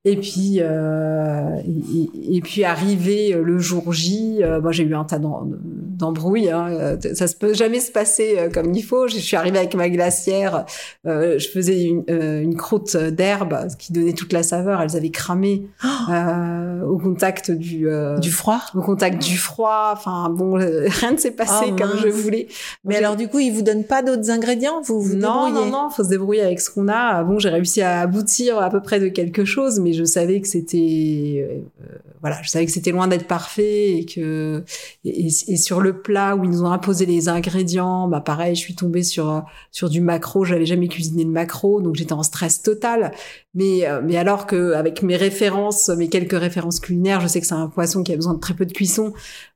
Et 0.10 0.18
puis, 0.18 0.58
euh, 0.60 1.56
et, 1.68 2.38
et, 2.38 2.42
puis 2.42 2.64
arrivé 2.64 3.34
le 3.34 3.60
jour 3.60 3.94
J, 3.94 4.40
euh, 4.42 4.60
moi 4.60 4.72
j'ai 4.72 4.84
eu 4.84 4.96
un 4.96 5.06
tas 5.06 5.20
d'embrouilles. 5.20 6.50
Hein, 6.50 6.98
ça 7.14 7.28
se 7.28 7.36
peut 7.36 7.54
jamais 7.54 7.80
se 7.80 7.92
passer 7.92 8.36
euh, 8.38 8.50
comme 8.50 8.74
il 8.74 8.82
faut. 8.82 9.08
Je 9.08 9.18
suis 9.18 9.36
arrivée 9.36 9.60
avec 9.60 9.76
ma 9.76 9.90
glacière, 9.90 10.66
euh, 11.06 11.38
je 11.38 11.48
faisais 11.48 11.84
une, 11.84 12.04
euh, 12.10 12.42
une 12.42 12.56
croûte 12.56 12.98
d'herbe 12.98 13.68
qui 13.78 13.94
donnait 13.94 14.14
toute 14.14 14.34
la 14.34 14.42
saveur. 14.42 14.82
Elles 14.82 14.96
avaient 14.96 15.12
cramé 15.12 15.68
oh 15.84 16.88
au 16.88 16.98
contact 16.98 17.52
du 17.52 17.88
du 18.20 18.32
froid? 18.32 18.62
Au 18.74 18.82
contact 18.82 19.22
du 19.22 19.38
froid. 19.38 19.92
Enfin 19.94 20.30
bon, 20.30 20.54
rien 20.58 21.12
ne 21.12 21.18
s'est 21.18 21.32
passé 21.32 21.68
oh, 21.72 21.76
comme 21.78 21.98
je 22.02 22.08
voulais. 22.08 22.48
Mais 22.84 22.96
alors 22.96 23.16
du 23.16 23.28
coup, 23.28 23.40
ils 23.40 23.52
vous 23.52 23.62
donnent 23.62 23.86
pas 23.86 24.02
d'autres 24.02 24.32
ingrédients? 24.32 24.82
Vous 24.82 25.02
vous 25.02 25.16
non 25.16 25.46
débrouillez? 25.46 25.72
non 25.72 25.84
non, 25.84 25.90
faut 25.90 26.04
se 26.04 26.10
débrouiller 26.10 26.42
avec 26.42 26.60
ce 26.62 26.72
qu'on 26.72 26.88
a. 26.88 27.24
Bon, 27.24 27.38
j'ai 27.38 27.50
réussi 27.50 27.82
à 27.82 28.00
aboutir 28.00 28.60
à 28.60 28.70
peu 28.70 28.82
près 28.82 29.00
de 29.00 29.08
quelque 29.10 29.46
chose, 29.46 29.80
mais 29.80 29.94
je 29.94 29.99
savais 30.06 30.42
que 30.42 30.48
c'était 30.48 31.48
euh, 31.50 31.98
voilà, 32.22 32.42
je 32.42 32.50
savais 32.50 32.66
que 32.66 32.72
c'était 32.72 32.92
loin 32.92 33.08
d'être 33.08 33.28
parfait 33.28 33.94
et 33.98 34.06
que 34.06 34.64
et, 35.06 35.30
sur 35.30 35.82
le 35.82 36.02
plat 36.02 36.36
où 36.36 36.44
ils 36.44 36.50
nous 36.50 36.64
ont 36.64 36.72
imposé 36.72 37.06
les 37.06 37.30
ingrédients, 37.30 38.08
bah 38.08 38.22
pareil, 38.22 38.56
je 38.56 38.60
suis 38.60 38.76
tombée 38.76 39.04
sur 39.04 39.44
sur 39.72 39.90
du 39.90 40.02
macro, 40.02 40.44
j'avais 40.46 40.66
jamais 40.66 40.88
cuisiné 40.88 41.26
de 41.26 41.30
macro, 41.30 41.82
donc 41.82 41.96
j'étais 41.96 42.14
en 42.14 42.24
stress 42.24 42.62
total. 42.62 43.12
Mais 43.54 43.88
euh, 43.88 44.02
mais 44.04 44.18
alors 44.18 44.46
que 44.48 44.74
avec 44.74 45.02
mes 45.02 45.16
références, 45.16 45.90
mes 45.90 46.10
quelques 46.10 46.40
références 46.40 46.80
culinaires, 46.80 47.22
je 47.22 47.28
sais 47.28 47.42
que 47.42 47.48
c'est 47.48 47.54
un 47.54 47.68
poisson 47.68 48.04
qui 48.04 48.14
a 48.14 48.16
besoin 48.16 48.34
de 48.34 48.40
très 48.40 48.54
peu 48.54 48.66
de 48.66 48.74
cuisson. 48.74 49.14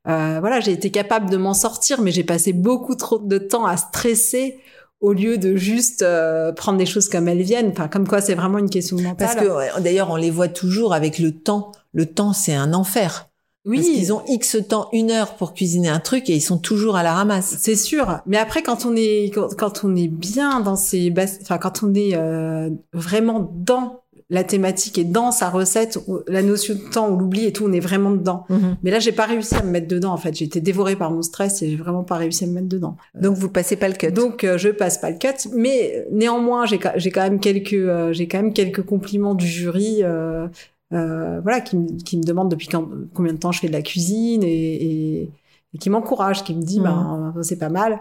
Euh, 0.08 0.38
voilà, 0.40 0.60
j'ai 0.60 0.72
été 0.72 0.92
capable 0.92 1.30
de 1.30 1.38
m'en 1.38 1.54
sortir, 1.54 2.02
mais 2.02 2.12
j'ai 2.12 2.24
passé 2.24 2.54
beaucoup 2.54 2.96
trop 2.96 3.20
de 3.20 3.38
temps 3.38 3.66
à 3.66 3.78
stresser 3.78 4.58
au 5.04 5.12
lieu 5.12 5.38
de 5.38 5.58
juste 5.58 6.02
euh, 6.02 6.54
prendre 6.54 6.78
des 6.78 6.86
choses 6.86 7.10
comme 7.10 7.28
elles 7.28 7.42
viennent. 7.42 7.72
Enfin, 7.72 7.90
comme 7.90 8.08
quoi, 8.08 8.22
c'est 8.22 8.36
vraiment 8.36 8.58
une 8.58 8.70
question 8.70 8.96
mentale. 8.96 9.16
Parce 9.18 9.36
que 9.36 9.82
d'ailleurs, 9.82 10.10
on 10.10 10.16
les 10.16 10.32
voit 10.32 10.48
toujours 10.48 10.94
avec 10.94 11.20
le 11.20 11.34
temps. 11.34 11.74
Le 11.92 12.06
temps, 12.06 12.32
c'est 12.32 12.56
un 12.56 12.74
enfer. 12.74 13.30
Oui. 13.66 13.78
Parce 13.78 13.90
qu'ils 13.90 14.14
ont 14.14 14.22
X 14.30 14.58
temps, 14.68 14.88
une 14.94 15.12
heure 15.12 15.36
pour 15.36 15.54
cuisiner 15.54 15.90
un 15.90 16.00
truc 16.00 16.30
et 16.30 16.36
ils 16.36 16.42
sont 16.42 16.58
toujours 16.58 16.96
à 16.96 17.04
la 17.04 17.14
ramasse. 17.14 17.58
C'est 17.60 17.76
sûr. 17.76 18.22
Mais 18.26 18.38
après, 18.38 18.64
quand 18.64 18.86
on 18.86 18.96
est, 18.96 19.30
quand, 19.34 19.54
quand 19.58 19.84
on 19.84 19.94
est 19.94 20.08
bien 20.08 20.62
dans 20.62 20.78
ces, 20.78 21.14
enfin, 21.42 21.58
quand 21.58 21.84
on 21.84 21.94
est 21.94 22.16
euh, 22.16 22.70
vraiment 22.94 23.52
dans 23.54 24.03
la 24.30 24.44
thématique 24.44 24.98
est 24.98 25.04
dans 25.04 25.32
sa 25.32 25.50
recette, 25.50 26.00
la 26.28 26.42
notion 26.42 26.76
de 26.76 26.80
temps 26.92 27.10
ou 27.10 27.18
l'oubli 27.18 27.46
et 27.46 27.54
tout, 27.54 27.66
on 27.68 27.72
est 27.74 27.80
vraiment 27.80 28.12
dedans. 28.12 28.46
Mhm. 28.50 28.78
Mais 28.84 28.92
là, 28.92 29.00
j'ai 29.00 29.12
pas 29.12 29.26
réussi 29.26 29.56
à 29.56 29.64
me 29.64 29.70
mettre 29.72 29.88
dedans. 29.88 30.12
En 30.14 30.18
fait, 30.18 30.36
j'ai 30.36 30.46
été 30.46 30.62
dévorée 30.62 30.96
par 30.96 31.12
mon 31.12 31.22
stress 31.22 31.62
et 31.62 31.70
j'ai 31.70 31.76
vraiment 31.76 32.04
pas 32.04 32.16
réussi 32.18 32.44
à 32.44 32.48
me 32.48 32.54
mettre 32.54 32.68
dedans. 32.70 32.98
Donc 33.20 33.36
vous 33.38 33.50
passez 33.50 33.76
pas 33.76 33.88
le 33.88 33.96
cut. 33.96 34.12
Donc 34.12 34.44
euh, 34.44 34.58
je 34.58 34.70
passe 34.70 34.98
pas 34.98 35.10
le 35.12 35.18
cut, 35.18 35.50
mais 35.56 36.06
néanmoins 36.12 36.66
j'ai 36.66 36.80
quand 36.80 37.22
même 37.22 37.40
quelques 37.40 37.74
euh, 37.74 38.14
j'ai 38.14 38.28
quand 38.28 38.38
même 38.42 38.54
quelques 38.54 38.84
compliments 38.84 39.36
du 39.36 39.48
jury, 39.48 40.00
euh, 40.04 40.48
euh, 40.94 41.40
voilà, 41.42 41.62
qui, 41.62 41.76
me- 41.78 41.98
qui 42.04 42.18
me 42.18 42.24
demandent 42.24 42.50
depuis 42.52 42.68
quand- 42.68 42.88
combien 43.14 43.34
de 43.34 43.40
temps 43.40 43.52
je 43.52 43.60
fais 43.60 43.68
de 43.68 43.74
la 43.74 43.82
cuisine 43.82 44.44
et, 44.44 44.84
et, 45.22 45.30
et 45.74 45.78
qui 45.78 45.90
m'encouragent, 45.90 46.44
qui 46.44 46.54
me 46.56 46.62
dit 46.62 46.80
ben 46.80 47.34
c'est 47.42 47.58
pas 47.58 47.70
mal. 47.70 48.00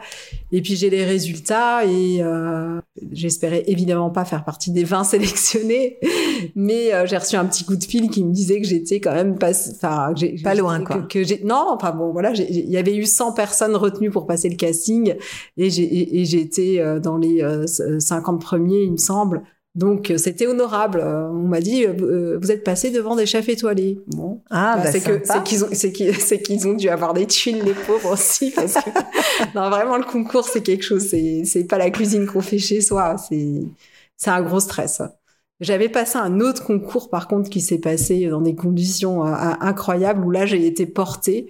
Et 0.50 0.60
puis 0.60 0.76
j'ai 0.76 0.90
les 0.90 1.04
résultats 1.04 1.84
et 1.84 2.22
euh, 2.22 2.80
j'espérais 3.12 3.64
évidemment 3.66 4.10
pas 4.10 4.24
faire 4.24 4.44
partie 4.44 4.70
des 4.70 4.84
20 4.84 5.04
sélectionnés, 5.04 5.98
mais 6.54 6.92
euh, 6.92 7.06
j'ai 7.06 7.16
reçu 7.16 7.36
un 7.36 7.46
petit 7.46 7.64
coup 7.64 7.76
de 7.76 7.84
fil 7.84 8.10
qui 8.10 8.24
me 8.24 8.32
disait 8.32 8.60
que 8.60 8.66
j'étais 8.66 9.00
quand 9.00 9.14
même 9.14 9.38
pas, 9.38 9.50
enfin 9.50 10.12
Pas 10.44 10.54
loin, 10.54 10.84
quoi. 10.84 11.02
Que, 11.02 11.24
j'ai 11.24 11.42
non, 11.44 11.66
enfin 11.68 11.92
bon 11.92 12.12
voilà, 12.12 12.32
il 12.32 12.70
y 12.70 12.76
avait 12.76 12.96
eu 12.96 13.06
100 13.06 13.32
personnes 13.32 13.76
retenues 13.76 14.10
pour 14.10 14.26
passer 14.26 14.48
le 14.48 14.56
casting 14.56 15.14
et 15.56 15.70
j'ai 15.70 15.82
et, 15.82 16.20
et 16.20 16.42
été 16.42 16.80
euh, 16.80 17.00
dans 17.00 17.16
les 17.16 17.42
euh, 17.42 17.66
50 17.66 18.40
premiers, 18.40 18.82
il 18.82 18.92
me 18.92 18.96
semble. 18.96 19.42
Donc 19.74 20.10
euh, 20.10 20.18
c'était 20.18 20.46
honorable. 20.46 21.00
Euh, 21.00 21.28
On 21.28 21.48
m'a 21.48 21.60
dit 21.60 21.86
euh, 21.86 21.94
euh, 22.00 22.38
vous 22.40 22.50
êtes 22.50 22.62
passé 22.62 22.90
devant 22.90 23.16
des 23.16 23.24
chefs 23.24 23.48
étoilés. 23.48 24.00
Bon, 24.06 24.42
ah 24.50 24.76
bah, 24.76 24.82
bah, 24.84 24.92
c'est 24.92 25.00
que 25.00 25.22
c'est 25.24 25.42
qu'ils 25.44 25.64
ont 25.64 25.68
c'est 25.72 25.92
qu'ils 25.92 26.14
c'est 26.20 26.42
qu'ils 26.42 26.68
ont 26.68 26.74
dû 26.74 26.88
avoir 26.88 27.14
des 27.14 27.26
tuiles 27.26 27.62
les 27.64 27.72
pauvres 27.72 28.12
aussi 28.12 28.50
parce 28.50 28.74
que 28.74 28.90
non 29.54 29.70
vraiment 29.70 29.96
le 29.96 30.04
concours 30.04 30.46
c'est 30.46 30.62
quelque 30.62 30.84
chose. 30.84 31.06
C'est 31.08 31.44
c'est 31.46 31.64
pas 31.64 31.78
la 31.78 31.90
cuisine 31.90 32.26
qu'on 32.26 32.42
fait 32.42 32.58
chez 32.58 32.82
soi. 32.82 33.16
C'est 33.16 33.62
c'est 34.16 34.30
un 34.30 34.42
gros 34.42 34.60
stress. 34.60 35.00
J'avais 35.62 35.88
passé 35.88 36.18
un 36.18 36.40
autre 36.40 36.64
concours 36.64 37.08
par 37.08 37.26
contre 37.28 37.48
qui 37.48 37.60
s'est 37.62 37.78
passé 37.78 38.26
dans 38.28 38.40
des 38.42 38.54
conditions 38.54 39.24
euh, 39.24 39.32
incroyables 39.60 40.22
où 40.24 40.30
là 40.30 40.44
j'ai 40.44 40.66
été 40.66 40.84
portée. 40.86 41.46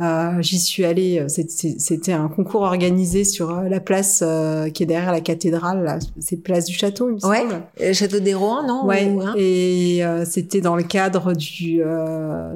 Euh, 0.00 0.40
J'y 0.40 0.58
suis 0.58 0.84
allée. 0.84 1.20
euh, 1.20 1.28
C'était 1.28 2.12
un 2.12 2.28
concours 2.28 2.62
organisé 2.62 3.24
sur 3.24 3.50
euh, 3.56 3.68
la 3.68 3.78
place 3.78 4.20
euh, 4.26 4.68
qui 4.70 4.82
est 4.82 4.86
derrière 4.86 5.12
la 5.12 5.20
cathédrale. 5.20 5.98
C'est 6.18 6.38
place 6.38 6.64
du 6.64 6.72
château, 6.74 7.08
il 7.10 7.16
me 7.16 7.28
Ouais. 7.28 7.40
semble. 7.42 7.62
Euh, 7.80 7.92
Château 7.92 8.18
des 8.18 8.34
Rouen, 8.34 8.66
non 8.66 8.84
Ouais. 8.86 9.04
Ou, 9.08 9.20
hein 9.20 9.34
Et 9.36 10.00
euh, 10.04 10.24
c'était 10.24 10.60
dans 10.60 10.74
le 10.76 10.82
cadre 10.82 11.34
du 11.34 11.82
euh, 11.84 12.52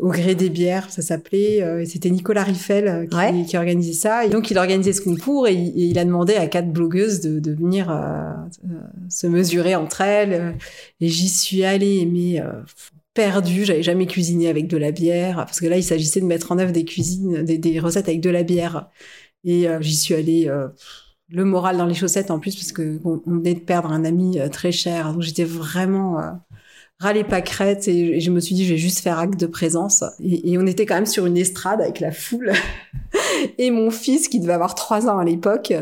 au 0.00 0.08
gré 0.10 0.34
des 0.34 0.48
bières, 0.50 0.90
ça 0.90 1.02
s'appelait. 1.02 1.62
euh, 1.62 1.84
c'était 1.84 2.10
Nicolas 2.10 2.42
Riffel 2.44 2.88
euh, 2.88 3.06
qui, 3.06 3.16
Ouais. 3.16 3.44
qui 3.46 3.56
organisait 3.56 3.92
ça. 3.92 4.24
Et 4.24 4.30
donc 4.30 4.50
il 4.50 4.58
organisait 4.58 4.92
ce 4.92 5.00
concours 5.02 5.46
et, 5.48 5.54
il- 5.54 5.68
et 5.80 5.86
il 5.86 5.98
a 5.98 6.04
demandé 6.04 6.34
à 6.34 6.46
quatre 6.46 6.72
blogueuses 6.72 7.20
de, 7.20 7.38
de 7.38 7.52
venir 7.52 7.90
euh, 7.90 8.30
euh, 8.64 8.78
se 9.08 9.26
mesurer 9.26 9.74
entre 9.76 10.00
elles. 10.00 10.32
euh, 10.32 10.52
Et 11.00 11.08
j'y 11.08 11.28
suis 11.28 11.64
allée, 11.64 12.06
mais 12.06 12.40
euh, 12.40 12.50
perdue. 13.14 13.64
J'avais 13.64 13.82
jamais 13.82 14.06
cuisiné 14.06 14.48
avec 14.48 14.66
de 14.68 14.76
la 14.76 14.90
bière 14.92 15.36
parce 15.36 15.60
que 15.60 15.66
là 15.66 15.76
il 15.76 15.84
s'agissait 15.84 16.20
de 16.20 16.26
mettre 16.26 16.52
en 16.52 16.58
œuvre 16.58 16.72
des 16.72 16.84
cuisines, 16.84 17.42
des, 17.44 17.58
des 17.58 17.78
recettes 17.80 18.08
avec 18.08 18.20
de 18.20 18.30
la 18.30 18.42
bière. 18.42 18.88
Et 19.44 19.68
euh, 19.68 19.80
j'y 19.80 19.96
suis 19.96 20.14
allée. 20.14 20.46
euh, 20.48 20.68
le 21.32 21.44
moral 21.44 21.76
dans 21.76 21.86
les 21.86 21.94
chaussettes 21.94 22.32
en 22.32 22.40
plus 22.40 22.56
parce 22.56 22.72
que 22.72 22.98
on, 23.04 23.20
venait 23.24 23.54
de 23.54 23.60
perdre 23.60 23.92
un 23.92 24.04
ami 24.04 24.40
très 24.50 24.72
cher 24.72 25.12
donc 25.12 25.22
j'étais 25.22 25.44
vraiment 25.44 26.18
râlée 27.00 27.24
pas 27.24 27.40
crête 27.40 27.88
et, 27.88 28.20
je 28.20 28.30
me 28.30 28.40
suis 28.40 28.54
dit 28.54 28.64
je 28.64 28.72
vais 28.74 28.78
juste 28.78 29.00
faire 29.00 29.18
acte 29.18 29.38
de 29.38 29.46
présence. 29.46 30.04
Et, 30.22 30.52
et 30.52 30.58
on 30.58 30.66
était 30.66 30.86
quand 30.86 30.94
même 30.94 31.06
sur 31.06 31.26
une 31.26 31.36
estrade 31.36 31.80
avec 31.80 32.00
la 32.00 32.12
foule. 32.12 32.52
Et 33.58 33.70
mon 33.70 33.90
fils 33.90 34.28
qui 34.28 34.38
devait 34.38 34.52
avoir 34.52 34.74
trois 34.74 35.08
ans 35.08 35.18
à 35.18 35.24
l'époque 35.24 35.72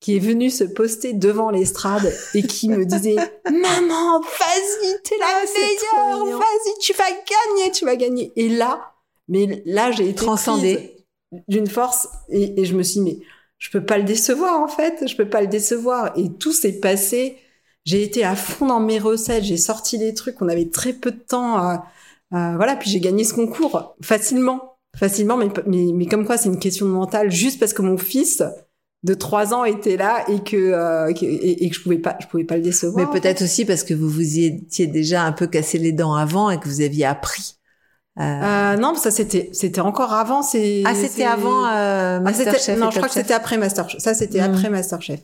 qui 0.00 0.16
est 0.16 0.20
venu 0.20 0.50
se 0.50 0.64
poster 0.64 1.12
devant 1.12 1.50
l'estrade 1.50 2.12
et 2.34 2.42
qui 2.42 2.68
me 2.68 2.84
disait 2.84 3.16
maman 3.44 4.20
vas-y 4.20 5.02
t'es 5.02 5.16
la 5.18 5.26
Ah, 5.26 5.44
meilleure 5.44 6.38
vas-y 6.38 6.78
tu 6.80 6.92
vas 6.94 7.04
gagner 7.10 7.72
tu 7.72 7.84
vas 7.84 7.96
gagner 7.96 8.32
et 8.36 8.48
là 8.48 8.92
mais 9.28 9.62
là 9.66 9.90
j'ai 9.92 10.04
été 10.08 10.14
Transcendée. 10.24 10.96
d'une 11.48 11.66
force 11.66 12.08
et, 12.30 12.60
et 12.60 12.64
je 12.64 12.74
me 12.74 12.82
suis 12.82 13.00
dit 13.00 13.18
mais 13.18 13.18
je 13.60 13.70
peux 13.70 13.84
pas 13.84 13.98
le 13.98 14.04
décevoir 14.04 14.60
en 14.60 14.68
fait, 14.68 15.06
je 15.06 15.14
peux 15.14 15.28
pas 15.28 15.42
le 15.42 15.46
décevoir 15.46 16.12
et 16.18 16.32
tout 16.32 16.52
s'est 16.52 16.80
passé. 16.80 17.36
J'ai 17.90 18.02
été 18.02 18.24
à 18.24 18.36
fond 18.36 18.66
dans 18.66 18.80
mes 18.80 18.98
recettes, 18.98 19.44
j'ai 19.44 19.56
sorti 19.56 19.98
des 19.98 20.14
trucs, 20.14 20.40
on 20.42 20.48
avait 20.48 20.68
très 20.68 20.92
peu 20.92 21.10
de 21.10 21.18
temps, 21.18 21.58
euh, 21.58 21.76
voilà, 22.30 22.76
puis 22.76 22.90
j'ai 22.90 23.00
gagné 23.00 23.24
ce 23.24 23.34
concours 23.34 23.96
facilement, 24.02 24.76
facilement, 24.96 25.36
mais, 25.36 25.48
mais, 25.66 25.86
mais 25.94 26.06
comme 26.06 26.24
quoi 26.26 26.36
c'est 26.36 26.48
une 26.48 26.58
question 26.58 26.86
de 26.86 26.92
mental, 26.92 27.30
juste 27.30 27.58
parce 27.58 27.72
que 27.72 27.82
mon 27.82 27.98
fils 27.98 28.42
de 29.02 29.14
trois 29.14 29.54
ans 29.54 29.64
était 29.64 29.96
là 29.96 30.24
et 30.28 30.40
que, 30.40 30.56
euh, 30.56 31.12
que- 31.14 31.24
et, 31.24 31.64
et 31.64 31.70
que 31.70 31.74
je 31.76 31.82
pouvais 31.82 31.98
pas, 31.98 32.16
je 32.20 32.26
pouvais 32.26 32.44
pas 32.44 32.56
le 32.56 32.62
décevoir. 32.62 33.10
Mais 33.12 33.20
peut-être 33.20 33.42
aussi 33.42 33.64
parce 33.64 33.82
que 33.82 33.94
vous 33.94 34.08
vous 34.10 34.36
y 34.38 34.44
étiez 34.44 34.86
déjà 34.86 35.22
un 35.24 35.32
peu 35.32 35.46
cassé 35.46 35.78
les 35.78 35.92
dents 35.92 36.14
avant 36.14 36.50
et 36.50 36.58
que 36.60 36.68
vous 36.68 36.82
aviez 36.82 37.06
appris. 37.06 37.54
Euh, 38.18 38.22
Euh, 38.22 38.76
non, 38.76 38.94
ça 38.96 39.10
c'était, 39.10 39.48
c'était 39.54 39.80
encore 39.80 40.12
avant. 40.12 40.42
C'est 40.42 40.82
ah, 40.84 40.94
c'était 40.94 41.24
avant 41.24 41.64
euh, 41.66 42.18
Ah, 42.18 42.20
Masterchef. 42.20 42.78
non, 42.78 42.90
je 42.90 42.96
crois 42.98 43.08
que 43.08 43.14
Chef. 43.14 43.22
c'était 43.22 43.34
après 43.34 43.56
Masterchef. 43.56 44.00
Ça, 44.02 44.12
c'était 44.12 44.40
Mm. 44.46 44.54
après 44.54 44.68
Masterchef. 44.68 45.20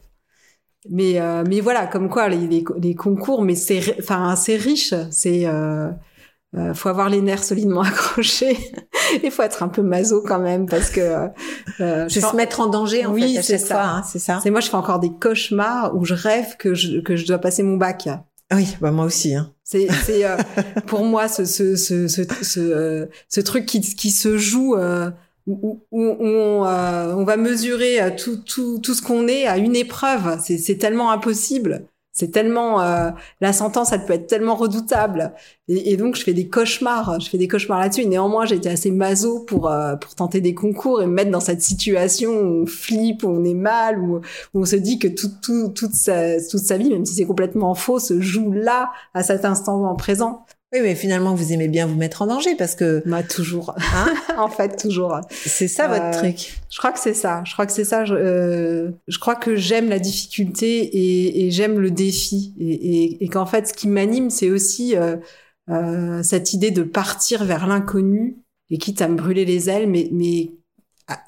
Mais 0.91 1.21
euh, 1.21 1.45
mais 1.49 1.61
voilà, 1.61 1.87
comme 1.87 2.09
quoi 2.09 2.29
les, 2.29 2.47
les, 2.47 2.65
les 2.81 2.95
concours, 2.95 3.43
mais 3.43 3.55
c'est 3.55 3.97
enfin 3.99 4.37
c'est 4.37 4.57
riche. 4.57 4.95
C'est 5.11 5.47
euh, 5.47 5.89
euh, 6.57 6.75
faut 6.75 6.89
avoir 6.89 7.09
les 7.09 7.21
nerfs 7.21 7.45
solidement 7.45 7.81
accrochés. 7.83 8.57
Il 9.23 9.31
faut 9.31 9.43
être 9.43 9.63
un 9.63 9.69
peu 9.69 9.83
maso 9.83 10.23
quand 10.27 10.39
même 10.41 10.67
parce 10.67 10.91
que 10.91 11.01
euh, 11.01 12.09
je 12.09 12.09
C'est 12.09 12.21
se 12.21 12.37
mettre 12.37 12.61
en 12.61 12.67
danger 12.67 13.05
en 13.07 13.13
Oui, 13.13 13.39
c'est 13.43 13.59
ça. 13.59 13.85
hein, 13.97 14.03
c'est 14.05 14.19
ça. 14.19 14.41
c'est 14.43 14.51
moi 14.51 14.61
je 14.61 14.69
fais 14.69 14.77
encore 14.77 14.99
des 15.01 15.13
cauchemars 15.13 15.95
où 15.97 16.05
je 16.05 16.15
rêve 16.15 16.57
que 16.59 16.75
je 16.75 17.01
que 17.01 17.17
je 17.17 17.27
dois 17.27 17.39
passer 17.39 17.63
mon 17.63 17.77
bac. 17.77 18.09
Oui, 18.55 18.77
bah 18.81 18.93
moi 18.93 19.05
aussi. 19.05 19.35
Hein. 19.35 19.53
C'est, 19.65 19.89
c'est 20.05 20.25
euh, 20.25 20.37
pour 20.87 21.03
moi 21.03 21.27
ce, 21.27 21.45
ce, 21.45 21.75
ce, 21.75 22.07
ce, 22.07 22.23
ce, 22.43 22.61
euh, 22.61 23.07
ce 23.29 23.41
truc 23.41 23.67
qui, 23.67 23.81
qui 23.81 24.11
se 24.13 24.39
joue 24.39 24.77
euh, 24.77 25.11
où, 25.47 25.81
on, 25.93 26.65
euh, 26.65 27.15
on 27.15 27.25
va 27.25 27.37
mesurer 27.37 28.01
euh, 28.01 28.11
tout, 28.17 28.37
tout, 28.37 28.79
tout 28.79 28.95
ce 28.95 29.03
qu'on 29.03 29.29
est 29.29 29.47
à 29.47 29.59
une 29.59 29.77
épreuve. 29.77 30.39
C'est, 30.41 30.79
tellement 30.79 31.11
impossible. 31.11 31.87
C'est 32.17 32.31
tellement 32.31 32.81
euh, 32.81 33.11
la 33.43 33.53
sentence, 33.53 33.93
elle 33.93 34.07
peut 34.07 34.15
être 34.15 34.27
tellement 34.27 34.55
redoutable. 34.55 35.35
Et, 35.69 35.99
donc 35.99 36.17
je 36.17 36.25
fais 36.25 36.33
des 36.33 36.49
cauchemars. 36.49 37.21
Je 37.21 37.29
fais 37.29 37.37
des 37.37 37.47
cauchemars 37.47 37.79
là-dessus. 37.79 38.07
Néanmoins, 38.07 38.47
j'étais 38.47 38.71
assez 38.71 38.91
maso 38.91 39.41
pour 39.41 39.71
euh, 39.71 39.97
pour 39.97 40.15
tenter 40.15 40.41
des 40.41 40.55
concours 40.55 41.03
et 41.03 41.07
me 41.07 41.13
mettre 41.13 41.31
dans 41.31 41.41
cette 41.41 41.61
situation 41.61 42.31
où 42.33 42.63
on 42.63 42.67
flippe, 42.67 43.23
où 43.23 43.29
on 43.29 43.45
est 43.45 43.53
mal, 43.53 44.01
où, 44.01 44.23
on 44.55 44.65
se 44.65 44.77
dit 44.77 44.99
que 44.99 45.09
tout, 45.09 45.31
tout, 45.43 45.69
toute 45.69 45.93
sa 45.93 46.41
toute 46.41 46.61
sa 46.61 46.79
vie, 46.79 46.89
même 46.89 47.05
si 47.05 47.15
c'est 47.15 47.27
complètement 47.27 47.75
faux, 47.75 47.99
se 47.99 48.19
joue 48.19 48.51
là 48.51 48.93
à 49.13 49.23
cet 49.23 49.45
instant 49.45 49.95
présent. 49.97 50.47
Oui, 50.73 50.81
mais 50.83 50.95
finalement 50.97 51.35
vous 51.35 51.53
aimez 51.53 51.69
bien 51.69 51.87
vous 51.87 51.95
mettre 51.95 52.23
en 52.23 52.27
danger 52.27 52.57
parce 52.57 52.75
que 52.75 53.03
Bah 53.07 53.23
toujours. 53.23 53.75
Hein 53.95 54.13
en 54.37 54.49
fait, 54.49 54.77
toujours. 54.77 55.21
c'est 55.31 55.69
ça 55.69 55.87
votre 55.89 56.05
Euh, 56.07 56.13
truc. 56.13 56.55
Je 56.71 56.79
crois 56.79 56.93
que 56.93 56.99
c'est 56.99 57.15
ça. 57.15 57.43
Je 57.47 57.53
crois 57.53 57.67
que 57.67 57.73
c'est 57.73 57.85
ça. 57.85 58.05
Je, 58.05 58.15
euh, 58.15 58.91
je 59.07 59.19
crois 59.19 59.37
que 59.37 59.55
j'aime 59.57 59.89
la 59.89 59.99
difficulté 60.01 60.81
et, 60.83 61.47
et 61.47 61.51
j'aime 61.51 61.79
le 61.79 61.91
défi. 61.91 62.55
Et, 62.59 62.75
et, 63.05 63.25
et 63.25 63.29
qu'en 63.29 63.47
fait, 63.47 63.69
ce 63.69 63.75
qui 63.75 63.87
m'anime, 63.89 64.29
c'est 64.31 64.51
aussi 64.51 64.97
euh, 64.97 65.17
euh, 65.71 66.23
cette 66.25 66.53
idée 66.53 66.73
de 66.73 66.83
partir 66.83 67.45
vers 67.45 67.67
l'inconnu 67.69 68.37
et 68.71 68.79
quitte 68.79 69.01
à 69.03 69.09
me 69.09 69.15
brûler 69.17 69.45
les 69.45 69.71
ailes, 69.71 69.89
mais, 69.89 70.09
mais 70.13 70.51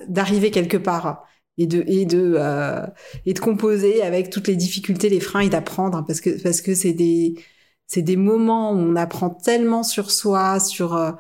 d'arriver 0.09 0.51
quelque 0.51 0.77
part 0.77 1.25
et 1.57 1.67
de 1.67 1.85
et 1.87 2.05
de 2.05 2.35
euh, 2.37 2.85
et 3.27 3.33
de 3.35 3.39
composer 3.41 4.03
avec 4.03 4.31
toutes 4.31 4.49
les 4.49 4.57
difficultés, 4.57 5.09
les 5.09 5.21
freins 5.21 5.41
et 5.41 5.49
d'apprendre 5.49 6.05
parce 6.07 6.21
que 6.21 6.31
parce 6.43 6.61
que 6.61 6.75
c'est 6.75 6.93
des 6.93 7.35
c'est 7.89 8.03
des 8.03 8.17
moments 8.17 8.71
où 8.73 8.77
on 8.77 8.95
apprend 8.95 9.31
tellement 9.31 9.83
sur 9.83 10.13
soi, 10.13 10.61
sur 10.61 10.95
euh, 10.95 11.11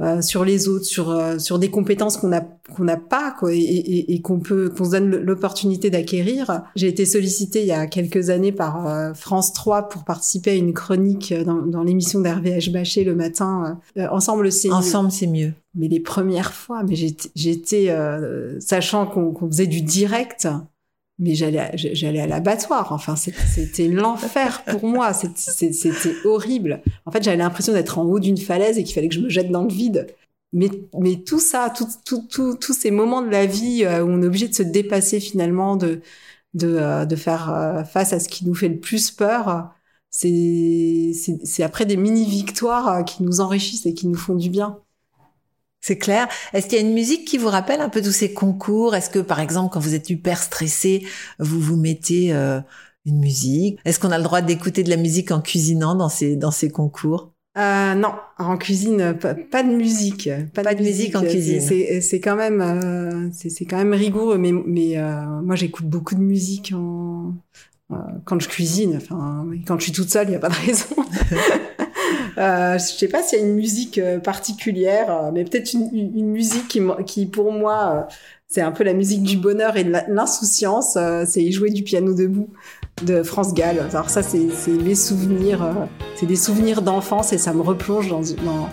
euh, 0.00 0.22
sur 0.22 0.44
les 0.44 0.68
autres, 0.68 0.84
sur 0.84 1.10
euh, 1.10 1.38
sur 1.40 1.58
des 1.58 1.70
compétences 1.70 2.16
qu'on 2.18 2.32
a 2.32 2.40
qu'on 2.40 2.84
n'a 2.84 2.96
pas 2.96 3.34
quoi, 3.36 3.52
et, 3.52 3.58
et, 3.58 4.14
et 4.14 4.20
qu'on 4.22 4.38
peut 4.38 4.68
qu'on 4.70 4.84
se 4.84 4.90
donne 4.92 5.10
l'opportunité 5.10 5.90
d'acquérir. 5.90 6.62
J'ai 6.76 6.86
été 6.86 7.04
sollicitée 7.04 7.62
il 7.62 7.66
y 7.66 7.72
a 7.72 7.88
quelques 7.88 8.30
années 8.30 8.52
par 8.52 8.86
euh, 8.86 9.12
France 9.14 9.52
3 9.54 9.88
pour 9.88 10.04
participer 10.04 10.50
à 10.50 10.54
une 10.54 10.72
chronique 10.72 11.34
dans, 11.34 11.62
dans 11.62 11.82
l'émission 11.82 12.20
d'Hervé 12.20 12.50
H. 12.58 12.70
Bachet 12.70 13.02
le 13.02 13.16
matin. 13.16 13.80
euh, 13.96 14.06
ensemble, 14.12 14.52
c'est 14.52 14.70
Ensemble, 14.70 15.10
c'est 15.10 15.26
mieux. 15.26 15.52
mais 15.74 15.88
les 15.88 16.00
premières 16.00 16.52
fois, 16.52 16.84
mais 16.84 16.94
j'étais, 16.94 17.30
j'étais 17.34 17.86
euh, 17.90 18.60
sachant 18.60 19.06
qu'on 19.06 19.32
qu'on 19.32 19.48
faisait 19.48 19.66
du 19.66 19.80
direct, 19.82 20.46
mais 21.18 21.34
j'allais, 21.34 21.70
j'allais 21.74 22.20
à 22.20 22.26
l'abattoir. 22.26 22.92
Enfin, 22.92 23.16
c'était 23.16 23.88
l'enfer 23.88 24.64
pour 24.64 24.84
moi. 24.86 25.12
C'était 25.12 26.14
horrible. 26.24 26.82
En 27.06 27.10
fait, 27.10 27.22
j'avais 27.22 27.36
l'impression 27.36 27.72
d'être 27.72 27.98
en 27.98 28.04
haut 28.04 28.20
d'une 28.20 28.38
falaise 28.38 28.78
et 28.78 28.84
qu'il 28.84 28.94
fallait 28.94 29.08
que 29.08 29.14
je 29.14 29.20
me 29.20 29.28
jette 29.28 29.50
dans 29.50 29.64
le 29.64 29.72
vide. 29.72 30.06
Mais, 30.52 30.70
mais 30.98 31.16
tout 31.16 31.40
ça, 31.40 31.70
tout, 31.76 31.86
tout, 32.30 32.56
tous 32.56 32.72
ces 32.72 32.90
moments 32.90 33.20
de 33.22 33.28
la 33.28 33.44
vie 33.46 33.84
euh, 33.84 34.02
où 34.02 34.08
on 34.08 34.22
est 34.22 34.26
obligé 34.26 34.48
de 34.48 34.54
se 34.54 34.62
dépasser 34.62 35.20
finalement, 35.20 35.76
de, 35.76 36.00
de, 36.54 36.68
euh, 36.76 37.04
de 37.06 37.16
faire 37.16 37.50
euh, 37.52 37.84
face 37.84 38.12
à 38.12 38.20
ce 38.20 38.28
qui 38.28 38.46
nous 38.46 38.54
fait 38.54 38.68
le 38.68 38.80
plus 38.80 39.10
peur, 39.10 39.72
c'est, 40.10 41.12
après 41.62 41.86
des 41.86 41.96
mini-victoires 41.96 42.88
euh, 42.88 43.02
qui 43.02 43.22
nous 43.22 43.40
enrichissent 43.40 43.86
et 43.86 43.94
qui 43.94 44.06
nous 44.08 44.16
font 44.16 44.34
du 44.34 44.50
bien. 44.50 44.80
C'est 45.88 45.96
clair. 45.96 46.28
Est-ce 46.52 46.66
qu'il 46.66 46.78
y 46.78 46.82
a 46.82 46.86
une 46.86 46.92
musique 46.92 47.24
qui 47.24 47.38
vous 47.38 47.48
rappelle 47.48 47.80
un 47.80 47.88
peu 47.88 48.02
tous 48.02 48.12
ces 48.12 48.34
concours? 48.34 48.94
Est-ce 48.94 49.08
que, 49.08 49.20
par 49.20 49.40
exemple, 49.40 49.72
quand 49.72 49.80
vous 49.80 49.94
êtes 49.94 50.10
hyper 50.10 50.42
stressé, 50.42 51.06
vous 51.38 51.58
vous 51.58 51.76
mettez 51.76 52.34
euh, 52.34 52.60
une 53.06 53.18
musique? 53.18 53.78
Est-ce 53.86 53.98
qu'on 53.98 54.10
a 54.10 54.18
le 54.18 54.22
droit 54.22 54.42
d'écouter 54.42 54.82
de 54.82 54.90
la 54.90 54.98
musique 54.98 55.30
en 55.30 55.40
cuisinant 55.40 55.94
dans 55.94 56.10
ces 56.10 56.36
dans 56.36 56.50
ces 56.50 56.68
concours? 56.68 57.32
Euh, 57.56 57.94
non, 57.94 58.12
en 58.36 58.58
cuisine, 58.58 59.16
pas, 59.18 59.62
de 59.62 59.74
musique, 59.74 60.28
pas, 60.52 60.74
de, 60.74 60.82
musique, 60.82 61.16
en 61.16 61.22
cuisine. 61.22 61.62
C'est 62.02 62.20
quand 62.20 62.36
même, 62.36 62.60
euh, 62.60 63.30
c'est 63.32 63.64
quand 63.64 63.78
même 63.78 63.94
rigoureux. 63.94 64.36
Mais, 64.36 64.52
mais 64.52 64.98
euh, 64.98 65.22
moi, 65.42 65.56
j'écoute 65.56 65.86
beaucoup 65.86 66.16
de 66.16 66.20
musique 66.20 66.74
en, 66.76 67.32
euh, 67.92 67.96
quand 68.26 68.38
je 68.38 68.48
cuisine. 68.50 68.98
Enfin, 68.98 69.46
quand 69.66 69.78
je 69.78 69.84
suis 69.84 69.92
toute 69.92 70.10
seule, 70.10 70.28
il 70.28 70.32
y 70.32 70.36
a 70.36 70.38
pas 70.38 70.50
de 70.50 70.66
raison. 70.66 70.96
euh, 72.38 72.74
je 72.74 72.84
sais 72.84 73.08
pas 73.08 73.22
s'il 73.22 73.40
y 73.40 73.42
a 73.42 73.44
une 73.44 73.54
musique 73.54 74.00
particulière, 74.22 75.30
mais 75.32 75.44
peut-être 75.44 75.72
une, 75.72 75.90
une, 75.92 76.30
musique 76.30 76.68
qui, 76.68 76.80
qui 77.06 77.26
pour 77.26 77.52
moi, 77.52 78.08
c'est 78.46 78.62
un 78.62 78.72
peu 78.72 78.84
la 78.84 78.94
musique 78.94 79.22
du 79.22 79.36
bonheur 79.36 79.76
et 79.76 79.84
de 79.84 79.92
l'insouciance. 80.08 80.96
c'est 81.26 81.50
jouer 81.50 81.70
du 81.70 81.82
piano 81.82 82.14
debout 82.14 82.48
de 83.02 83.22
France 83.22 83.54
Gall. 83.54 83.78
Alors 83.92 84.10
ça, 84.10 84.22
c'est 84.22 84.48
mes 84.68 84.94
souvenirs, 84.94 85.62
euh, 85.62 85.72
c'est 86.16 86.26
des 86.26 86.36
souvenirs 86.36 86.82
d'enfance 86.82 87.32
et 87.32 87.38
ça 87.38 87.52
me 87.52 87.62
replonge 87.62 88.08
dans, 88.08 88.20
dans 88.20 88.68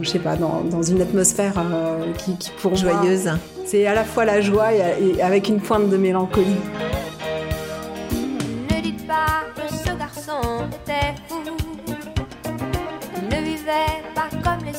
je 0.00 0.08
sais 0.08 0.18
pas, 0.18 0.36
dans, 0.36 0.62
dans 0.62 0.82
une 0.82 1.00
atmosphère 1.00 1.54
euh, 1.58 2.12
qui, 2.18 2.36
qui, 2.36 2.50
pour 2.60 2.74
joyeuse. 2.74 3.30
C'est 3.64 3.86
à 3.86 3.94
la 3.94 4.04
fois 4.04 4.24
la 4.24 4.40
joie 4.40 4.72
et, 4.74 5.22
avec 5.22 5.48
une 5.48 5.60
pointe 5.60 5.88
de 5.88 5.96
mélancolie. 5.96 6.56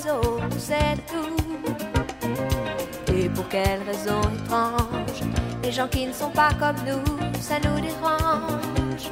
Autres, 0.10 0.58
c'est 0.58 0.98
tout. 1.08 1.36
Et 3.14 3.30
pour 3.30 3.48
quelle 3.50 3.82
raison 3.84 4.22
étrange, 4.44 5.22
les 5.64 5.72
gens 5.72 5.88
qui 5.88 6.06
ne 6.06 6.14
sont 6.14 6.32
pas 6.32 6.50
comme 6.60 6.78
nous, 6.86 7.40
ça 7.42 7.56
nous 7.64 7.80
dérange. 7.80 9.12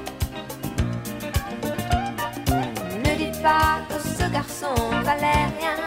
pas 3.44 3.82
que 3.90 4.00
ce 4.00 4.32
garçon 4.32 4.74
valait 5.04 5.48
rien. 5.60 5.78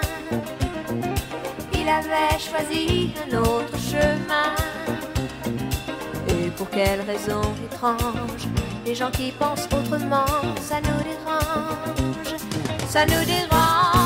Il 1.72 1.88
avait 1.88 2.38
choisi 2.38 3.14
un 3.24 3.38
autre 3.38 3.76
chemin. 3.78 4.50
Et 6.28 6.50
pour 6.50 6.68
quelle 6.68 7.00
raison 7.00 7.40
étrange, 7.64 8.42
les 8.84 8.94
gens 8.94 9.10
qui 9.10 9.32
pensent 9.32 9.68
autrement, 9.72 10.26
ça 10.60 10.76
nous 10.86 11.02
dérange. 11.10 12.36
Ça 12.88 13.06
nous 13.06 13.24
dérange. 13.24 14.05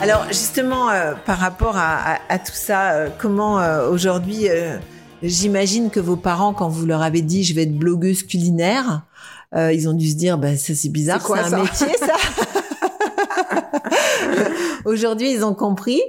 Alors 0.00 0.26
justement, 0.28 0.88
euh, 0.88 1.12
par 1.26 1.38
rapport 1.38 1.76
à, 1.76 2.38
tout 2.38 2.54
ça, 2.54 2.92
euh, 2.92 3.08
comment 3.18 3.60
euh, 3.60 3.90
aujourd'hui, 3.90 4.46
j'imagine 5.22 5.90
que 5.90 6.00
vos 6.00 6.16
parents, 6.16 6.54
quand 6.54 6.68
vous 6.68 6.86
leur 6.86 7.02
avez 7.02 7.20
dit 7.20 7.44
je 7.44 7.54
vais 7.54 7.64
être 7.64 7.76
blogueuse 7.76 8.22
culinaire, 8.22 9.02
ils 9.54 9.88
ont 9.88 9.92
dû 9.92 10.08
se 10.08 10.16
dire 10.16 10.38
bah 10.38 10.56
ça 10.56 10.74
c'est 10.74 10.88
bizarre, 10.88 11.26
c'est 11.26 11.54
un 11.54 11.62
métier 11.62 11.88
ça. 11.98 12.14
aujourd'hui, 14.84 15.32
ils 15.32 15.44
ont 15.44 15.54
compris 15.54 16.00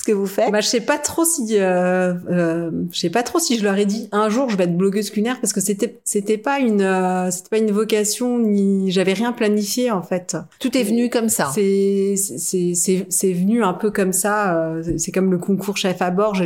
ce 0.00 0.04
que 0.04 0.12
vous 0.12 0.26
faites 0.26 0.50
Bah 0.50 0.60
je 0.60 0.66
sais 0.66 0.80
pas 0.80 0.98
trop 0.98 1.24
si 1.24 1.58
euh, 1.58 2.14
euh, 2.30 2.70
je 2.90 2.98
sais 2.98 3.10
pas 3.10 3.22
trop 3.22 3.38
si 3.38 3.58
je 3.58 3.64
leur 3.64 3.76
ai 3.76 3.84
dit 3.84 4.08
un 4.12 4.30
jour 4.30 4.48
je 4.48 4.56
vais 4.56 4.64
être 4.64 4.76
blogueuse 4.76 5.10
culinaire 5.10 5.38
parce 5.40 5.52
que 5.52 5.60
c'était 5.60 6.00
c'était 6.04 6.38
pas 6.38 6.58
une 6.58 6.80
euh, 6.80 7.30
c'était 7.30 7.48
pas 7.50 7.58
une 7.58 7.70
vocation 7.70 8.38
ni 8.38 8.90
j'avais 8.90 9.12
rien 9.12 9.32
planifié 9.32 9.90
en 9.90 10.02
fait. 10.02 10.36
Tout 10.58 10.76
est 10.76 10.82
venu 10.82 11.10
comme 11.10 11.28
ça. 11.28 11.50
C'est 11.54 12.14
c'est 12.16 12.74
c'est 12.74 13.06
c'est 13.08 13.32
venu 13.32 13.62
un 13.62 13.74
peu 13.74 13.90
comme 13.90 14.12
ça. 14.12 14.56
Euh, 14.56 14.82
c'est 14.96 15.12
comme 15.12 15.30
le 15.30 15.38
concours 15.38 15.76
chef 15.76 16.00
à 16.02 16.10
bord. 16.10 16.36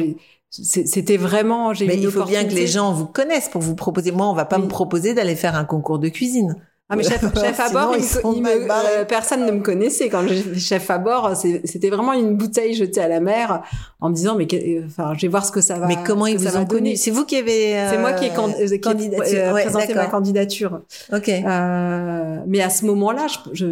C'était 0.51 1.17
vraiment. 1.17 1.73
Mais 1.81 1.97
il 1.99 2.11
faut 2.11 2.25
bien 2.25 2.45
que 2.45 2.55
les 2.55 2.67
gens 2.67 2.93
vous 2.93 3.07
connaissent 3.07 3.49
pour 3.49 3.63
vous 3.63 3.75
proposer. 3.75 4.13
Moi, 4.13 4.29
on 4.29 4.35
va 4.35 4.45
pas 4.45 4.59
me 4.59 4.69
proposer 4.69 5.15
d'aller 5.15 5.37
faire 5.37 5.57
un 5.57 5.65
concours 5.65 5.99
de 5.99 6.09
cuisine. 6.09 6.57
Ah 6.91 6.97
mais 6.97 7.03
chef, 7.03 7.23
chef 7.41 7.61
à 7.61 7.71
bord, 7.71 7.95
euh, 7.95 9.05
personne 9.07 9.47
ne 9.47 9.53
me 9.53 9.61
connaissait 9.61 10.11
quand 10.11 10.27
je 10.27 10.59
chef 10.59 10.91
à 10.91 10.99
bord. 10.99 11.35
C'était 11.37 11.89
vraiment 11.89 12.13
une 12.13 12.37
bouteille 12.37 12.75
jetée 12.75 13.01
à 13.01 13.09
la 13.09 13.21
mer 13.21 13.63
en 14.01 14.11
me 14.11 14.15
disant 14.15 14.35
mais 14.35 14.47
enfin 14.87 15.15
je 15.15 15.23
vais 15.23 15.29
voir 15.29 15.47
ce 15.47 15.53
que 15.53 15.63
ça 15.63 15.79
va. 15.79 15.87
Mais 15.87 15.97
comment 16.05 16.27
ils 16.27 16.37
vous 16.37 16.57
ont 16.57 16.67
connu 16.67 16.97
C'est 16.97 17.11
vous 17.11 17.25
qui 17.25 17.37
avez. 17.37 17.87
C'est 17.91 17.99
moi 17.99 18.13
qui 18.13 18.27
ai, 18.27 18.31
euh, 18.31 19.53
présenté 19.53 19.95
ma 19.95 20.07
candidature. 20.07 20.83
Ok. 21.13 21.31
Euh, 21.31 22.39
mais 22.47 22.61
à 22.61 22.71
ce 22.71 22.85
moment-là, 22.85 23.27
je, 23.29 23.55
je 23.55 23.67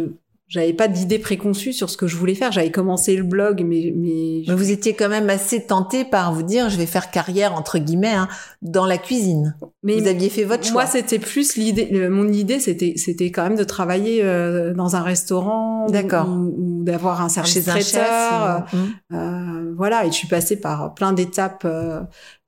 j'avais 0.53 0.73
pas 0.73 0.87
d'idée 0.87 1.17
préconçue 1.17 1.73
sur 1.73 1.89
ce 1.89 1.97
que 1.97 2.05
je 2.05 2.15
voulais 2.15 2.35
faire. 2.35 2.51
J'avais 2.51 2.69
commencé 2.69 3.15
le 3.15 3.23
blog, 3.23 3.63
mais 3.65 3.91
mais, 3.95 4.43
vous 4.53 4.69
étiez 4.69 4.93
quand 4.93 5.09
même 5.09 5.27
assez 5.31 5.65
tenté 5.65 6.05
par 6.05 6.31
vous 6.31 6.43
dire 6.43 6.69
je 6.69 6.77
vais 6.77 6.85
faire 6.85 7.09
carrière 7.09 7.55
entre 7.55 7.79
guillemets 7.79 8.13
hein, 8.13 8.27
dans 8.61 8.85
la 8.85 8.99
cuisine. 8.99 9.55
Mais 9.81 9.99
vous 9.99 10.07
aviez 10.07 10.29
fait 10.29 10.43
votre 10.43 10.63
choix. 10.63 10.83
Moi, 10.83 10.85
c'était 10.85 11.17
plus 11.17 11.55
l'idée. 11.55 12.07
Mon 12.07 12.31
idée, 12.31 12.59
c'était 12.59 12.93
c'était 12.97 13.31
quand 13.31 13.41
même 13.41 13.57
de 13.57 13.63
travailler 13.63 14.23
euh, 14.23 14.75
dans 14.75 14.95
un 14.95 15.01
restaurant, 15.01 15.87
d'accord, 15.87 16.29
ou, 16.29 16.83
d'avoir 16.83 17.23
un 17.23 17.29
service 17.29 17.53
Chez 17.55 17.63
traiteur. 17.63 18.03
Un 18.03 18.65
chef, 18.67 18.75
euh, 19.11 19.15
euh, 19.15 19.73
voilà, 19.75 20.05
et 20.05 20.09
je 20.09 20.13
suis 20.13 20.27
passée 20.27 20.59
par 20.59 20.93
plein 20.93 21.13
d'étapes 21.13 21.63
euh, 21.65 22.01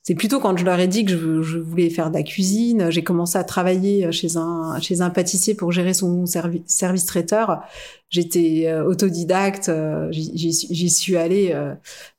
c'est 0.07 0.13
plutôt 0.13 0.39
quand 0.39 0.55
je 0.55 0.63
leur 0.63 0.79
ai 0.79 0.87
dit 0.87 1.03
que 1.03 1.11
je, 1.41 1.57
voulais 1.57 1.89
faire 1.89 2.11
de 2.11 2.15
la 2.15 2.21
cuisine, 2.21 2.91
j'ai 2.91 3.03
commencé 3.03 3.39
à 3.39 3.43
travailler 3.43 4.11
chez 4.11 4.37
un 4.37 4.79
chez 4.79 5.01
un 5.01 5.09
pâtissier 5.09 5.55
pour 5.55 5.71
gérer 5.71 5.95
son 5.95 6.27
service 6.27 7.05
traiteur. 7.05 7.63
J'étais 8.11 8.65
euh, 8.67 8.85
autodidacte, 8.85 9.67
euh, 9.69 10.07
j'y 10.11 10.89
suis 10.91 11.17
allée 11.17 11.55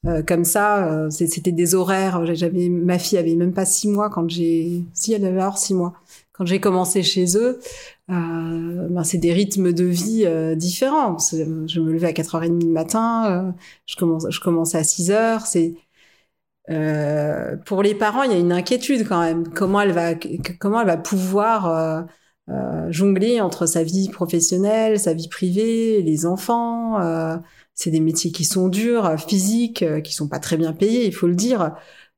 euh, 0.05 0.22
comme 0.24 0.45
ça. 0.45 1.07
C'était 1.11 1.53
des 1.53 1.76
horaires. 1.76 2.24
Ma 2.68 2.99
fille 2.99 3.18
avait 3.18 3.37
même 3.37 3.53
pas 3.53 3.64
six 3.64 3.87
mois 3.87 4.11
quand 4.11 4.28
j'ai 4.28 4.82
si 4.93 5.12
elle 5.12 5.24
avait 5.24 5.41
alors 5.41 5.59
six 5.59 5.74
mois 5.74 5.95
quand 6.32 6.45
j'ai 6.45 6.59
commencé 6.61 7.05
chez 7.05 7.37
eux. 7.39 7.61
ben 8.09 9.05
c'est 9.05 9.18
des 9.18 9.32
rythmes 9.32 9.72
de 9.72 9.84
vie 9.84 10.26
différents. 10.57 11.18
Je 11.18 11.80
me 11.80 11.93
levais 11.93 12.09
à 12.09 12.12
4h30 12.12 12.59
du 12.59 12.66
matin, 12.66 13.55
je 13.87 13.95
commence 13.95 14.26
je 14.28 14.41
commençais 14.41 14.78
à 14.78 14.82
6h. 14.82 15.43
C'est 15.47 15.74
euh, 16.70 17.56
pour 17.64 17.82
les 17.82 17.94
parents, 17.94 18.22
il 18.22 18.32
y 18.32 18.34
a 18.34 18.38
une 18.38 18.52
inquiétude 18.52 19.06
quand 19.08 19.20
même. 19.20 19.48
Comment 19.48 19.80
elle 19.80 19.92
va, 19.92 20.14
comment 20.58 20.80
elle 20.80 20.86
va 20.86 20.96
pouvoir 20.96 21.66
euh, 21.68 22.02
euh, 22.50 22.90
jongler 22.90 23.40
entre 23.40 23.66
sa 23.66 23.82
vie 23.82 24.08
professionnelle, 24.08 24.98
sa 24.98 25.14
vie 25.14 25.28
privée, 25.28 26.02
les 26.02 26.26
enfants. 26.26 27.00
Euh, 27.00 27.36
c'est 27.74 27.90
des 27.90 28.00
métiers 28.00 28.32
qui 28.32 28.44
sont 28.44 28.68
durs, 28.68 29.16
physiques, 29.20 29.84
qui 30.02 30.14
sont 30.14 30.28
pas 30.28 30.38
très 30.38 30.56
bien 30.56 30.72
payés, 30.72 31.06
il 31.06 31.14
faut 31.14 31.26
le 31.26 31.34
dire. 31.34 31.74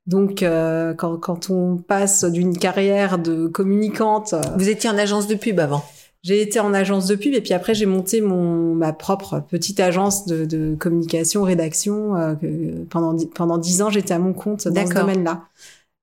Donc, 0.07 0.39
quand, 0.41 1.19
quand 1.19 1.51
on 1.51 1.77
passe 1.77 2.25
d'une 2.25 2.57
carrière 2.57 3.19
de 3.19 3.49
communicante, 3.49 4.35
vous 4.57 4.69
étiez 4.69 4.89
en 4.89 4.97
agence 4.97 5.27
de 5.27 5.35
pub 5.35 5.59
avant. 5.59 5.85
J'ai 6.23 6.43
été 6.43 6.59
en 6.61 6.75
agence 6.75 7.07
de 7.07 7.15
pub 7.15 7.33
et 7.35 7.41
puis 7.41 7.55
après 7.55 7.75
j'ai 7.75 7.87
monté 7.87 8.21
mon 8.21 8.75
ma 8.75 8.93
propre 8.93 9.41
petite 9.41 9.79
agence 9.81 10.27
de, 10.27 10.45
de 10.45 10.75
communication, 10.75 11.45
rédaction. 11.45 12.17
Euh, 12.17 12.85
pendant 12.91 13.17
pendant 13.35 13.59
dix 13.59 13.83
ans, 13.83 13.91
j'étais 13.91 14.15
à 14.15 14.19
mon 14.19 14.33
compte 14.35 14.67
dans 14.69 14.85
ce 14.87 14.95
domaine-là. 14.95 15.49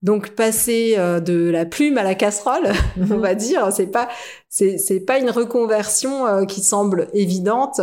Donc 0.01 0.35
passer 0.35 0.95
euh, 0.97 1.19
de 1.19 1.49
la 1.49 1.65
plume 1.65 1.97
à 1.97 2.03
la 2.03 2.15
casserole, 2.15 2.71
on 3.11 3.17
va 3.19 3.35
dire, 3.35 3.71
c'est 3.73 3.87
pas 3.87 4.09
c'est 4.49 4.77
c'est 4.77 5.01
pas 5.01 5.19
une 5.19 5.29
reconversion 5.31 6.25
euh, 6.27 6.45
qui 6.45 6.61
semble 6.61 7.09
évidente 7.13 7.81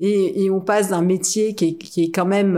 et, 0.00 0.44
et 0.44 0.50
on 0.50 0.60
passe 0.60 0.88
d'un 0.90 1.02
métier 1.02 1.54
qui 1.54 1.66
est 1.70 1.78
qui 1.78 2.04
est 2.04 2.10
quand 2.10 2.26
même 2.26 2.56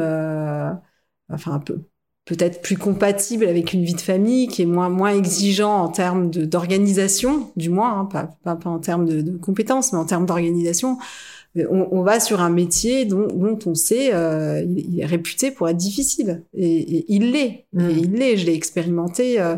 enfin 1.28 1.52
un 1.52 1.60
peu 1.60 1.82
peut-être 2.24 2.62
plus 2.62 2.76
compatible 2.76 3.46
avec 3.46 3.72
une 3.72 3.84
vie 3.84 3.94
de 3.94 4.00
famille, 4.00 4.48
qui 4.48 4.62
est 4.62 4.66
moins 4.66 4.88
moins 4.88 5.14
exigeant 5.14 5.82
en 5.82 5.88
termes 5.88 6.30
d'organisation, 6.30 7.50
du 7.56 7.70
moins, 7.70 8.00
hein, 8.00 8.04
pas, 8.04 8.30
pas, 8.44 8.56
pas, 8.56 8.70
en 8.70 8.78
termes 8.78 9.06
de, 9.06 9.20
de, 9.20 9.36
compétences, 9.36 9.92
mais 9.92 9.98
en 9.98 10.04
termes 10.04 10.26
d'organisation. 10.26 10.98
On, 11.56 11.88
on, 11.90 12.02
va 12.02 12.20
sur 12.20 12.40
un 12.40 12.50
métier 12.50 13.06
dont, 13.06 13.26
dont 13.26 13.58
on 13.66 13.74
sait 13.74 14.14
euh, 14.14 14.62
il, 14.62 15.00
est 15.00 15.04
réputé 15.04 15.50
pour 15.50 15.68
être 15.68 15.76
difficile 15.76 16.44
et, 16.54 16.98
et 16.98 17.04
il 17.08 17.32
l'est. 17.32 17.66
Mmh. 17.72 17.90
Et 17.90 17.92
il 17.94 18.12
l'est. 18.12 18.36
Je 18.36 18.46
l'ai 18.46 18.54
expérimenté. 18.54 19.40
Euh, 19.40 19.56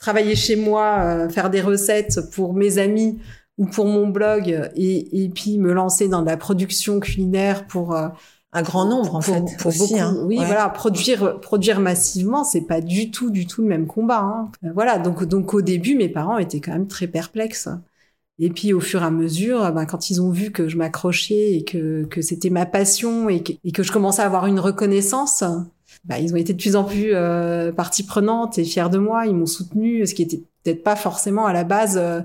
travailler 0.00 0.34
chez 0.34 0.56
moi, 0.56 1.04
euh, 1.04 1.28
faire 1.28 1.50
des 1.50 1.60
recettes 1.60 2.20
pour 2.32 2.54
mes 2.54 2.78
amis 2.78 3.20
ou 3.58 3.66
pour 3.66 3.84
mon 3.84 4.08
blog, 4.08 4.70
et, 4.74 5.24
et 5.24 5.28
puis 5.28 5.58
me 5.58 5.72
lancer 5.72 6.08
dans 6.08 6.22
la 6.22 6.38
production 6.38 6.98
culinaire 6.98 7.66
pour 7.66 7.94
euh, 7.94 8.08
un 8.52 8.62
grand 8.62 8.84
nombre 8.84 9.14
en 9.14 9.20
fait 9.20 9.44
pour 9.58 9.68
aussi, 9.68 9.78
beaucoup, 9.78 10.00
hein. 10.00 10.16
oui 10.24 10.36
voilà 10.36 10.68
produire 10.68 11.40
produire 11.40 11.78
massivement 11.80 12.42
c'est 12.42 12.62
pas 12.62 12.80
du 12.80 13.10
tout 13.10 13.30
du 13.30 13.46
tout 13.46 13.62
le 13.62 13.68
même 13.68 13.86
combat 13.86 14.20
hein. 14.20 14.50
Euh, 14.64 14.70
voilà 14.74 14.98
donc 14.98 15.24
donc 15.24 15.54
au 15.54 15.62
début 15.62 15.94
mes 15.94 16.08
parents 16.08 16.38
étaient 16.38 16.60
quand 16.60 16.72
même 16.72 16.88
très 16.88 17.06
perplexes 17.06 17.68
Et 18.42 18.50
puis 18.50 18.72
au 18.72 18.80
fur 18.80 19.02
et 19.02 19.04
à 19.04 19.10
mesure, 19.10 19.70
ben, 19.72 19.84
quand 19.84 20.08
ils 20.08 20.22
ont 20.22 20.30
vu 20.30 20.50
que 20.50 20.66
je 20.66 20.78
m'accrochais 20.78 21.56
et 21.56 21.62
que, 21.62 22.04
que 22.06 22.22
c'était 22.22 22.48
ma 22.48 22.64
passion 22.64 23.28
et 23.28 23.42
que, 23.42 23.52
et 23.64 23.70
que 23.70 23.82
je 23.82 23.92
commençais 23.92 24.22
à 24.22 24.24
avoir 24.24 24.46
une 24.46 24.58
reconnaissance, 24.58 25.44
ben, 26.04 26.16
ils 26.16 26.32
ont 26.32 26.36
été 26.36 26.54
de 26.54 26.58
plus 26.58 26.74
en 26.74 26.84
plus 26.84 27.10
euh, 27.12 27.70
partie 27.70 28.02
prenante 28.02 28.58
et 28.58 28.64
fiers 28.64 28.88
de 28.90 28.96
moi. 28.96 29.26
Ils 29.26 29.36
m'ont 29.36 29.44
soutenu, 29.44 30.06
ce 30.06 30.14
qui 30.14 30.22
était 30.22 30.42
peut-être 30.64 30.82
pas 30.82 30.96
forcément 30.96 31.46
à 31.46 31.52
la 31.52 31.64
base 31.64 31.98
euh, 32.00 32.22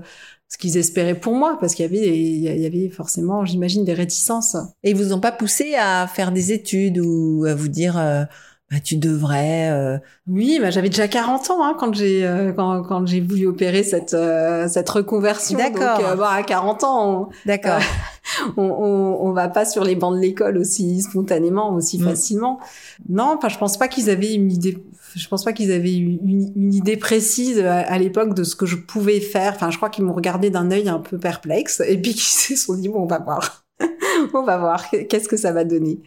ce 0.48 0.58
qu'ils 0.58 0.76
espéraient 0.76 1.18
pour 1.18 1.34
moi, 1.34 1.56
parce 1.60 1.74
qu'il 1.74 1.84
y 1.84 1.88
avait, 1.88 2.18
il 2.18 2.60
y 2.60 2.66
avait 2.66 2.88
forcément, 2.88 3.44
j'imagine, 3.44 3.84
des 3.84 3.94
réticences. 3.94 4.56
Et 4.84 4.90
ils 4.90 4.96
vous 4.96 5.12
ont 5.12 5.20
pas 5.20 5.32
poussé 5.32 5.74
à 5.74 6.06
faire 6.06 6.30
des 6.32 6.52
études 6.52 6.98
ou 6.98 7.44
à 7.48 7.54
vous 7.54 7.68
dire 7.68 7.98
euh, 7.98 8.22
bah, 8.70 8.78
tu 8.82 8.96
devrais. 8.96 9.70
Euh, 9.70 9.98
Oui, 10.28 10.58
bah, 10.60 10.70
j'avais 10.70 10.88
déjà 10.88 11.08
40 11.08 11.50
ans 11.50 11.64
hein, 11.64 11.76
quand 11.78 11.92
j'ai 11.94 12.24
euh, 12.26 12.52
quand, 12.52 12.82
quand 12.82 13.06
j'ai 13.06 13.20
voulu 13.20 13.46
opérer 13.46 13.82
cette 13.82 14.14
euh, 14.14 14.68
cette 14.68 14.88
reconversion. 14.88 15.58
D'accord. 15.58 15.98
Donc, 15.98 16.06
euh, 16.06 16.14
bah, 16.16 16.30
à 16.32 16.42
40 16.42 16.84
ans, 16.84 17.28
D'accord. 17.44 17.80
on, 18.56 18.62
on, 18.64 19.26
on 19.26 19.32
va 19.32 19.48
pas 19.48 19.64
sur 19.64 19.84
les 19.84 19.94
bancs 19.96 20.14
de 20.14 20.20
l'école 20.20 20.58
aussi 20.58 21.02
spontanément, 21.02 21.74
aussi 21.74 21.98
Mm. 21.98 22.04
facilement. 22.04 22.60
Non, 23.08 23.34
enfin, 23.36 23.48
je 23.48 23.58
pense 23.58 23.76
pas 23.78 23.88
qu'ils 23.88 24.10
avaient 24.10 24.34
une 24.34 24.50
idée. 24.52 24.78
Je 25.14 25.28
pense 25.28 25.44
pas 25.44 25.52
qu'ils 25.52 25.72
avaient 25.72 25.96
eu 25.96 26.18
une, 26.24 26.52
une 26.56 26.74
idée 26.74 26.96
précise 26.96 27.60
à, 27.60 27.78
à 27.80 27.98
l'époque 27.98 28.34
de 28.34 28.44
ce 28.44 28.56
que 28.56 28.66
je 28.66 28.76
pouvais 28.76 29.20
faire. 29.20 29.52
Enfin, 29.54 29.70
je 29.70 29.76
crois 29.76 29.88
qu'ils 29.90 30.04
m'ont 30.04 30.12
regardé 30.14 30.50
d'un 30.50 30.70
œil 30.70 30.88
un 30.88 30.98
peu 30.98 31.18
perplexe 31.18 31.82
et 31.86 31.96
puis 32.00 32.12
qu'ils 32.14 32.22
se 32.22 32.56
sont 32.56 32.74
dit 32.74 32.88
bon, 32.88 33.02
on 33.02 33.06
va 33.06 33.18
voir, 33.18 33.64
on 34.34 34.42
va 34.42 34.58
voir, 34.58 34.90
qu'est-ce 34.90 35.28
que 35.28 35.36
ça 35.36 35.52
va 35.52 35.64
donner. 35.64 36.00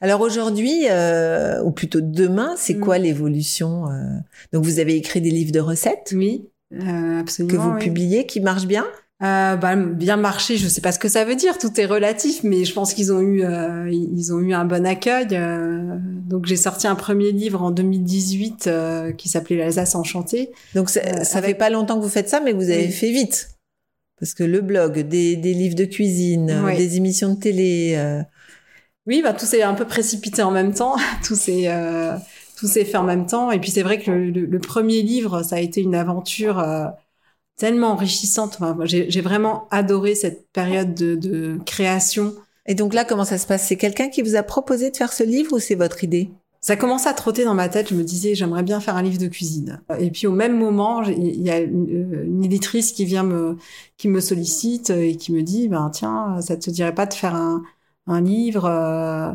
Alors 0.00 0.20
aujourd'hui, 0.20 0.86
euh, 0.90 1.62
ou 1.62 1.70
plutôt 1.72 2.00
demain, 2.00 2.54
c'est 2.56 2.74
Mm. 2.74 2.80
quoi 2.80 2.98
l'évolution 2.98 3.86
euh? 3.90 4.18
Donc 4.52 4.64
vous 4.64 4.78
avez 4.78 4.94
écrit 4.96 5.20
des 5.20 5.30
livres 5.30 5.52
de 5.52 5.60
recettes? 5.60 6.12
Oui, 6.14 6.48
euh, 6.74 7.20
absolument. 7.20 7.52
que 7.52 7.56
vous 7.60 7.70
oui. 7.74 7.80
publiez, 7.84 8.26
qui 8.26 8.40
marchent 8.40 8.66
bien? 8.66 8.86
Euh, 9.22 9.54
bah, 9.56 9.76
bien 9.76 10.16
marché, 10.16 10.56
je 10.56 10.66
sais 10.66 10.80
pas 10.80 10.90
ce 10.90 10.98
que 10.98 11.08
ça 11.08 11.24
veut 11.24 11.36
dire, 11.36 11.56
tout 11.58 11.70
est 11.80 11.86
relatif, 11.86 12.42
mais 12.42 12.64
je 12.64 12.72
pense 12.74 12.92
qu'ils 12.92 13.12
ont 13.12 13.20
eu, 13.20 13.44
euh, 13.44 13.88
ils 13.88 14.32
ont 14.32 14.40
eu 14.40 14.52
un 14.52 14.64
bon 14.64 14.84
accueil. 14.84 15.28
euh, 15.32 15.96
donc 16.26 16.46
j'ai 16.46 16.56
sorti 16.56 16.86
un 16.86 16.94
premier 16.94 17.32
livre 17.32 17.62
en 17.62 17.70
2018 17.70 18.66
euh, 18.66 19.12
qui 19.12 19.28
s'appelait 19.28 19.56
l'Alsace 19.56 19.94
enchantée. 19.94 20.50
Donc 20.74 20.90
ça, 20.90 21.00
Euh, 21.00 21.24
ça 21.24 21.38
avec- 21.38 21.50
fait 21.50 21.58
pas 21.58 21.70
longtemps 21.70 21.96
que 21.98 22.02
vous 22.02 22.08
faites 22.08 22.28
ça, 22.28 22.40
mais 22.40 22.52
vous 22.52 22.70
avez 22.70 22.86
Oui. 22.86 22.92
fait 22.92 23.10
vite. 23.10 23.50
Parce 24.20 24.34
que 24.34 24.44
le 24.44 24.60
blog, 24.60 25.00
des, 25.00 25.36
des 25.36 25.52
livres 25.54 25.74
de 25.74 25.84
cuisine, 25.84 26.50
euh, 26.50 26.64
Oui. 26.66 26.76
des 26.76 26.96
émissions 26.96 27.34
de 27.34 27.40
télé. 27.40 27.94
euh, 27.96 28.22
Oui, 29.06 29.20
bah 29.22 29.32
tout 29.32 29.46
s'est 29.46 29.62
un 29.62 29.74
peu 29.74 29.84
précipité 29.84 30.42
en 30.42 30.52
même 30.52 30.72
temps, 30.74 30.94
tout 31.26 31.34
s'est 31.34 31.64
euh, 31.66 32.16
tout 32.56 32.68
s'est 32.68 32.84
fait 32.84 32.98
en 32.98 33.02
même 33.04 33.26
temps. 33.26 33.50
Et 33.50 33.58
puis 33.58 33.70
c'est 33.72 33.82
vrai 33.82 33.98
que 34.00 34.10
le, 34.12 34.30
le- 34.30 34.46
le 34.46 34.58
premier 34.60 35.02
livre, 35.02 35.42
ça 35.42 35.56
a 35.56 35.60
été 35.60 35.80
une 35.80 35.96
aventure 35.96 36.60
euh, 36.60 36.86
tellement 37.56 37.88
enrichissante. 37.92 38.58
Enfin, 38.60 38.76
j'ai 38.84 39.10
j'ai 39.10 39.20
vraiment 39.20 39.66
adoré 39.72 40.14
cette 40.14 40.48
période 40.52 40.94
de, 40.94 41.16
de 41.16 41.58
création. 41.66 42.34
Et 42.66 42.74
donc 42.74 42.94
là, 42.94 43.04
comment 43.04 43.24
ça 43.24 43.38
se 43.38 43.46
passe? 43.46 43.66
C'est 43.66 43.76
quelqu'un 43.76 44.08
qui 44.08 44.22
vous 44.22 44.36
a 44.36 44.42
proposé 44.42 44.90
de 44.90 44.96
faire 44.96 45.12
ce 45.12 45.24
livre 45.24 45.54
ou 45.54 45.58
c'est 45.58 45.74
votre 45.74 46.04
idée? 46.04 46.30
Ça 46.60 46.76
commençait 46.76 47.08
à 47.08 47.12
trotter 47.14 47.44
dans 47.44 47.54
ma 47.54 47.68
tête. 47.68 47.88
Je 47.88 47.94
me 47.96 48.04
disais, 48.04 48.36
j'aimerais 48.36 48.62
bien 48.62 48.78
faire 48.78 48.94
un 48.96 49.02
livre 49.02 49.18
de 49.18 49.26
cuisine. 49.26 49.82
Et 49.98 50.10
puis 50.12 50.28
au 50.28 50.32
même 50.32 50.56
moment, 50.56 51.02
il 51.02 51.42
y 51.42 51.50
a 51.50 51.58
une, 51.58 52.14
euh, 52.14 52.24
une 52.24 52.44
éditrice 52.44 52.92
qui 52.92 53.04
vient 53.04 53.24
me, 53.24 53.56
qui 53.96 54.06
me 54.08 54.20
sollicite 54.20 54.90
et 54.90 55.16
qui 55.16 55.32
me 55.32 55.42
dit, 55.42 55.68
ben 55.68 55.90
tiens, 55.90 56.40
ça 56.40 56.56
te 56.56 56.70
dirait 56.70 56.94
pas 56.94 57.06
de 57.06 57.14
faire 57.14 57.34
un, 57.34 57.64
un 58.06 58.20
livre 58.20 58.64
euh, 58.66 59.32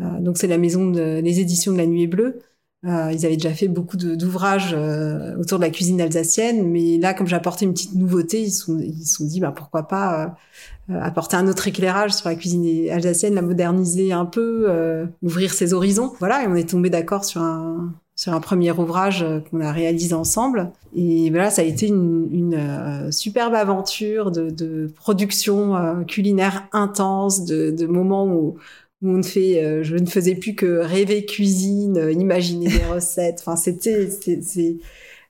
euh, 0.00 0.20
Donc 0.20 0.38
c'est 0.38 0.46
la 0.46 0.58
maison 0.58 0.90
de, 0.90 1.20
les 1.20 1.40
éditions 1.40 1.72
de 1.72 1.78
la 1.78 1.86
Nuée 1.86 2.06
Bleue. 2.06 2.40
Euh, 2.86 3.12
ils 3.12 3.26
avaient 3.26 3.36
déjà 3.36 3.52
fait 3.52 3.68
beaucoup 3.68 3.98
d'ouvrages 3.98 4.74
euh, 4.74 5.36
autour 5.36 5.58
de 5.58 5.64
la 5.64 5.70
cuisine 5.70 6.00
alsacienne, 6.00 6.66
mais 6.66 6.96
là, 6.96 7.12
comme 7.12 7.26
j'apportais 7.26 7.66
une 7.66 7.74
petite 7.74 7.94
nouveauté, 7.94 8.40
ils 8.42 8.50
se 8.50 8.64
sont, 8.64 8.78
ils 8.78 9.06
sont 9.06 9.24
dit, 9.24 9.38
ben 9.38 9.52
pourquoi 9.52 9.86
pas 9.86 10.22
euh, 10.22 10.94
euh, 10.94 11.00
apporter 11.02 11.36
un 11.36 11.46
autre 11.46 11.68
éclairage 11.68 12.12
sur 12.12 12.30
la 12.30 12.36
cuisine 12.36 12.88
alsacienne, 12.88 13.34
la 13.34 13.42
moderniser 13.42 14.12
un 14.12 14.24
peu, 14.24 14.64
euh, 14.68 15.04
ouvrir 15.22 15.52
ses 15.52 15.74
horizons. 15.74 16.12
Voilà, 16.20 16.42
et 16.44 16.46
on 16.46 16.54
est 16.54 16.70
tombé 16.70 16.88
d'accord 16.88 17.24
sur 17.24 17.42
un 17.42 17.92
sur 18.16 18.34
un 18.34 18.40
premier 18.40 18.70
ouvrage 18.72 19.22
euh, 19.22 19.40
qu'on 19.40 19.60
a 19.62 19.72
réalisé 19.72 20.14
ensemble. 20.14 20.70
Et 20.94 21.30
voilà, 21.30 21.50
ça 21.50 21.62
a 21.62 21.64
été 21.64 21.86
une, 21.86 22.28
une 22.30 22.54
euh, 22.54 23.10
superbe 23.10 23.54
aventure 23.54 24.30
de, 24.30 24.50
de 24.50 24.92
production 24.94 25.74
euh, 25.74 26.02
culinaire 26.04 26.68
intense, 26.72 27.46
de, 27.46 27.70
de 27.70 27.86
moments 27.86 28.26
où, 28.26 28.56
où 29.02 29.10
on 29.10 29.18
ne 29.18 29.22
fait, 29.22 29.64
euh, 29.64 29.82
je 29.82 29.96
ne 29.96 30.06
faisais 30.06 30.34
plus 30.34 30.54
que 30.54 30.78
rêver 30.80 31.24
cuisine, 31.26 31.98
euh, 31.98 32.12
imaginer 32.12 32.68
des 32.68 32.84
recettes. 32.92 33.38
Enfin, 33.40 33.56
c'était, 33.56 34.08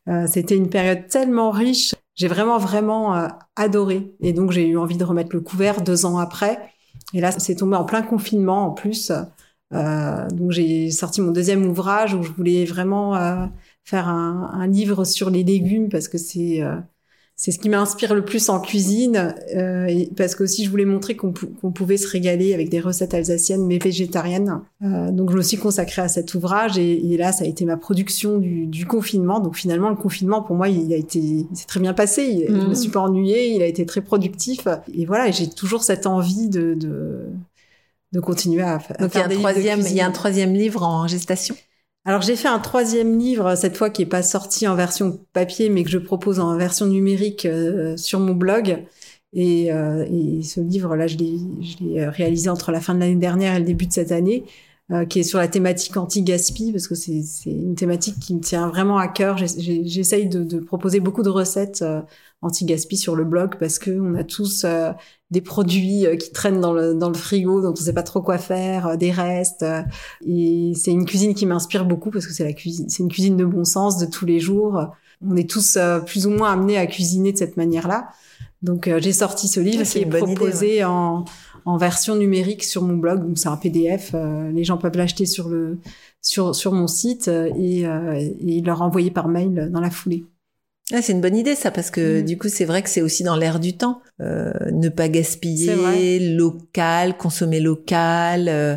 euh, 0.09 0.27
c'était 0.27 0.57
une 0.57 0.69
période 0.71 1.07
tellement 1.09 1.51
riche. 1.51 1.95
J'ai 2.15 2.29
vraiment, 2.29 2.59
vraiment 2.59 3.17
euh, 3.17 3.29
adoré. 3.57 4.13
Et 4.21 4.33
donc, 4.33 4.51
j'ai 4.53 4.67
eu 4.67 4.77
envie 4.79 4.97
de 4.97 5.05
remettre 5.05 5.35
le 5.35 5.41
couvert 5.41 5.83
deux 5.83 6.05
ans 6.07 6.19
après. 6.19 6.59
Et 7.15 7.21
là, 7.21 7.33
c'est 7.33 7.57
tombé 7.57 7.77
en 7.77 7.85
plein 7.85 8.03
confinement 8.03 8.67
en 8.67 8.71
plus. 8.73 9.13
Euh, 9.73 10.29
donc, 10.31 10.51
j'ai 10.51 10.91
sorti 10.91 11.21
mon 11.21 11.31
deuxième 11.33 11.67
ouvrage 11.67 12.15
où 12.15 12.23
je 12.23 12.33
voulais 12.33 12.65
vraiment 12.65 13.17
euh, 13.17 13.47
faire 13.85 14.09
un, 14.09 14.51
un 14.53 14.67
livre 14.67 15.05
sur 15.05 15.31
les 15.31 15.45
légumes 15.45 15.89
parce 15.89 16.09
que 16.09 16.19
c'est 16.19 16.63
euh, 16.63 16.77
c'est 17.43 17.53
ce 17.53 17.59
qui 17.59 17.71
m'inspire 17.71 18.15
le 18.15 18.23
plus 18.23 18.51
en 18.51 18.61
cuisine, 18.61 19.35
euh, 19.57 19.87
et 19.87 20.11
parce 20.15 20.35
que 20.35 20.45
aussi 20.45 20.63
je 20.67 20.71
voulais 20.71 20.85
montrer 20.85 21.17
qu'on 21.17 21.33
pou- 21.33 21.47
qu'on 21.59 21.73
pouvait 21.73 21.97
se 21.97 22.07
régaler 22.07 22.53
avec 22.53 22.69
des 22.69 22.81
recettes 22.81 23.15
alsaciennes 23.15 23.65
mais 23.67 23.79
végétariennes. 23.79 24.61
Euh, 24.83 25.11
donc 25.11 25.31
je 25.31 25.37
me 25.39 25.43
suis 25.43 25.57
consacrée 25.57 26.03
à 26.03 26.09
cet 26.09 26.35
ouvrage 26.35 26.77
et, 26.77 27.13
et 27.13 27.17
là 27.17 27.33
ça 27.33 27.45
a 27.45 27.47
été 27.47 27.65
ma 27.65 27.79
production 27.79 28.37
du, 28.37 28.67
du 28.67 28.85
confinement. 28.85 29.41
Donc 29.41 29.57
finalement 29.57 29.89
le 29.89 29.97
confinement 29.97 30.43
pour 30.43 30.55
moi 30.55 30.69
il 30.69 30.93
a 30.93 30.97
été, 30.97 31.19
il 31.19 31.47
s'est 31.55 31.67
très 31.67 31.81
bien 31.81 31.95
passé. 31.95 32.23
Il- 32.25 32.47
Je 32.49 32.53
me 32.53 32.67
Mhm. 32.69 32.75
suis 32.75 32.91
pas 32.91 33.01
ennuyée, 33.01 33.55
il 33.55 33.63
a 33.63 33.67
été 33.67 33.87
très 33.87 34.03
productif 34.03 34.69
et 34.93 35.07
voilà. 35.07 35.31
J'ai 35.31 35.49
toujours 35.49 35.83
cette 35.83 36.07
envie 36.07 36.49
de 36.51 36.75
de, 36.75 37.25
de 38.13 38.21
continuer 38.21 38.63
à, 38.63 38.75
à 38.75 38.79
Donc 38.99 39.13
il 39.15 39.19
y, 39.19 39.23
a 39.23 39.23
faire 39.23 39.25
un 39.25 39.29
des 39.29 39.35
troisième, 39.37 39.81
il 39.81 39.95
y 39.95 40.01
a 40.03 40.07
un 40.07 40.11
troisième 40.13 40.53
livre 40.53 40.83
en 40.83 41.07
gestation? 41.09 41.55
Alors 42.07 42.23
j'ai 42.23 42.37
fait 42.37 42.49
un 42.49 42.59
troisième 42.59 43.19
livre 43.19 43.55
cette 43.57 43.77
fois 43.77 43.91
qui 43.91 44.03
est 44.03 44.07
pas 44.07 44.23
sorti 44.23 44.67
en 44.67 44.75
version 44.75 45.21
papier 45.33 45.69
mais 45.69 45.85
que 45.85 45.91
je 45.91 45.99
propose 45.99 46.41
en 46.41 46.57
version 46.57 46.87
numérique 46.87 47.45
euh, 47.47 47.97
sur 47.97 48.21
mon 48.21 48.33
blog. 48.35 48.85
Et, 49.33 49.73
euh, 49.73 50.05
et 50.11 50.43
ce 50.43 50.61
livre 50.61 50.97
là 50.97 51.07
je 51.07 51.17
l'ai 51.17 51.39
je 51.61 51.85
l'ai 51.85 52.09
réalisé 52.09 52.49
entre 52.51 52.73
la 52.73 52.81
fin 52.81 52.95
de 52.95 53.01
l'année 53.01 53.17
dernière 53.17 53.55
et 53.55 53.59
le 53.61 53.65
début 53.65 53.87
de 53.87 53.93
cette 53.93 54.13
année 54.13 54.45
euh, 54.91 55.05
qui 55.05 55.21
est 55.21 55.23
sur 55.23 55.39
la 55.39 55.49
thématique 55.49 55.97
anti-gaspi 55.97 56.73
parce 56.73 56.89
que 56.89 56.95
c'est 56.95 57.23
c'est 57.23 57.51
une 57.51 57.75
thématique 57.77 58.19
qui 58.19 58.35
me 58.35 58.41
tient 58.41 58.69
vraiment 58.69 58.99
à 58.99 59.09
cœur. 59.09 59.37
J'essaye 59.39 60.29
de, 60.29 60.43
de 60.43 60.59
proposer 60.59 61.01
beaucoup 61.01 61.23
de 61.23 61.29
recettes 61.31 61.83
euh, 61.83 62.01
anti-gaspi 62.43 62.97
sur 62.97 63.15
le 63.17 63.25
blog 63.25 63.57
parce 63.61 63.79
que 63.79 63.91
on 63.91 64.15
a 64.17 64.25
tous 64.25 64.65
euh, 64.65 64.93
des 65.31 65.41
produits 65.43 66.07
euh, 66.07 66.17
qui 66.17 66.33
traînent 66.33 66.61
dans 66.61 66.73
le, 66.73 66.95
dans 66.95 67.09
le 67.09 67.15
frigo 67.15 67.61
dont 67.63 67.73
on 67.73 67.77
sait 67.77 67.93
pas 67.93 68.03
trop 68.03 68.21
quoi 68.23 68.39
faire, 68.39 68.97
des 68.99 69.11
restes. 69.13 69.63
euh, 69.63 69.83
et 70.27 70.73
c'est 70.75 70.91
une 70.91 71.05
cuisine 71.07 71.35
qui 71.35 71.47
m'inspire 71.47 71.85
beaucoup 71.85 72.11
parce 72.11 72.27
que 72.27 72.33
c'est 72.33 72.45
la 72.45 72.53
cuisine, 72.53 72.89
c'est 72.89 73.03
une 73.03 73.11
cuisine 73.11 73.37
de 73.37 73.45
bon 73.45 73.65
sens 73.65 73.99
de 73.99 74.07
tous 74.07 74.27
les 74.27 74.41
jours. 74.41 74.87
On 75.25 75.37
est 75.37 75.49
tous 75.49 75.77
euh, 75.77 76.01
plus 76.01 76.27
ou 76.27 76.31
moins 76.31 76.53
amenés 76.53 76.79
à 76.79 76.87
cuisiner 76.87 77.33
de 77.33 77.39
cette 77.39 77.57
manière-là. 77.57 78.09
Donc 78.63 78.89
euh, 78.89 78.99
j'ai 79.01 79.13
sorti 79.13 79.49
ce 79.49 79.61
livre 79.61 79.79
Ah, 79.81 79.85
qui 79.85 79.91
c'est 79.91 80.01
est 80.01 80.03
idée, 80.07 80.19
proposé 80.19 80.85
en, 80.85 81.25
en 81.65 81.77
version 81.77 82.17
numérique 82.17 82.65
sur 82.65 82.83
mon 82.83 82.97
blog. 82.97 83.21
Donc 83.27 83.39
c'est 83.39 83.49
un 83.49 83.57
PDF. 83.57 84.13
euh, 84.15 84.51
les 84.53 84.65
gens 84.65 84.79
peuvent 84.79 84.97
l'acheter 84.97 85.27
sur 85.27 85.49
le 85.49 85.79
sur 86.23 86.55
sur 86.55 86.73
mon 86.73 86.87
site 86.87 87.29
euh, 87.29 87.51
et, 87.59 87.87
euh, 87.87 88.15
et 88.47 88.61
leur 88.63 88.83
envoyer 88.83 89.11
par 89.11 89.29
mail 89.29 89.71
dans 89.73 89.81
la 89.81 89.91
foulée. 89.91 90.25
Ah, 90.93 91.03
c'est 91.03 91.13
une 91.13 91.21
bonne 91.21 91.37
idée 91.37 91.55
ça 91.55 91.71
parce 91.71 91.91
que 91.91 92.21
Mm. 92.21 92.25
du 92.25 92.37
coup 92.37 92.49
c'est 92.49 92.65
vrai 92.65 92.83
que 92.83 92.89
c'est 92.91 93.01
aussi 93.03 93.23
dans 93.23 93.37
l'air 93.37 93.61
du 93.61 93.77
temps. 93.77 94.01
Euh, 94.21 94.53
ne 94.73 94.89
pas 94.89 95.09
gaspiller, 95.09 96.19
local, 96.35 97.17
consommer 97.17 97.61
local. 97.61 98.49
euh, 98.49 98.77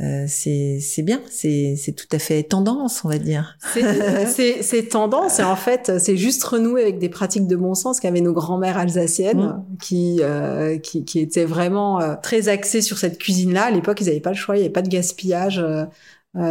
euh, 0.00 0.24
c'est 0.28 0.78
c'est 0.80 1.02
bien, 1.02 1.20
c'est 1.28 1.74
c'est 1.76 1.92
tout 1.92 2.06
à 2.12 2.18
fait 2.18 2.42
tendance 2.44 3.04
on 3.04 3.08
va 3.08 3.18
dire. 3.18 3.56
C'est- 3.72 4.26
C'est 4.26 4.62
c'est 4.62 4.84
tendance 4.84 5.40
et 5.40 5.42
en 5.44 5.56
fait 5.56 5.92
c'est 5.98 6.16
juste 6.16 6.44
renouer 6.44 6.82
avec 6.82 6.98
des 6.98 7.08
pratiques 7.08 7.46
de 7.46 7.56
bon 7.56 7.74
sens 7.74 7.98
qu'avaient 8.00 8.20
nos 8.20 8.32
grands-mères 8.32 8.78
alsaciennes 8.78 9.38
Mm. 9.38 9.76
qui, 9.82 10.18
euh, 10.22 10.78
qui 10.78 11.04
qui 11.04 11.18
étaient 11.20 11.44
vraiment 11.44 12.00
euh, 12.00 12.14
très 12.22 12.48
axées 12.48 12.82
sur 12.82 12.98
cette 12.98 13.18
cuisine-là. 13.18 13.64
À 13.64 13.70
l'époque 13.70 14.00
ils 14.00 14.06
n'avaient 14.06 14.20
pas 14.20 14.30
le 14.30 14.36
choix, 14.36 14.56
il 14.56 14.60
n'y 14.60 14.64
avait 14.66 14.72
pas 14.72 14.82
de 14.82 14.88
gaspillage. 14.88 15.58
euh, 15.58 15.84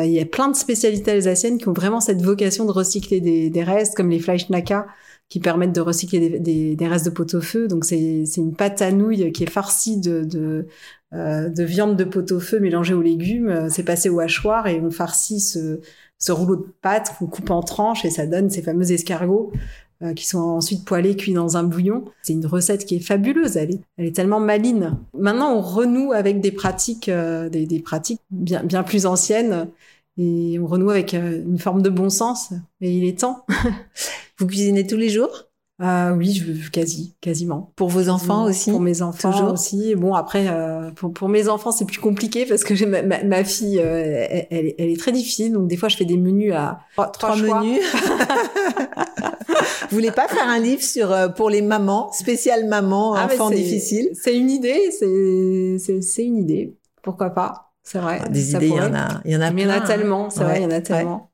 il 0.04 0.12
y 0.12 0.20
a 0.20 0.26
plein 0.26 0.50
de 0.50 0.56
spécialités 0.56 1.12
alsaciennes 1.12 1.58
qui 1.60 1.70
ont 1.70 1.74
vraiment 1.74 2.02
cette 2.02 2.22
vocation 2.22 2.66
de 2.66 2.72
recycler 2.72 3.22
des, 3.22 3.50
des 3.50 3.64
restes 3.64 3.96
comme 3.96 4.10
les 4.10 4.20
Fleischnacker 4.20 4.82
qui 5.30 5.40
permettent 5.40 5.74
de 5.74 5.82
recycler 5.82 6.20
des, 6.20 6.40
des, 6.40 6.76
des 6.76 6.88
restes 6.88 7.06
de 7.06 7.10
pot-au-feu. 7.12 7.68
Donc 7.68 7.86
c'est 7.86 8.24
c'est 8.26 8.42
une 8.42 8.56
pâte 8.56 8.82
à 8.82 8.92
nouilles 8.92 9.32
qui 9.32 9.44
est 9.44 9.50
farcie 9.50 9.98
de, 10.00 10.24
de, 10.24 10.68
euh, 11.14 11.50
de 11.50 11.64
viande 11.64 11.96
de 11.96 12.04
pot-au-feu 12.04 12.60
mélangée 12.60 12.94
aux 12.94 13.02
légumes. 13.02 13.50
Euh, 13.50 13.70
C'est 13.70 13.84
passé 13.84 14.10
au 14.10 14.20
hachoir 14.20 14.68
et 14.68 14.80
on 14.82 14.92
farcit 14.92 15.40
ce, 15.40 15.80
ce 16.18 16.32
rouleau 16.32 16.56
de 16.58 16.68
pâte 16.82 17.14
qu'on 17.18 17.28
coupe 17.28 17.50
en 17.50 17.62
tranches 17.62 18.06
et 18.06 18.10
ça 18.10 18.26
donne 18.26 18.50
ces 18.50 18.62
fameux 18.62 18.92
escargots 18.92 19.52
euh, 20.04 20.14
qui 20.14 20.28
sont 20.28 20.38
ensuite 20.38 20.86
poêlés, 20.86 21.16
cuits 21.16 21.34
dans 21.34 21.58
un 21.58 21.64
bouillon. 21.64 22.06
C'est 22.22 22.34
une 22.34 22.46
recette 22.46 22.86
qui 22.86 22.98
est 22.98 23.00
fabuleuse. 23.00 23.58
Elle 23.58 23.72
est, 23.72 23.82
elle 23.98 24.06
est 24.06 24.16
tellement 24.16 24.40
maline. 24.40 24.96
Maintenant, 25.18 25.56
on 25.56 25.62
renoue 25.62 26.12
avec 26.12 26.40
des 26.40 26.52
pratiques, 26.52 27.10
euh, 27.10 27.50
des, 27.50 27.66
des 27.66 27.80
pratiques 27.80 28.22
bien, 28.30 28.64
bien 28.64 28.84
plus 28.84 29.08
anciennes. 29.08 29.70
Et 30.20 30.60
on 30.60 30.68
renoue 30.68 30.92
avec 30.92 31.16
euh, 31.16 31.42
une 31.44 31.58
forme 31.58 31.82
de 31.82 31.90
bon 31.90 32.12
sens. 32.12 32.52
Et 32.80 32.96
il 32.96 33.06
est 33.06 33.22
temps. 33.22 33.44
Vous 34.38 34.46
cuisinez 34.46 34.86
tous 34.86 34.98
les 34.98 35.10
jours? 35.10 35.46
Euh, 35.80 36.12
oui, 36.16 36.34
je, 36.34 36.70
quasi, 36.72 37.16
quasiment. 37.22 37.72
Pour 37.76 37.90
vos 37.90 38.10
enfants 38.10 38.46
aussi 38.46 38.72
Pour 38.72 38.80
mes 38.80 39.04
enfants 39.04 39.32
Toujours 39.32 39.52
aussi. 39.54 39.94
Bon, 39.94 40.16
après, 40.16 40.48
euh, 40.48 40.90
pour, 40.92 41.14
pour 41.14 41.30
mes 41.30 41.50
enfants, 41.50 41.72
c'est 41.72 41.86
plus 41.86 42.00
compliqué 42.00 42.48
parce 42.48 42.64
que 42.64 42.74
j'ai 42.74 42.86
ma, 42.88 43.04
ma, 43.04 43.24
ma 43.24 43.44
fille, 43.44 43.80
euh, 43.80 44.26
elle, 44.50 44.74
elle, 44.78 44.90
est 44.90 45.00
très 45.00 45.12
difficile. 45.12 45.54
Donc, 45.54 45.68
des 45.68 45.78
fois, 45.78 45.88
je 45.90 45.98
fais 45.98 46.06
des 46.06 46.18
menus 46.18 46.52
à 46.54 46.80
trois, 46.96 47.08
Trois 47.12 47.36
menus. 47.36 47.80
Vous 49.90 49.96
voulez 49.96 50.12
pas 50.12 50.28
faire 50.28 50.48
un 50.48 50.60
livre 50.60 50.82
sur 50.82 51.12
euh, 51.12 51.28
pour 51.30 51.50
les 51.50 51.62
mamans, 51.62 52.12
spécial 52.12 52.68
maman, 52.68 53.14
Ah, 53.14 53.26
enfants 53.26 53.50
c'est- 53.50 53.56
difficiles 53.56 54.10
C'est 54.14 54.36
une 54.36 54.50
idée, 54.50 54.90
c'est 54.92 56.24
une 56.26 56.38
idée. 56.38 56.76
Pourquoi 57.04 57.30
pas? 57.30 57.67
C'est 57.90 58.00
vrai. 58.00 58.20
Des 58.30 58.52
idées, 58.54 58.68
il 58.68 58.74
y 58.76 58.80
en 58.82 58.94
a, 58.94 59.22
il 59.24 59.32
y 59.32 59.38
en 59.38 59.40
a 59.40 59.50
il 59.50 59.60
y 59.62 59.66
en 59.66 59.70
a 59.70 59.76
plein, 59.76 59.82
hein. 59.82 59.88
tellement, 59.88 60.30
c'est 60.30 60.40
Ouais, 60.42 60.46
vrai, 60.46 60.58
il 60.60 60.64
y 60.64 60.66
en 60.66 60.72
a 60.72 60.74
ouais. 60.74 60.82
tellement. 60.82 61.30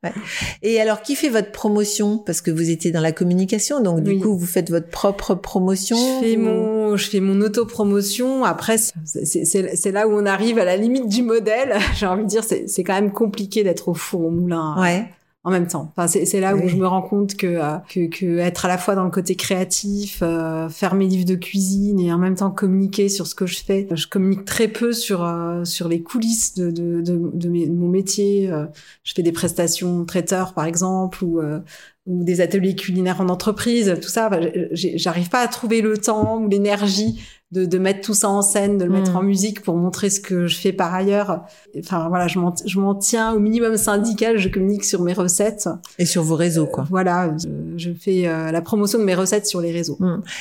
Et 0.62 0.80
alors, 0.80 1.02
qui 1.02 1.16
fait 1.16 1.30
votre 1.30 1.52
promotion? 1.52 2.20
Parce 2.20 2.42
que 2.42 2.52
vous 2.52 2.70
étiez 2.70 2.92
dans 2.92 3.02
la 3.02 3.12
communication, 3.12 3.82
donc 3.82 4.02
du 4.02 4.20
coup, 4.20 4.38
vous 4.38 4.46
faites 4.46 4.70
votre 4.70 4.88
propre 4.90 5.34
promotion. 5.34 5.98
Je 5.98 6.26
fais 6.28 6.38
mon, 6.38 6.96
je 6.96 7.10
fais 7.10 7.22
mon 7.22 7.42
auto-promotion. 7.42 8.44
Après, 8.46 8.78
c'est- 8.78 9.92
là 9.92 10.08
où 10.08 10.12
on 10.12 10.26
arrive 10.28 10.60
à 10.60 10.66
la 10.66 10.78
limite 10.78 11.08
du 11.08 11.24
modèle. 11.24 11.74
J'ai 11.96 12.06
envie 12.06 12.24
de 12.24 12.28
dire, 12.30 12.44
c'est 12.44 12.66
c'est 12.68 12.84
quand 12.84 12.94
même 12.94 13.12
compliqué 13.12 13.64
d'être 13.64 13.88
au 13.90 13.94
four 13.96 14.22
au 14.26 14.30
moulin. 14.30 14.76
Ouais. 14.80 15.06
En 15.46 15.52
même 15.52 15.68
temps. 15.68 15.92
Enfin, 15.96 16.08
c'est 16.08 16.40
là 16.40 16.56
Oui. 16.56 16.62
où 16.64 16.68
je 16.70 16.78
me 16.78 16.88
rends 16.88 17.02
compte 17.02 17.36
que, 17.36 17.48
euh, 17.48 17.78
que, 17.90 18.08
que 18.08 18.38
être 18.38 18.64
à 18.64 18.70
la 18.70 18.78
fois 18.78 18.96
dans 18.96 19.04
le 19.04 19.10
côté 19.12 19.36
créatif, 19.36 20.20
euh, 20.22 20.70
faire 20.70 20.96
mes 20.96 21.06
livres 21.06 21.26
de 21.26 21.36
cuisine 21.36 22.00
et 22.00 22.14
en 22.14 22.18
même 22.18 22.36
temps 22.36 22.50
communiquer 22.50 23.10
sur 23.10 23.28
ce 23.28 23.36
que 23.36 23.46
je 23.46 23.62
fais. 23.62 23.88
Je 23.92 24.08
communique 24.08 24.46
très 24.46 24.70
peu 24.70 24.94
sur 24.94 25.24
euh, 25.26 25.66
sur 25.66 25.90
les 25.90 26.02
coulisses 26.02 26.56
de 26.56 26.72
de, 26.72 27.02
de, 27.02 27.30
de 27.34 27.50
mes- 27.50 27.68
de 27.68 27.74
mon 27.76 27.90
métier. 27.90 28.50
Euh, 28.50 28.66
je 29.04 29.14
fais 29.14 29.22
des 29.24 29.34
prestations 29.34 30.06
traiteurs 30.06 30.54
par 30.54 30.64
exemple 30.66 31.24
ou 31.26 31.42
euh, 31.42 31.60
ou 32.06 32.24
des 32.26 32.42
ateliers 32.42 32.76
culinaires 32.76 33.22
en 33.22 33.30
entreprise, 33.30 33.96
tout 34.02 34.10
ça. 34.10 34.30
J'arrive 34.74 35.30
pas 35.30 35.40
à 35.40 35.48
trouver 35.48 35.82
le 35.82 35.98
temps 35.98 36.38
ou 36.42 36.50
l'énergie 36.50 37.22
de, 37.54 37.66
de 37.66 37.78
mettre 37.78 38.02
tout 38.02 38.14
ça 38.14 38.30
en 38.30 38.42
scène, 38.42 38.78
de 38.78 38.84
le 38.86 38.92
mettre 38.92 39.12
Mm. 39.14 39.18
en 39.18 39.22
musique 39.24 39.62
pour 39.62 39.76
montrer 39.76 40.10
ce 40.10 40.20
que 40.20 40.48
je 40.48 40.58
fais 40.58 40.74
par 40.74 40.94
ailleurs. 40.94 41.44
Enfin 41.80 42.08
voilà, 42.10 42.28
je 42.28 42.40
m'en 42.40 42.54
je 42.66 42.80
m'en 42.80 42.96
tiens 42.96 43.34
au 43.34 43.40
minimum 43.40 43.78
syndical. 43.78 44.38
Je 44.38 44.50
communique 44.50 44.84
sur 44.84 45.02
mes 45.02 45.14
recettes. 45.14 45.70
Et 46.00 46.06
sur 46.06 46.24
vos 46.24 46.36
réseaux, 46.36 46.66
quoi. 46.66 46.86
Voilà, 46.90 47.32
je, 47.38 47.48
je 47.78 47.92
fais 47.94 48.28
euh, 48.28 48.52
la 48.52 48.62
promotion 48.62 49.00
de 49.00 49.04
mes 49.04 49.16
recettes 49.16 49.46
sur 49.48 49.62
les 49.62 49.72
réseaux. 49.72 49.98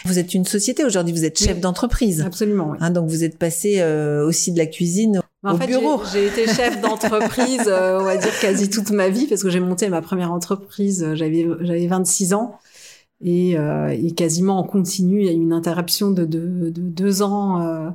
Vous 0.06 0.18
êtes 0.18 0.34
une 0.34 0.44
société 0.44 0.84
aujourd'hui, 0.84 1.12
vous 1.12 1.24
êtes 1.24 1.38
chef 1.38 1.54
Oui. 1.56 1.60
d'entreprise. 1.60 2.22
Absolument. 2.22 2.70
Oui. 2.72 2.78
Hein, 2.80 2.90
donc 2.90 3.08
vous 3.08 3.24
êtes 3.24 3.38
passé 3.38 3.76
euh, 3.80 4.26
aussi 4.26 4.50
de 4.52 4.58
la 4.58 4.66
cuisine 4.66 5.20
En 5.44 5.54
au 5.54 5.56
fait, 5.58 5.66
bureau. 5.66 6.00
j'ai 6.12 6.28
j'ai 6.32 6.42
été 6.42 6.52
chef 6.52 6.80
d'entreprise, 6.82 7.62
euh, 7.66 7.98
on 8.00 8.04
va 8.04 8.16
dire 8.16 8.32
quasi 8.40 8.70
toute 8.70 8.90
ma 8.90 9.08
vie, 9.08 9.26
parce 9.26 9.42
que 9.42 9.50
j'ai 9.50 9.60
monté 9.60 9.88
ma 9.88 10.00
première 10.02 10.32
entreprise, 10.32 11.02
euh, 11.02 11.14
j'avais 11.14 11.46
j'avais 11.60 11.86
26 11.86 12.32
ans. 12.34 12.58
Et, 13.24 13.56
euh, 13.56 13.88
et 13.88 14.10
quasiment 14.12 14.58
en 14.58 14.64
continu, 14.64 15.20
il 15.20 15.26
y 15.26 15.28
a 15.28 15.32
eu 15.32 15.36
une 15.36 15.52
interruption 15.52 16.10
de, 16.10 16.24
de, 16.24 16.70
de 16.70 16.80
deux 16.82 17.22
ans 17.22 17.60
euh, 17.62 17.90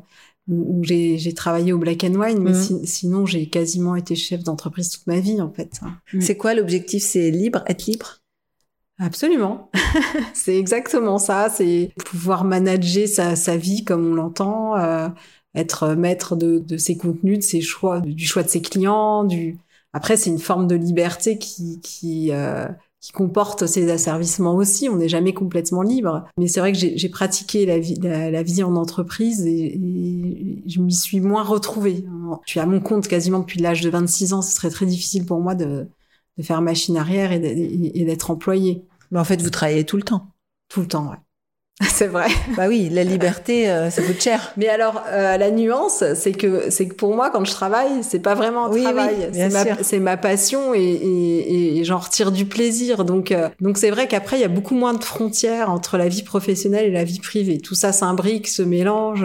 où, 0.47 0.79
où 0.79 0.83
j'ai 0.83 1.17
j'ai 1.17 1.33
travaillé 1.33 1.73
au 1.73 1.77
Black 1.77 2.03
and 2.05 2.15
Wine, 2.15 2.39
mais 2.39 2.53
si- 2.53 2.87
sinon 2.87 3.25
j'ai 3.25 3.49
quasiment 3.49 3.97
été 3.97 4.15
chef 4.15 4.43
d'entreprise 4.43 4.89
toute 4.89 5.05
ma 5.05 5.19
vie 5.19 5.41
en 5.41 5.51
fait. 5.51 5.81
Mm. 6.13 6.21
C'est 6.21 6.37
quoi 6.37 6.53
l'objectif? 6.53 7.03
C'est 7.03 7.29
libre, 7.29 7.63
être 7.67 7.85
libre? 7.87 8.21
Absolument. 8.99 9.69
c'est 10.33 10.57
exactement 10.57 11.17
ça. 11.17 11.49
C'est 11.49 11.91
pouvoir 12.05 12.43
manager 12.45 13.07
sa, 13.07 13.35
sa 13.35 13.57
vie 13.57 13.83
comme 13.83 14.07
on 14.11 14.15
l'entend, 14.15 14.77
euh, 14.77 15.09
être 15.55 15.93
maître 15.95 16.35
de, 16.35 16.57
de 16.59 16.77
ses 16.77 16.97
contenus, 16.97 17.39
de 17.39 17.43
ses 17.43 17.61
choix, 17.61 17.99
du 17.99 18.25
choix 18.25 18.43
de 18.43 18.49
ses 18.49 18.61
clients. 18.61 19.23
Du... 19.23 19.57
Après, 19.93 20.17
c'est 20.17 20.29
une 20.29 20.39
forme 20.39 20.67
de 20.67 20.75
liberté 20.75 21.37
qui, 21.37 21.79
qui, 21.81 22.31
euh, 22.31 22.67
qui 22.99 23.11
comporte 23.11 23.67
ses 23.67 23.91
asservissements 23.91 24.55
aussi. 24.55 24.89
On 24.89 24.95
n'est 24.97 25.09
jamais 25.09 25.33
complètement 25.33 25.81
libre. 25.83 26.25
Mais 26.37 26.47
c'est 26.47 26.59
vrai 26.59 26.71
que 26.73 26.77
j'ai 26.79 27.09
pratiqué 27.09 27.65
la 27.65 27.79
vie, 27.79 27.95
la, 28.01 28.31
la 28.31 28.43
vie 28.43 28.63
en 28.63 28.75
entreprise 28.75 29.45
et, 29.45 29.75
et 29.75 30.63
je 30.67 30.81
m'y 30.81 30.93
suis 30.93 31.19
moins 31.21 31.43
retrouvée. 31.43 32.05
Je 32.45 32.51
suis 32.51 32.59
à 32.59 32.65
mon 32.65 32.79
compte 32.79 33.07
quasiment 33.07 33.39
depuis 33.39 33.59
l'âge 33.59 33.81
de 33.81 33.89
26 33.89 34.33
ans. 34.33 34.41
Ce 34.41 34.55
serait 34.55 34.69
très 34.71 34.85
difficile 34.85 35.25
pour 35.25 35.39
moi 35.39 35.53
de, 35.55 35.87
de 36.37 36.43
faire 36.43 36.61
machine 36.61 36.97
arrière 36.97 37.31
et 37.31 37.39
d'être- 37.39 37.57
et 37.95 38.05
d'être 38.05 38.31
employé 38.31 38.83
Mais 39.11 39.19
en 39.19 39.23
fait, 39.23 39.41
vous 39.41 39.49
travaillez 39.51 39.83
tout 39.85 39.97
le 39.97 40.03
temps. 40.03 40.27
tout 40.69 40.81
le 40.81 40.87
temps. 40.87 41.09
Ouais. 41.11 41.17
C'est 41.93 42.07
vrai. 42.07 42.27
Bah 42.55 42.67
oui, 42.67 42.89
la 42.91 43.03
liberté, 43.03 43.69
euh, 43.69 43.91
ça 43.91 44.01
coûte 44.01 44.19
cher. 44.21 44.51
Mais 44.57 44.67
alors, 44.67 45.03
euh, 45.09 45.37
la 45.37 45.51
nuance, 45.51 46.03
c'est 46.15 46.31
que 46.31 46.71
c'est 46.71 46.87
que 46.87 46.95
pour 46.95 47.15
moi, 47.15 47.29
quand 47.29 47.45
je 47.45 47.51
travaille, 47.51 48.03
c'est 48.03 48.19
pas 48.19 48.33
vraiment 48.33 48.65
un 48.65 48.69
Oui, 48.69 48.77
oui, 48.77 48.83
travail, 48.83 49.29
bien 49.31 49.49
c'est 49.49 49.75
ma, 49.75 49.83
c'est 49.83 49.99
ma 49.99 50.17
passion 50.17 50.73
et, 50.73 50.79
et, 50.81 51.77
et 51.77 51.83
j'en 51.83 51.99
retire 51.99 52.31
du 52.31 52.45
plaisir. 52.45 53.05
Donc, 53.05 53.31
euh, 53.31 53.49
donc 53.61 53.77
c'est 53.77 53.91
vrai 53.91 54.07
qu'après, 54.07 54.37
il 54.37 54.41
y 54.41 54.45
a 54.45 54.47
beaucoup 54.49 54.73
moins 54.75 54.93
de 54.95 55.03
frontières 55.03 55.69
entre 55.69 55.97
la 55.97 56.07
vie 56.07 56.23
professionnelle 56.23 56.85
et 56.85 56.91
la 56.91 57.03
vie 57.03 57.19
privée. 57.19 57.59
Tout 57.59 57.75
ça 57.75 57.91
s'imbrique, 57.91 58.47
se 58.47 58.63
mélange. 58.63 59.23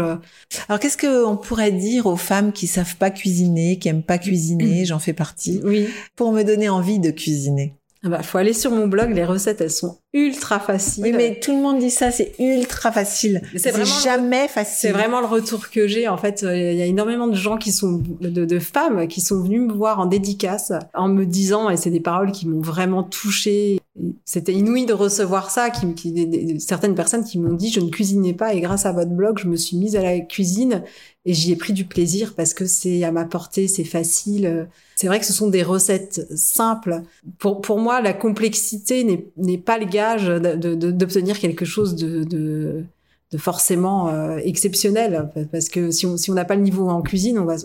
Alors 0.68 0.78
qu'est-ce 0.78 0.98
qu'on 0.98 1.36
pourrait 1.38 1.72
dire 1.72 2.04
aux 2.06 2.16
femmes 2.16 2.52
qui 2.52 2.66
savent 2.66 2.96
pas 2.96 3.10
cuisiner, 3.10 3.78
qui 3.78 3.88
aiment 3.88 4.02
pas 4.02 4.18
cuisiner, 4.18 4.84
j'en 4.84 4.98
fais 4.98 5.14
partie, 5.14 5.60
Oui. 5.64 5.88
pour 6.16 6.32
me 6.32 6.42
donner 6.42 6.68
envie 6.68 6.98
de 6.98 7.10
cuisiner 7.10 7.74
Ah 8.04 8.08
bah, 8.08 8.22
faut 8.22 8.38
aller 8.38 8.52
sur 8.52 8.72
mon 8.72 8.88
blog. 8.88 9.14
Les 9.14 9.24
recettes, 9.24 9.60
elles 9.60 9.70
sont 9.70 9.98
ultra 10.12 10.58
faciles. 10.58 11.04
Oui, 11.04 11.12
mais 11.12 11.38
tout 11.38 11.52
le 11.54 11.62
monde 11.62 11.78
dit 11.78 11.88
ça, 11.90 12.10
c'est 12.10 12.32
ultra 12.40 12.90
facile. 12.90 13.40
C'est 13.56 13.70
vraiment 13.70 13.84
le- 13.96 14.02
jamais 14.02 14.48
facile. 14.48 14.76
C'est 14.80 14.92
vraiment 14.92 15.20
le 15.20 15.26
retour 15.26 15.70
que 15.70 15.86
j'ai. 15.86 16.08
En 16.08 16.16
fait, 16.16 16.42
euh, 16.42 16.72
il 16.72 16.76
y 16.78 16.82
a 16.82 16.86
énormément 16.86 17.28
de 17.28 17.36
gens 17.36 17.56
qui 17.58 17.70
sont, 17.70 18.02
de, 18.20 18.44
de 18.44 18.58
femmes 18.58 19.06
qui 19.06 19.20
sont 19.20 19.40
venues 19.40 19.60
me 19.60 19.72
voir 19.72 20.00
en 20.00 20.06
dédicace 20.06 20.72
en 20.94 21.08
me 21.08 21.24
disant, 21.24 21.70
et 21.70 21.76
c'est 21.76 21.90
des 21.90 22.00
paroles 22.00 22.32
qui 22.32 22.48
m'ont 22.48 22.60
vraiment 22.60 23.04
touchée. 23.04 23.78
C'était 24.24 24.52
inouï 24.52 24.84
de 24.86 24.94
recevoir 24.94 25.50
ça. 25.50 25.70
Qui, 25.70 25.94
qui- 25.94 26.58
certaines 26.60 26.96
personnes 26.96 27.22
qui 27.24 27.38
m'ont 27.38 27.54
dit, 27.54 27.70
je 27.70 27.78
ne 27.80 27.88
cuisinais 27.88 28.34
pas 28.34 28.52
et 28.52 28.60
grâce 28.60 28.84
à 28.84 28.90
votre 28.92 29.10
blog, 29.10 29.38
je 29.40 29.46
me 29.46 29.54
suis 29.56 29.76
mise 29.76 29.94
à 29.94 30.02
la 30.02 30.18
cuisine 30.20 30.82
et 31.24 31.34
j'y 31.34 31.52
ai 31.52 31.56
pris 31.56 31.72
du 31.72 31.84
plaisir 31.84 32.34
parce 32.34 32.52
que 32.52 32.66
c'est 32.66 33.04
à 33.04 33.12
ma 33.12 33.24
portée, 33.24 33.68
c'est 33.68 33.84
facile. 33.84 34.68
C'est 34.96 35.06
vrai 35.06 35.20
que 35.20 35.26
ce 35.26 35.32
sont 35.32 35.48
des 35.48 35.62
recettes 35.62 36.26
simples. 36.36 37.02
Pour, 37.38 37.60
pour 37.60 37.78
moi, 37.78 38.00
la 38.00 38.12
complexité 38.12 39.30
n'est 39.36 39.58
pas 39.58 39.78
le 39.78 39.86
gage 39.86 40.26
d'obtenir 40.26 41.38
quelque 41.38 41.64
chose 41.64 41.94
de, 41.94 42.24
de, 42.24 42.84
de 43.30 43.38
forcément 43.38 44.08
euh, 44.08 44.38
exceptionnel. 44.38 45.30
Parce 45.52 45.68
que 45.68 45.90
si 45.92 46.06
on 46.06 46.16
si 46.16 46.30
on 46.30 46.34
n'a 46.34 46.44
pas 46.44 46.56
le 46.56 46.62
niveau 46.62 46.88
en 46.88 47.02
cuisine, 47.02 47.38
on, 47.38 47.44
va, 47.44 47.56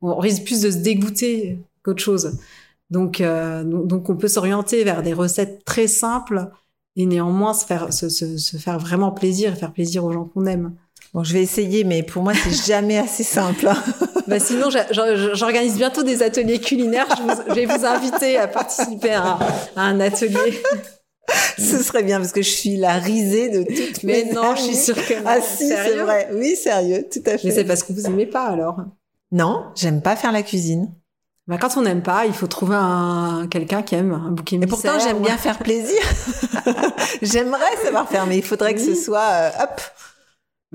on, 0.00 0.16
risque 0.16 0.44
plus 0.44 0.62
de 0.62 0.70
se 0.70 0.78
dégoûter 0.78 1.58
qu'autre 1.82 2.02
chose. 2.02 2.38
Donc, 2.90 3.20
euh, 3.20 3.64
donc 3.64 4.08
on 4.08 4.16
peut 4.16 4.28
s'orienter 4.28 4.82
vers 4.84 5.02
des 5.02 5.12
recettes 5.12 5.64
très 5.64 5.88
simples 5.88 6.48
et 6.96 7.06
néanmoins 7.06 7.54
se 7.54 7.66
faire, 7.66 7.92
se, 7.92 8.08
se, 8.08 8.38
se 8.38 8.56
faire 8.56 8.78
vraiment 8.78 9.10
plaisir 9.10 9.52
et 9.52 9.56
faire 9.56 9.72
plaisir 9.72 10.04
aux 10.04 10.12
gens 10.12 10.24
qu'on 10.24 10.46
aime. 10.46 10.74
Bon, 11.14 11.22
je 11.22 11.32
vais 11.32 11.42
essayer, 11.42 11.84
mais 11.84 12.02
pour 12.02 12.22
moi, 12.24 12.32
c'est 12.34 12.50
jamais 12.66 12.98
assez 12.98 13.22
simple. 13.22 13.68
hein. 13.68 13.76
Bah 14.26 14.40
sinon, 14.40 14.68
j'organise 15.32 15.76
bientôt 15.76 16.02
des 16.02 16.22
ateliers 16.22 16.58
culinaires. 16.58 17.06
Je, 17.16 17.22
vous- 17.22 17.42
je 17.48 17.54
vais 17.54 17.66
vous 17.66 17.84
inviter 17.86 18.36
à 18.36 18.48
participer 18.48 19.12
à, 19.14 19.38
à 19.76 19.82
un 19.82 20.00
atelier. 20.00 20.62
Ce 21.58 21.82
serait 21.82 22.02
bien 22.02 22.18
parce 22.18 22.32
que 22.32 22.42
je 22.42 22.50
suis 22.50 22.76
la 22.76 22.94
risée 22.94 23.48
de 23.48 23.62
toutes 23.62 24.02
Mais 24.02 24.24
mes 24.26 24.32
non, 24.32 24.54
je 24.56 24.62
suis 24.62 24.74
sûre 24.76 24.96
que 24.96 25.14
non. 25.14 25.20
Ah 25.24 25.40
si, 25.40 25.68
c'est 25.68 25.94
vrai. 25.96 26.28
Oui, 26.34 26.56
sérieux, 26.56 27.06
tout 27.10 27.22
à 27.26 27.38
fait. 27.38 27.44
Mais 27.44 27.50
c'est 27.52 27.64
parce 27.64 27.82
que 27.82 27.92
vous 27.92 28.06
aimez 28.06 28.26
pas 28.26 28.46
alors. 28.46 28.76
Non, 29.32 29.66
j'aime 29.76 30.02
pas 30.02 30.16
faire 30.16 30.32
la 30.32 30.42
cuisine. 30.42 30.92
Bah, 31.46 31.56
quand 31.60 31.76
on 31.76 31.82
n'aime 31.82 32.02
pas, 32.02 32.26
il 32.26 32.32
faut 32.32 32.46
trouver 32.46 32.76
un 32.78 33.46
quelqu'un 33.50 33.82
qui 33.82 33.94
aime 33.94 34.12
un 34.12 34.30
bouquet 34.32 34.56
Et 34.60 34.66
pourtant, 34.66 34.98
j'aime 34.98 35.20
bien 35.20 35.36
faire 35.36 35.58
plaisir. 35.58 36.00
J'aimerais 37.22 37.76
savoir 37.84 38.08
faire, 38.08 38.26
mais 38.26 38.36
il 38.38 38.42
faudrait 38.44 38.74
que 38.74 38.80
ce 38.80 38.94
soit 38.94 39.20
euh, 39.30 39.50
hop. 39.62 39.80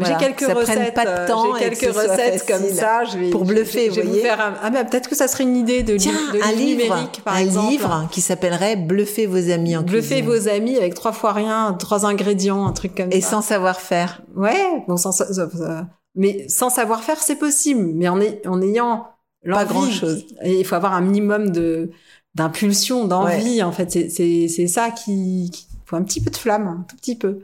J'ai 0.06 0.16
quelques 0.18 0.40
ça 0.42 0.54
recettes. 0.54 0.94
pas 0.94 1.06
de 1.06 1.10
euh, 1.10 1.28
temps 1.28 1.56
J'ai 1.58 1.66
et 1.68 1.70
que 1.72 1.76
quelques 1.80 1.96
recettes 1.96 2.46
comme 2.48 2.70
ça. 2.70 3.04
Je 3.06 3.18
vais 3.18 3.30
Pour 3.30 3.46
bluffer, 3.46 3.88
je, 3.90 3.96
je 3.96 3.96
vais 3.96 4.02
vous 4.02 4.08
vous 4.08 4.14
voyez. 4.14 4.22
faire 4.22 4.40
un... 4.42 4.54
Ah 4.64 4.70
bah 4.70 4.84
peut-être 4.86 5.10
que 5.10 5.16
ça 5.16 5.28
serait 5.28 5.44
une 5.44 5.58
idée 5.58 5.84
de, 5.84 5.98
Tiens, 5.98 6.14
de 6.34 6.42
un 6.42 6.52
livre 6.52 6.58
livre, 6.80 6.84
numérique 6.96 7.22
par 7.24 7.36
un 7.36 7.40
exemple. 7.40 7.70
livre 7.72 8.08
qui 8.12 8.22
s'appellerait 8.22 8.76
Bluffer 8.78 9.26
vos 9.26 9.50
amis 9.52 9.76
en 9.78 9.82
Bluffer 9.84 10.22
cuisine. 10.22 10.26
vos 10.26 10.48
amis 10.48 10.78
avec 10.78 10.94
trois 10.96 11.12
fois 11.12 11.34
rien, 11.34 11.74
trois 11.78 12.06
ingrédients, 12.06 12.66
un 12.66 12.72
truc 12.74 12.96
comme 12.96 13.10
Et 13.12 13.22
ça. 13.22 13.30
sans 13.32 13.42
savoir 13.42 13.80
faire. 13.82 14.22
Ouais, 14.36 14.84
bon, 14.88 14.96
sans, 14.98 15.12
sa- 15.12 15.32
sa- 15.34 15.50
sa- 15.50 15.88
mais 16.16 16.46
sans 16.50 16.70
savoir 16.70 17.04
faire, 17.04 17.18
c'est 17.22 17.36
possible. 17.38 17.92
Mais 17.96 18.08
en, 18.08 18.20
ay- 18.22 18.42
en 18.48 18.62
ayant 18.62 19.06
Pas 19.50 19.66
grand 19.66 19.90
chose. 19.90 20.26
Et 20.44 20.60
il 20.60 20.66
faut 20.66 20.76
avoir 20.76 20.94
un 20.94 21.02
minimum 21.02 21.50
de 21.52 21.92
d'impulsion, 22.36 23.06
d'envie. 23.06 23.62
En 23.64 23.72
fait, 23.72 23.90
c'est 24.10 24.68
ça 24.68 24.92
qui, 24.92 25.50
qui 25.52 25.66
faut 25.90 25.96
un 25.96 26.04
petit 26.04 26.22
peu 26.22 26.30
de 26.30 26.38
flamme, 26.38 26.68
un 26.68 26.86
tout 26.88 26.96
petit 26.98 27.16
peu. 27.16 27.40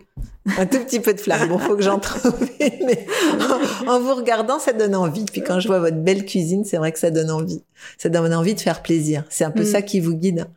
Un 0.57 0.65
tout 0.67 0.77
petit 0.79 0.99
peu 0.99 1.13
de 1.13 1.19
flamme. 1.19 1.49
Bon, 1.49 1.57
faut 1.57 1.75
que 1.75 1.81
j'en 1.81 1.99
trouve 1.99 2.39
une, 2.59 2.85
mais 2.85 3.07
en, 3.87 3.93
en 3.93 3.99
vous 3.99 4.13
regardant, 4.13 4.59
ça 4.59 4.71
donne 4.73 4.95
envie. 4.95 5.25
Puis 5.25 5.41
quand 5.43 5.59
je 5.59 5.67
vois 5.67 5.79
votre 5.79 5.97
belle 5.97 6.25
cuisine, 6.25 6.63
c'est 6.63 6.77
vrai 6.77 6.91
que 6.91 6.99
ça 6.99 7.09
donne 7.09 7.31
envie. 7.31 7.63
Ça 7.97 8.09
donne 8.09 8.33
envie 8.33 8.53
de 8.53 8.59
faire 8.59 8.81
plaisir. 8.83 9.23
C'est 9.29 9.43
un 9.45 9.51
peu 9.51 9.63
Mm. 9.63 9.65
ça 9.65 9.81
qui 9.81 9.99
vous 9.99 10.13
guide. 10.13 10.47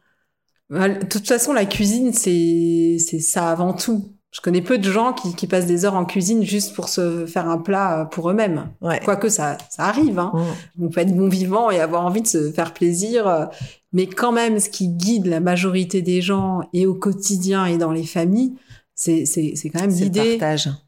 Bah, 0.68 0.88
De 0.90 1.06
toute 1.06 1.26
façon, 1.26 1.52
la 1.54 1.64
cuisine, 1.64 2.12
c'est 2.12 2.98
c'est 2.98 3.20
ça 3.20 3.50
avant 3.50 3.72
tout. 3.72 4.12
Je 4.30 4.40
connais 4.42 4.60
peu 4.60 4.76
de 4.78 4.90
gens 4.90 5.14
qui, 5.14 5.34
qui 5.34 5.46
passent 5.46 5.66
des 5.66 5.84
heures 5.86 5.94
en 5.94 6.04
cuisine 6.04 6.42
juste 6.44 6.74
pour 6.74 6.88
se 6.90 7.24
faire 7.24 7.48
un 7.48 7.56
plat 7.58 8.06
pour 8.12 8.28
eux-mêmes. 8.30 8.68
Ouais. 8.82 9.00
Quoique 9.02 9.28
ça, 9.30 9.56
ça 9.70 9.84
arrive. 9.86 10.18
Hein. 10.18 10.32
Mm. 10.78 10.84
On 10.84 10.88
peut 10.90 11.00
être 11.00 11.16
bon 11.16 11.28
vivant 11.28 11.70
et 11.70 11.80
avoir 11.80 12.04
envie 12.04 12.20
de 12.22 12.26
se 12.26 12.50
faire 12.52 12.74
plaisir. 12.74 13.26
euh, 13.26 13.46
Mais 13.94 14.06
quand 14.06 14.32
même, 14.32 14.60
ce 14.60 14.68
qui 14.68 14.88
guide 14.88 15.26
la 15.26 15.40
majorité 15.40 16.02
des 16.02 16.20
gens 16.20 16.60
et 16.74 16.86
au 16.86 16.94
quotidien 16.94 17.64
et 17.64 17.78
dans 17.78 17.90
les 17.90 18.04
familles, 18.04 18.54
c'est 18.94 19.24
c'est 19.24 19.52
c'est 19.56 19.70
quand 19.70 19.80
même 19.80 19.90
C'est 19.90 20.04
l'idée 20.04 20.38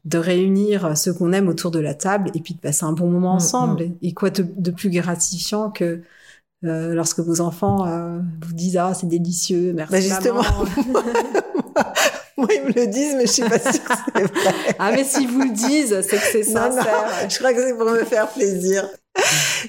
de 0.05 0.17
réunir 0.19 0.95
ceux 0.95 1.13
qu'on 1.13 1.31
aime 1.33 1.47
autour 1.47 1.71
de 1.71 1.79
la 1.79 1.93
table 1.95 2.29
et 2.35 2.41
puis 2.41 2.53
de 2.53 2.59
passer 2.59 2.83
un 2.85 2.91
bon 2.93 3.09
moment 3.09 3.33
Mm, 3.33 3.37
ensemble. 3.37 3.91
Et 4.03 4.13
quoi 4.13 4.29
de, 4.29 4.45
de 4.55 4.69
plus 4.69 4.89
gratifiant 4.91 5.71
que 5.71 6.01
euh, 6.63 6.93
lorsque 6.93 7.19
vos 7.21 7.41
enfants 7.41 7.87
euh, 7.87 8.19
vous 8.45 8.53
disent 8.53 8.77
ah 8.77 8.93
c'est 8.93 9.07
délicieux, 9.07 9.73
merci 9.75 9.93
Bah, 9.93 9.99
justement. 9.99 10.41
maman. 10.43 10.65
Moi, 12.41 12.49
ils 12.55 12.63
me 12.63 12.71
le 12.73 12.87
disent, 12.87 13.15
mais 13.15 13.25
je 13.27 13.31
suis 13.31 13.43
pas 13.43 13.59
sûre 13.59 13.83
que 13.83 13.93
c'est 14.15 14.23
vrai. 14.23 14.75
ah 14.79 14.91
mais 14.91 15.03
si 15.03 15.25
vous 15.27 15.41
le 15.41 15.51
disent, 15.51 16.01
c'est 16.01 16.17
que 16.17 16.25
c'est 16.31 16.51
Non, 16.51 16.69
non, 16.75 16.81
sincère. 16.81 17.29
je 17.29 17.37
crois 17.37 17.53
que 17.53 17.63
c'est 17.67 17.73
pour 17.77 17.89
me 17.89 18.03
faire 18.05 18.27
plaisir. 18.29 18.89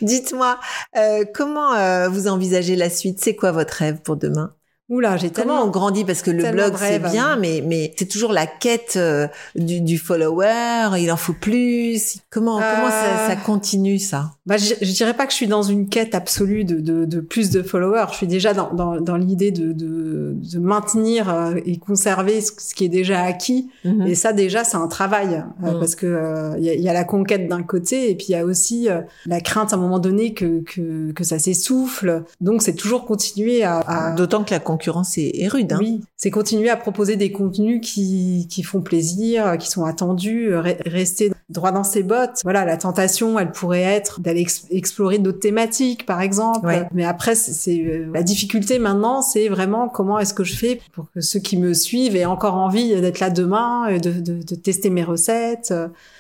Dites-moi, 0.01 0.59
euh, 0.97 1.25
comment 1.35 1.75
euh, 1.75 2.09
vous 2.09 2.29
envisagez 2.29 2.77
la 2.77 2.91
suite? 2.91 3.21
C'est 3.23 3.35
quoi 3.37 3.53
votre 3.53 3.75
rêve 3.75 4.01
pour 4.03 4.17
demain? 4.17 4.55
Oula, 4.89 5.17
j'ai 5.17 5.31
Comment 5.31 5.55
tellement 5.55 5.65
on 5.65 5.71
grandit? 5.71 6.05
Parce 6.05 6.21
que 6.23 6.31
le 6.31 6.51
blog, 6.51 6.75
c'est 6.77 6.99
bien, 6.99 7.37
mais, 7.37 7.63
mais 7.67 7.95
c'est 7.97 8.05
toujours 8.09 8.33
la 8.33 8.47
quête 8.47 8.95
euh, 8.97 9.27
du, 9.55 9.81
du 9.81 9.97
follower, 9.97 10.99
il 10.99 11.11
en 11.11 11.17
faut 11.17 11.33
plus. 11.33 12.19
Comment, 12.31 12.57
comment 12.57 12.91
ça, 12.91 13.05
Euh, 13.07 13.29
ça 13.29 13.37
continue, 13.37 13.99
ça? 13.99 14.33
Bah, 14.45 14.57
je, 14.59 14.75
je 14.83 14.93
dirais 14.93 15.15
pas 15.15 15.25
que 15.25 15.31
je 15.33 15.37
suis 15.37 15.47
dans 15.47 15.63
une 15.63 15.89
quête 15.89 16.15
absolue 16.15 16.65
de, 16.65 16.81
de, 16.81 17.05
de 17.07 17.21
plus 17.21 17.51
de 17.51 17.63
followers. 17.63 18.07
Je 18.11 18.17
suis 18.17 18.27
déjà 18.27 18.53
dans, 18.53 18.75
dans, 18.75 19.01
dans 19.01 19.17
l'idée 19.17 19.51
de, 19.51 19.73
de, 19.73 20.35
de 20.37 20.59
maintenir 20.59 21.31
euh, 21.33 21.55
et 21.65 21.79
conserver 21.79 22.41
ce, 22.41 22.53
ce 22.59 22.75
qui 22.75 22.85
est 22.85 22.91
déjà 22.91 23.23
acquis. 23.23 23.71
Mhm. 23.85 24.07
Et 24.09 24.15
ça, 24.15 24.33
déjà, 24.35 24.63
c'est 24.65 24.77
un 24.77 24.89
travail 24.89 25.43
euh, 25.63 25.73
Mm. 25.73 25.79
parce 25.79 25.95
que 25.95 26.07
euh, 26.07 26.55
il 26.59 26.65
y, 26.65 26.71
a, 26.71 26.75
il 26.75 26.83
y 26.83 26.89
a 26.89 26.93
la 26.93 27.05
conquête 27.05 27.49
d'un 27.49 27.63
côté 27.63 28.11
et 28.11 28.15
puis 28.17 28.27
il 28.31 28.33
y 28.33 28.37
a 28.37 28.45
aussi 28.45 28.89
euh, 28.91 29.01
la 29.27 29.41
crainte 29.41 29.73
à 29.73 29.77
un 29.77 29.79
moment 29.79 30.01
donné 30.01 30.35
que 30.35 30.61
que, 30.63 31.13
que 31.13 31.25
ça 31.25 31.39
s'essouffle. 31.39 32.25
Donc, 32.41 32.63
c'est 32.63 32.75
toujours 32.75 33.07
continuer 33.07 33.63
à, 33.63 33.79
à 33.79 34.11
D'autant 34.13 34.43
que 34.45 34.51
la 34.51 34.61
concurrence 34.73 35.19
est, 35.19 35.31
est 35.43 35.49
rude. 35.49 35.73
Hein. 35.73 35.79
oui, 35.81 36.01
c'est 36.17 36.31
continuer 36.31 36.71
à 36.71 36.77
proposer 36.77 37.17
des 37.17 37.31
contenus 37.33 37.81
qui, 37.83 38.47
qui 38.51 38.63
font 38.63 38.81
plaisir, 38.81 39.57
qui 39.59 39.69
sont 39.69 39.85
attendus, 39.85 40.47
euh, 40.53 40.63
re- 40.63 40.77
rester 40.89 41.31
droit 41.49 41.73
dans 41.73 41.85
ses 41.85 42.03
bottes. 42.03 42.41
Voilà, 42.45 42.65
la 42.65 42.77
tentation, 42.77 43.39
elle 43.39 43.53
pourrait 43.53 43.83
être 43.83 44.21
d'aller 44.21 44.41
ex- 44.41 44.65
explorer 44.71 45.19
d'autres 45.19 45.41
thématiques, 45.41 46.07
par 46.07 46.21
exemple. 46.23 46.67
Ouais. 46.67 46.87
Mais 46.93 47.05
après, 47.05 47.35
c'est- 47.35 47.85
euh, 47.85 48.11
la 48.15 48.23
difficulté 48.23 48.79
maintenant, 48.79 49.21
c'est 49.23 49.49
vraiment 49.49 49.89
comment 49.89 50.19
est-ce 50.19 50.33
que 50.35 50.45
je 50.45 50.55
fais 50.57 50.81
pour 50.95 51.07
que 51.15 51.21
ceux 51.21 51.41
qui 51.41 51.57
me 51.59 51.75
suivent 51.75 52.17
aient 52.17 52.25
encore 52.25 52.55
envie 52.55 52.99
d'être 53.01 53.21
là 53.21 53.29
demain, 53.31 53.87
et 53.89 54.01
de, 54.01 54.13
de, 54.13 54.43
de 54.43 54.55
tester 54.55 54.89
mes 54.91 55.05
recettes. 55.05 55.75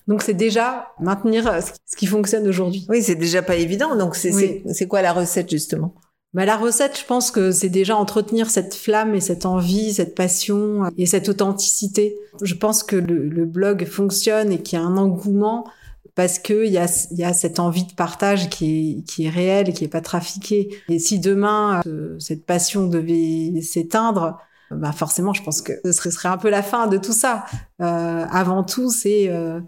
Donc 0.08 0.22
c'est 0.22 0.34
déjà 0.34 0.88
maintenir 1.00 1.46
euh, 1.46 1.60
ce 1.60 1.96
qui- 1.96 2.06
fonctionne 2.12 2.46
aujourd'hui. 2.46 2.84
Oui, 2.90 3.02
c'est 3.02 3.14
déjà 3.14 3.40
pas 3.40 3.56
évident. 3.56 3.96
Donc, 3.96 4.16
c'est 4.16 4.34
Oui. 4.34 4.60
c'est- 4.66 4.74
c'est 4.74 4.86
quoi 4.86 5.00
la 5.00 5.12
recette, 5.14 5.48
justement? 5.50 5.94
Bah, 6.34 6.46
la 6.46 6.56
recette, 6.56 6.98
je 6.98 7.04
pense 7.04 7.30
que 7.30 7.50
c'est 7.50 7.68
déjà 7.68 7.94
entretenir 7.94 8.48
cette 8.48 8.74
flamme 8.74 9.14
et 9.14 9.20
cette 9.20 9.44
envie, 9.44 9.92
cette 9.92 10.14
passion 10.14 10.90
et 10.96 11.04
cette 11.04 11.28
authenticité. 11.28 12.16
Je 12.40 12.54
pense 12.54 12.82
que 12.82 12.96
le, 12.96 13.44
blog 13.44 13.84
fonctionne 13.84 14.50
et 14.50 14.62
qu'il 14.62 14.78
y 14.78 14.82
a 14.82 14.84
un 14.84 14.96
engouement 14.96 15.66
parce 16.14 16.38
que 16.38 16.64
il 16.64 16.72
y 16.72 16.78
a, 16.78 16.86
y 17.10 17.24
a 17.24 17.34
cette 17.34 17.58
envie 17.58 17.84
de 17.84 17.92
partage 17.92 18.48
qui 18.48 18.98
est, 19.00 19.02
qui 19.04 19.26
est 19.26 19.30
réelle 19.30 19.68
et 19.68 19.72
qui 19.74 19.84
est 19.84 19.88
pas 19.88 20.00
trafiquée. 20.00 20.74
Et 20.88 20.98
si 20.98 21.18
demain, 21.18 21.82
euh, 21.86 22.18
cette 22.18 22.46
passion 22.46 22.86
devait 22.86 23.60
s'éteindre, 23.60 24.38
bah 24.70 24.92
forcément, 24.92 25.34
je 25.34 25.42
pense 25.42 25.60
que 25.60 25.72
ce 25.84 25.92
serait, 25.92 26.10
serait 26.10 26.28
un 26.28 26.38
peu 26.38 26.48
la 26.48 26.62
fin 26.62 26.86
de 26.86 26.96
tout 26.96 27.12
ça. 27.12 27.44
Euh, 27.82 28.24
avant 28.30 28.62
tout, 28.62 28.90
c'est 28.90 29.28
euh, 29.28 29.60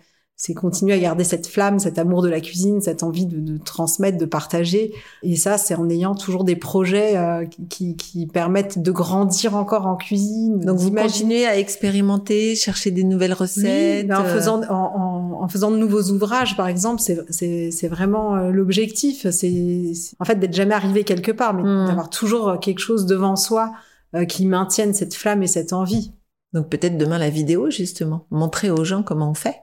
c'est 0.44 0.52
continuer 0.52 0.92
à 0.92 0.98
garder 0.98 1.24
cette 1.24 1.46
flamme, 1.46 1.78
cet 1.78 1.98
amour 1.98 2.20
de 2.20 2.28
la 2.28 2.40
cuisine, 2.40 2.82
cette 2.82 3.02
envie 3.02 3.24
de, 3.24 3.40
de 3.40 3.56
transmettre, 3.56 4.18
de 4.18 4.26
partager. 4.26 4.92
Et 5.22 5.36
ça, 5.36 5.56
c'est 5.56 5.74
en 5.74 5.88
ayant 5.88 6.14
toujours 6.14 6.44
des 6.44 6.54
projets 6.54 7.16
euh, 7.16 7.46
qui, 7.70 7.96
qui 7.96 8.26
permettent 8.26 8.78
de 8.78 8.90
grandir 8.92 9.56
encore 9.56 9.86
en 9.86 9.96
cuisine. 9.96 10.60
Donc, 10.60 10.76
vous 10.78 10.90
continuez 10.90 11.46
à 11.46 11.58
expérimenter, 11.58 12.54
chercher 12.56 12.90
des 12.90 13.04
nouvelles 13.04 13.30
Oui, 13.32 13.38
recettes 13.38 14.06
mais 14.06 14.14
en 14.14 14.20
euh, 14.24 14.34
faisant 14.34 14.62
en, 14.64 14.74
en, 14.74 15.42
en 15.42 15.48
faisant 15.48 15.70
de 15.70 15.78
nouveaux 15.78 16.10
ouvrages, 16.10 16.56
par 16.58 16.68
exemple, 16.68 17.00
c'est 17.00 17.18
c'est 17.30 17.70
c'est 17.70 17.88
vraiment 17.88 18.36
euh, 18.36 18.50
l'objectif. 18.50 19.26
C'est 19.30 19.92
en 20.18 20.24
fait 20.26 20.36
d'être 20.38 20.54
jamais 20.54 20.74
arrivé 20.74 21.04
quelque 21.04 21.32
part, 21.32 21.54
mais 21.54 21.62
Mm. 21.64 21.86
d'avoir 21.86 22.10
toujours 22.10 22.48
euh, 22.50 22.56
quelque 22.58 22.80
chose 22.80 23.06
devant 23.06 23.36
soi 23.36 23.72
euh, 24.14 24.26
qui 24.26 24.44
maintienne 24.46 24.92
cette 24.92 25.14
flamme 25.14 25.42
et 25.42 25.46
cette 25.46 25.72
envie. 25.72 26.12
Donc, 26.52 26.68
peut-être 26.68 26.98
demain, 26.98 27.18
la 27.18 27.30
vidéo, 27.30 27.70
justement. 27.70 28.26
Montrer 28.30 28.70
aux 28.70 28.84
gens 28.84 29.02
comment 29.02 29.30
on 29.30 29.34
fait. 29.34 29.56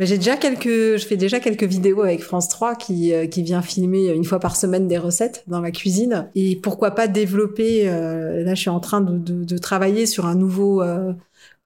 J'ai 0.00 0.18
déjà 0.18 0.36
quelques, 0.36 0.96
je 0.96 1.06
fais 1.06 1.16
déjà 1.16 1.38
quelques 1.38 1.62
vidéos 1.62 2.02
avec 2.02 2.20
France 2.20 2.48
3 2.48 2.74
qui, 2.74 3.12
euh, 3.12 3.28
qui 3.28 3.44
vient 3.44 3.62
filmer 3.62 4.08
une 4.08 4.24
fois 4.24 4.40
par 4.40 4.56
semaine 4.56 4.88
des 4.88 4.98
recettes 4.98 5.44
dans 5.46 5.60
ma 5.60 5.70
cuisine. 5.70 6.28
Et 6.34 6.56
pourquoi 6.56 6.90
pas 6.92 7.06
développer, 7.06 7.88
euh, 7.88 8.42
là 8.42 8.56
je 8.56 8.60
suis 8.60 8.70
en 8.70 8.80
train 8.80 9.00
de, 9.00 9.16
de, 9.16 9.44
de 9.44 9.58
travailler 9.58 10.06
sur 10.06 10.26
un 10.26 10.34
nouveau 10.34 10.82
euh, 10.82 11.12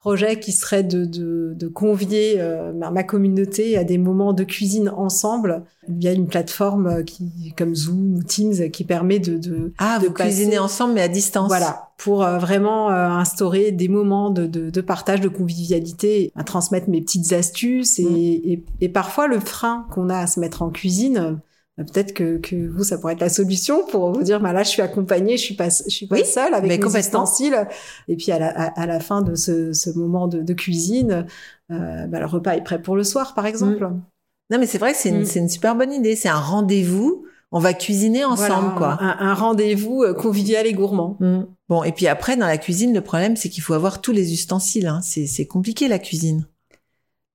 projet 0.08 0.40
qui 0.40 0.52
serait 0.52 0.82
de, 0.84 1.04
de, 1.04 1.52
de 1.54 1.68
convier 1.68 2.34
euh, 2.38 2.72
ma, 2.72 3.02
communauté 3.02 3.76
à 3.76 3.84
des 3.84 3.98
moments 3.98 4.32
de 4.32 4.44
cuisine 4.44 4.88
ensemble 4.88 5.62
via 5.88 6.12
une 6.12 6.26
plateforme 6.26 7.04
qui, 7.04 7.54
comme 7.56 7.74
Zoom 7.74 8.16
ou 8.16 8.22
Teams 8.22 8.70
qui 8.70 8.84
permet 8.84 9.18
de, 9.18 9.36
de, 9.38 9.72
Ah, 9.78 9.98
de 10.00 10.06
vous 10.06 10.12
passer- 10.12 10.58
ensemble, 10.58 10.94
mais 10.94 11.02
à 11.02 11.08
distance. 11.08 11.48
voilà, 11.48 11.90
pour 11.98 12.22
euh, 12.24 12.38
vraiment 12.38 12.90
euh, 12.90 13.08
instaurer 13.08 13.70
des 13.72 13.88
moments 13.88 14.30
de, 14.30 14.46
de, 14.46 14.70
de 14.70 14.80
partage, 14.80 15.20
de 15.20 15.28
convivialité, 15.28 16.32
à 16.36 16.44
transmettre 16.44 16.88
mes 16.88 17.00
petites 17.00 17.32
astuces 17.32 17.98
et, 17.98 18.04
Mm. 18.04 18.16
et, 18.50 18.64
et 18.80 18.88
parfois 18.88 19.26
le 19.28 19.40
frein 19.40 19.86
qu'on 19.92 20.08
a 20.10 20.18
à 20.18 20.26
se 20.26 20.40
mettre 20.40 20.62
en 20.62 20.70
cuisine. 20.70 21.38
Euh, 21.78 21.84
Peut-être 21.84 22.12
que, 22.14 22.38
que 22.38 22.68
vous, 22.68 22.84
ça 22.84 22.98
pourrait 22.98 23.14
être 23.14 23.20
la 23.20 23.28
solution 23.28 23.86
pour 23.86 24.12
vous 24.12 24.22
dire, 24.22 24.40
bah 24.40 24.52
là, 24.52 24.62
je 24.62 24.68
suis 24.68 24.82
accompagnée, 24.82 25.36
je 25.36 25.42
suis 25.42 25.54
pas, 25.54 25.68
je 25.68 25.90
suis 25.90 26.06
pas 26.06 26.16
Oui, 26.16 26.24
seule 26.24 26.54
avec 26.54 26.82
mes 26.84 26.98
ustensiles. 26.98 27.66
Et 28.08 28.16
puis 28.16 28.32
à 28.32 28.38
la, 28.38 28.48
à, 28.48 28.80
à 28.82 28.86
la 28.86 29.00
fin 29.00 29.22
de 29.22 29.34
ce, 29.34 29.72
ce 29.72 29.90
moment 29.90 30.28
de, 30.28 30.42
de 30.42 30.52
cuisine, 30.54 31.26
euh, 31.70 32.06
bah, 32.06 32.20
le 32.20 32.26
repas 32.26 32.56
est 32.56 32.62
prêt 32.64 32.80
pour 32.80 32.96
le 32.96 33.04
soir, 33.04 33.34
par 33.34 33.46
exemple. 33.46 33.90
Non, 34.50 34.58
mais 34.58 34.66
c'est 34.66 34.78
vrai 34.78 34.92
que 34.92 34.98
c'est 34.98 35.10
une, 35.10 35.22
Mm. 35.24 35.36
une 35.36 35.48
super 35.48 35.76
bonne 35.76 35.92
idée. 35.92 36.16
C'est 36.16 36.28
un 36.30 36.40
rendez-vous. 36.40 37.24
On 37.50 37.60
va 37.60 37.72
cuisiner 37.72 38.24
ensemble, 38.26 38.72
Voilà, 38.76 38.96
quoi. 38.96 38.98
Un, 39.00 39.16
un 39.30 39.34
rendez-vous 39.34 40.02
euh, 40.02 40.12
convivial 40.14 40.66
et 40.66 40.72
gourmand. 40.74 41.16
Mm. 41.20 41.40
Bon, 41.68 41.82
et 41.82 41.92
puis 41.92 42.06
après, 42.06 42.36
dans 42.36 42.46
la 42.46 42.58
cuisine, 42.58 42.92
le 42.94 43.00
problème, 43.00 43.36
c'est 43.36 43.48
qu'il 43.50 43.62
faut 43.62 43.74
avoir 43.74 44.00
tous 44.02 44.12
les 44.12 44.32
ustensiles. 44.34 44.86
Hein. 44.86 45.00
C'est 45.02 45.26
c'est 45.26 45.46
compliqué, 45.46 45.88
la 45.88 45.98
cuisine. 45.98 46.46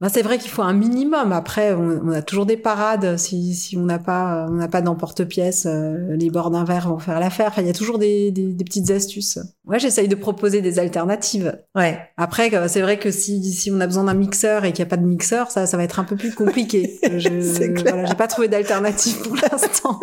Ben, 0.02 0.10
c'est 0.10 0.22
vrai 0.22 0.38
qu'il 0.38 0.52
faut 0.52 0.64
un 0.64 0.74
minimum. 0.74 1.32
Après, 1.32 1.72
on, 1.74 2.02
on 2.04 2.12
a 2.12 2.22
toujours 2.22 2.46
des 2.46 2.58
parades. 2.58 3.16
Si, 3.18 3.54
si 3.56 3.78
on 3.78 3.84
n'a 3.86 4.00
pas, 4.00 4.48
on 4.50 4.56
n'a 4.56 4.68
pas 4.68 4.82
d'emporte-pièce, 4.82 5.66
euh, 5.66 6.16
les 6.18 6.30
bords 6.30 6.52
d'un 6.52 6.66
verre 6.66 6.90
vont 6.90 7.00
faire 7.00 7.22
l'affaire. 7.22 7.48
Enfin, 7.48 7.62
il 7.62 7.68
y 7.68 7.72
a 7.72 7.74
toujours 7.74 8.00
des, 8.00 8.32
des, 8.32 8.52
des 8.52 8.64
petites 8.66 8.92
astuces. 8.92 9.40
Ouais, 9.66 9.80
j'essaye 9.80 10.10
de 10.10 10.16
proposer 10.16 10.62
des 10.62 10.78
alternatives. 10.78 11.58
Ouais. 11.74 12.00
Après, 12.18 12.54
euh, 12.54 12.68
c'est 12.68 12.82
vrai 12.82 13.00
que 13.00 13.12
si, 13.12 13.42
si 13.54 13.72
on 13.72 13.80
a 13.80 13.88
besoin 13.88 14.04
d'un 14.04 14.14
mixeur 14.14 14.66
et 14.66 14.74
qu'il 14.74 14.84
n'y 14.84 14.88
a 14.88 14.90
pas 14.90 14.98
de 14.98 15.06
mixeur, 15.06 15.52
ça, 15.52 15.66
ça 15.68 15.78
va 15.78 15.84
être 15.84 16.00
un 16.00 16.04
peu 16.04 16.18
plus 16.18 16.34
compliqué. 16.34 17.00
Je, 17.18 17.40
C'est 17.42 17.74
clair. 17.74 17.94
voilà, 17.94 18.06
j'ai 18.10 18.16
pas 18.16 18.28
trouvé 18.28 18.50
d'alternative 18.50 19.22
pour 19.22 19.36
l'instant. 19.36 20.02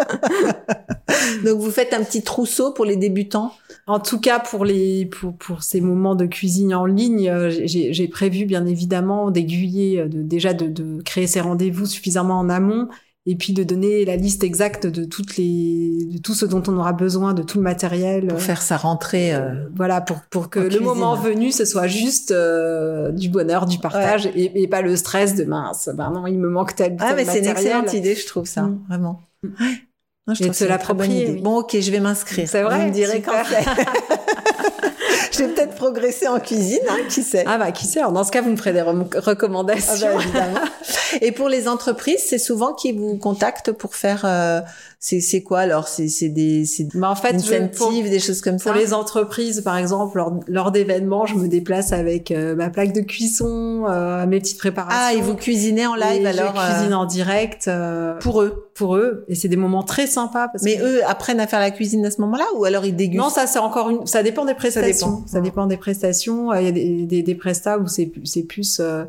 Donc, 1.45 1.59
vous 1.59 1.70
faites 1.70 1.93
un 1.93 2.03
petit 2.03 2.22
trousseau 2.22 2.72
pour 2.72 2.86
les 2.86 2.97
débutants? 2.97 3.53
En 3.87 3.99
tout 4.01 4.20
cas, 4.20 4.39
pour 4.39 4.64
les 4.64 5.07
pour 5.07 5.37
pour 5.37 5.62
ces 5.62 5.81
moments 5.81 6.14
de 6.14 6.26
cuisine 6.26 6.74
en 6.74 6.87
ligne, 6.87 7.28
euh, 7.28 7.51
j'ai 7.51 8.09
prévu 8.09 8.45
bien 8.45 8.66
évidemment 8.66 9.31
d'aiguiller, 9.31 10.01
euh, 10.01 10.09
de, 10.09 10.22
déjà 10.22 10.55
de, 10.55 10.66
de 10.68 11.03
créer 11.03 11.26
ces 11.26 11.41
rendez-vous 11.41 11.87
suffisamment 11.87 12.39
en 12.39 12.49
amont, 12.49 12.89
et 13.26 13.37
puis 13.37 13.53
de 13.53 13.62
donner 13.64 14.05
la 14.05 14.16
liste 14.16 14.45
exacte 14.45 14.87
de 14.87 15.05
toutes 15.05 15.37
les 15.37 16.07
de 16.12 16.18
tout 16.18 16.35
ce 16.35 16.47
dont 16.47 16.62
on 16.68 16.76
aura 16.78 16.93
besoin, 16.93 17.35
de 17.35 17.43
tout 17.43 17.59
le 17.59 17.64
matériel. 17.64 18.28
Pour 18.28 18.39
euh, 18.39 18.41
faire 18.41 18.62
sa 18.62 18.76
rentrée. 18.76 19.35
euh, 19.35 19.66
voilà, 19.74 20.01
pour 20.01 20.20
pour 20.31 20.51
que 20.51 20.59
le 20.61 20.68
cuisine. 20.68 20.85
moment 20.85 21.14
venu, 21.16 21.51
ce 21.53 21.64
soit 21.64 21.87
juste 21.87 22.31
euh, 22.31 23.11
du 23.12 23.28
bonheur, 23.28 23.66
du 23.66 23.78
partage, 23.78 24.26
et, 24.26 24.62
et 24.62 24.68
pas 24.68 24.83
le 24.83 24.95
stress 24.97 25.35
de 25.35 25.45
mince. 25.45 25.91
Ben 25.95 26.11
non, 26.11 26.26
il 26.26 26.39
me 26.39 26.49
manque 26.49 26.74
tel, 26.76 26.97
Ah, 26.99 27.09
tel 27.09 27.16
mais 27.16 27.24
c'est 27.24 27.41
une 27.41 27.47
excellente 27.47 27.93
idée, 27.93 28.14
je 28.14 28.26
trouve 28.26 28.47
ça. 28.47 28.62
Mm. 28.62 28.81
Vraiment. 28.89 29.20
Mm. 29.43 29.49
Ouais. 29.49 29.76
Non, 30.26 30.34
je 30.34 30.44
Et 30.44 30.46
bonne 30.48 30.68
l'approprier, 30.68 31.22
idée. 31.24 31.32
oui. 31.32 31.40
Bon, 31.40 31.58
ok, 31.60 31.76
je 31.80 31.90
vais 31.90 31.98
m'inscrire. 32.00 32.48
C'est 32.48 32.62
vrai 32.62 32.78
Vous 32.78 32.86
me 32.86 32.90
direz 32.90 33.20
quand 33.22 33.32
c'est. 33.48 33.64
je 35.32 35.38
vais 35.38 35.48
peut-être 35.48 35.74
progresser 35.74 36.28
en 36.28 36.38
cuisine, 36.40 36.80
hein, 36.88 36.98
qui 37.08 37.22
sait. 37.22 37.44
Ah 37.46 37.58
bah 37.58 37.72
qui 37.72 37.86
sait 37.86 38.00
Alors, 38.00 38.12
Dans 38.12 38.24
ce 38.24 38.30
cas, 38.30 38.42
vous 38.42 38.50
me 38.50 38.56
ferez 38.56 38.72
des 38.72 38.82
rem- 38.82 39.08
Ah 39.14 39.20
recommandations. 39.20 40.14
bah, 40.14 40.22
évidemment. 40.22 40.60
Et 41.20 41.32
pour 41.32 41.48
les 41.48 41.68
entreprises, 41.68 42.22
c'est 42.28 42.38
souvent 42.38 42.74
qui 42.74 42.92
vous 42.92 43.16
contactent 43.16 43.72
pour 43.72 43.94
faire. 43.94 44.22
euh, 44.24 44.60
c'est 45.03 45.20
c'est 45.20 45.42
quoi 45.42 45.61
alors? 45.61 45.88
C'est 45.88 46.09
c'est 46.09 46.28
des 46.28 46.66
c'est 46.66 46.86
Mais 46.94 47.07
en 47.07 47.14
fait, 47.14 47.34
incentives, 47.34 47.70
pour- 47.78 47.90
des 47.90 48.18
choses 48.20 48.42
comme 48.42 48.59
ça? 48.59 48.70
Pour 48.70 48.78
les 48.78 48.92
entreprises, 48.92 49.62
par 49.62 49.78
exemple, 49.78 50.18
lors, 50.18 50.38
lors 50.46 50.70
d'événements, 50.72 51.24
je 51.24 51.36
me 51.36 51.48
déplace 51.48 51.94
avec 51.94 52.30
euh, 52.30 52.55
ma 52.55 52.68
plaque 52.68 52.92
de 52.92 53.01
cuisson, 53.01 53.86
euh, 53.88 54.26
mes 54.26 54.40
petites 54.40 54.59
préparations. 54.59 55.01
Ah, 55.03 55.14
et 55.14 55.22
vous 55.22 55.34
cuisinez 55.36 55.86
en 55.86 55.94
live 55.94 56.22
Et 56.22 56.26
alors 56.26 56.55
Je 56.55 56.61
euh, 56.61 56.74
cuisine 56.74 56.94
en 56.94 57.07
direct 57.07 57.66
euh, 57.66 58.18
pour 58.18 58.42
eux, 58.42 58.70
pour 58.74 58.94
eux, 58.96 59.24
et 59.28 59.34
c'est 59.34 59.48
des 59.48 59.57
moments 59.57 59.84
très 59.84 60.07
sympas. 60.07 60.48
Parce 60.48 60.64
Mais 60.64 60.76
que... 60.76 60.82
eux 60.82 61.01
apprennent 61.09 61.40
à 61.40 61.46
faire 61.46 61.61
la 61.61 61.70
cuisine 61.70 62.05
à 62.05 62.11
ce 62.11 62.20
moment-là 62.20 62.44
ou 62.57 62.66
alors 62.66 62.84
ils 62.84 62.94
dégustent? 62.94 63.22
Non, 63.22 63.30
ça 63.30 63.46
c'est 63.46 63.59
encore 63.59 63.88
une, 63.88 64.07
ça 64.07 64.22
dépend 64.22 64.44
des 64.44 64.53
prestations. 64.55 65.22
Ça 65.26 65.40
dépend. 65.40 65.62
dépend, 65.62 65.66
des 65.66 65.78
prestations. 65.78 66.53
Euh, 66.53 66.61
Il 66.61 66.66
y 66.66 66.68
a 66.68 66.72
des, 66.72 67.07
des, 67.07 67.22
des 67.22 67.34
prestats 67.34 67.78
où 67.78 67.86
c'est 67.86 68.05
plus- 68.07 68.26
c'est 68.26 68.42
plus 68.42 68.80
euh, 68.80 69.05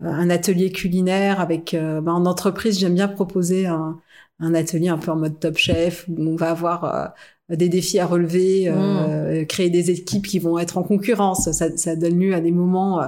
un 0.00 0.28
atelier 0.28 0.72
culinaire 0.72 1.40
avec. 1.40 1.74
ben, 1.74 2.12
en 2.12 2.26
entreprise, 2.26 2.80
j'aime 2.80 2.94
bien 2.94 3.06
proposer 3.06 3.66
un, 3.66 3.96
un 4.38 4.54
atelier 4.54 4.88
un 4.88 4.98
peu 4.98 5.10
en 5.10 5.16
mode 5.16 5.40
Top 5.40 5.56
Chef 5.56 6.06
où 6.08 6.14
on 6.20 6.36
va 6.36 6.50
avoir 6.50 6.84
euh, 6.84 7.56
des 7.56 7.68
défis 7.68 7.98
à 7.98 8.06
relever, 8.06 8.68
euh, 8.68 9.44
créer 9.44 9.70
des 9.70 9.90
équipes 9.90 10.26
qui 10.26 10.38
vont 10.38 10.58
être 10.58 10.78
en 10.78 10.82
concurrence. 10.82 11.50
Ça, 11.52 11.76
ça 11.76 11.96
donne 11.96 12.18
lieu 12.18 12.34
à 12.34 12.40
des 12.40 12.50
moments 12.50 13.02
euh, 13.02 13.06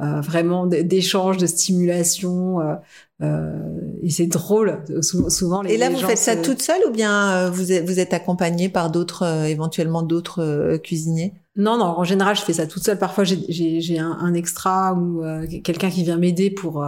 euh, 0.00 0.20
vraiment 0.20 0.66
d'échanges, 0.66 1.38
de 1.38 1.46
stimulation. 1.46 2.60
Euh, 2.60 2.74
euh, 3.22 3.78
et 4.02 4.10
c'est 4.10 4.26
drôle. 4.26 4.82
Souvent, 5.00 5.62
les, 5.62 5.74
et 5.74 5.76
là, 5.78 5.88
les 5.88 5.94
vous 5.94 6.00
gens 6.02 6.08
faites 6.08 6.18
ça 6.18 6.36
se- 6.36 6.42
toute 6.42 6.60
seule 6.60 6.82
ou 6.86 6.90
bien 6.90 7.48
vous 7.48 7.72
êtes, 7.72 7.86
vous 7.86 7.98
êtes 7.98 8.12
accompagnée 8.12 8.68
par 8.68 8.90
d'autres, 8.90 9.22
euh, 9.22 9.44
éventuellement 9.44 10.02
d'autres 10.02 10.76
cuisiniers? 10.82 11.32
Non, 11.56 11.78
non. 11.78 11.86
En 11.86 12.04
général, 12.04 12.36
je 12.36 12.42
fais 12.42 12.52
ça 12.52 12.66
toute 12.66 12.84
seule. 12.84 12.98
Parfois, 12.98 13.24
j'ai- 13.24 13.98
un, 13.98 14.18
un 14.20 14.34
extra 14.34 14.92
ou 14.92 15.24
euh, 15.24 15.46
quelqu'un 15.64 15.88
qui 15.88 16.02
vient 16.02 16.18
m'aider 16.18 16.50
pour 16.50 16.84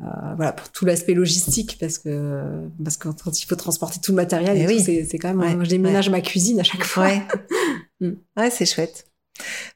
euh, 0.00 0.04
voilà 0.36 0.52
pour 0.52 0.70
tout 0.70 0.84
l'aspect 0.84 1.14
logistique 1.14 1.76
parce 1.80 1.98
que 1.98 2.68
parce 2.82 2.96
que 2.96 3.08
quand 3.08 3.40
il 3.42 3.46
faut 3.46 3.56
transporter 3.56 3.98
tout 4.00 4.12
le 4.12 4.16
matériel 4.16 4.56
et, 4.56 4.66
oui. 4.66 5.06
c'est 5.08 5.18
quand 5.18 5.34
même. 5.34 5.58
Ouais, 5.58 5.64
je 5.64 5.70
déménage 5.70 6.08
ma 6.10 6.20
cuisine 6.20 6.60
à 6.60 6.64
chaque 6.64 6.84
fois. 6.84 7.04
Ouais. 7.06 7.22
Mm. 8.00 8.10
ouais, 8.36 8.50
c'est 8.50 8.64
chouette. 8.64 9.06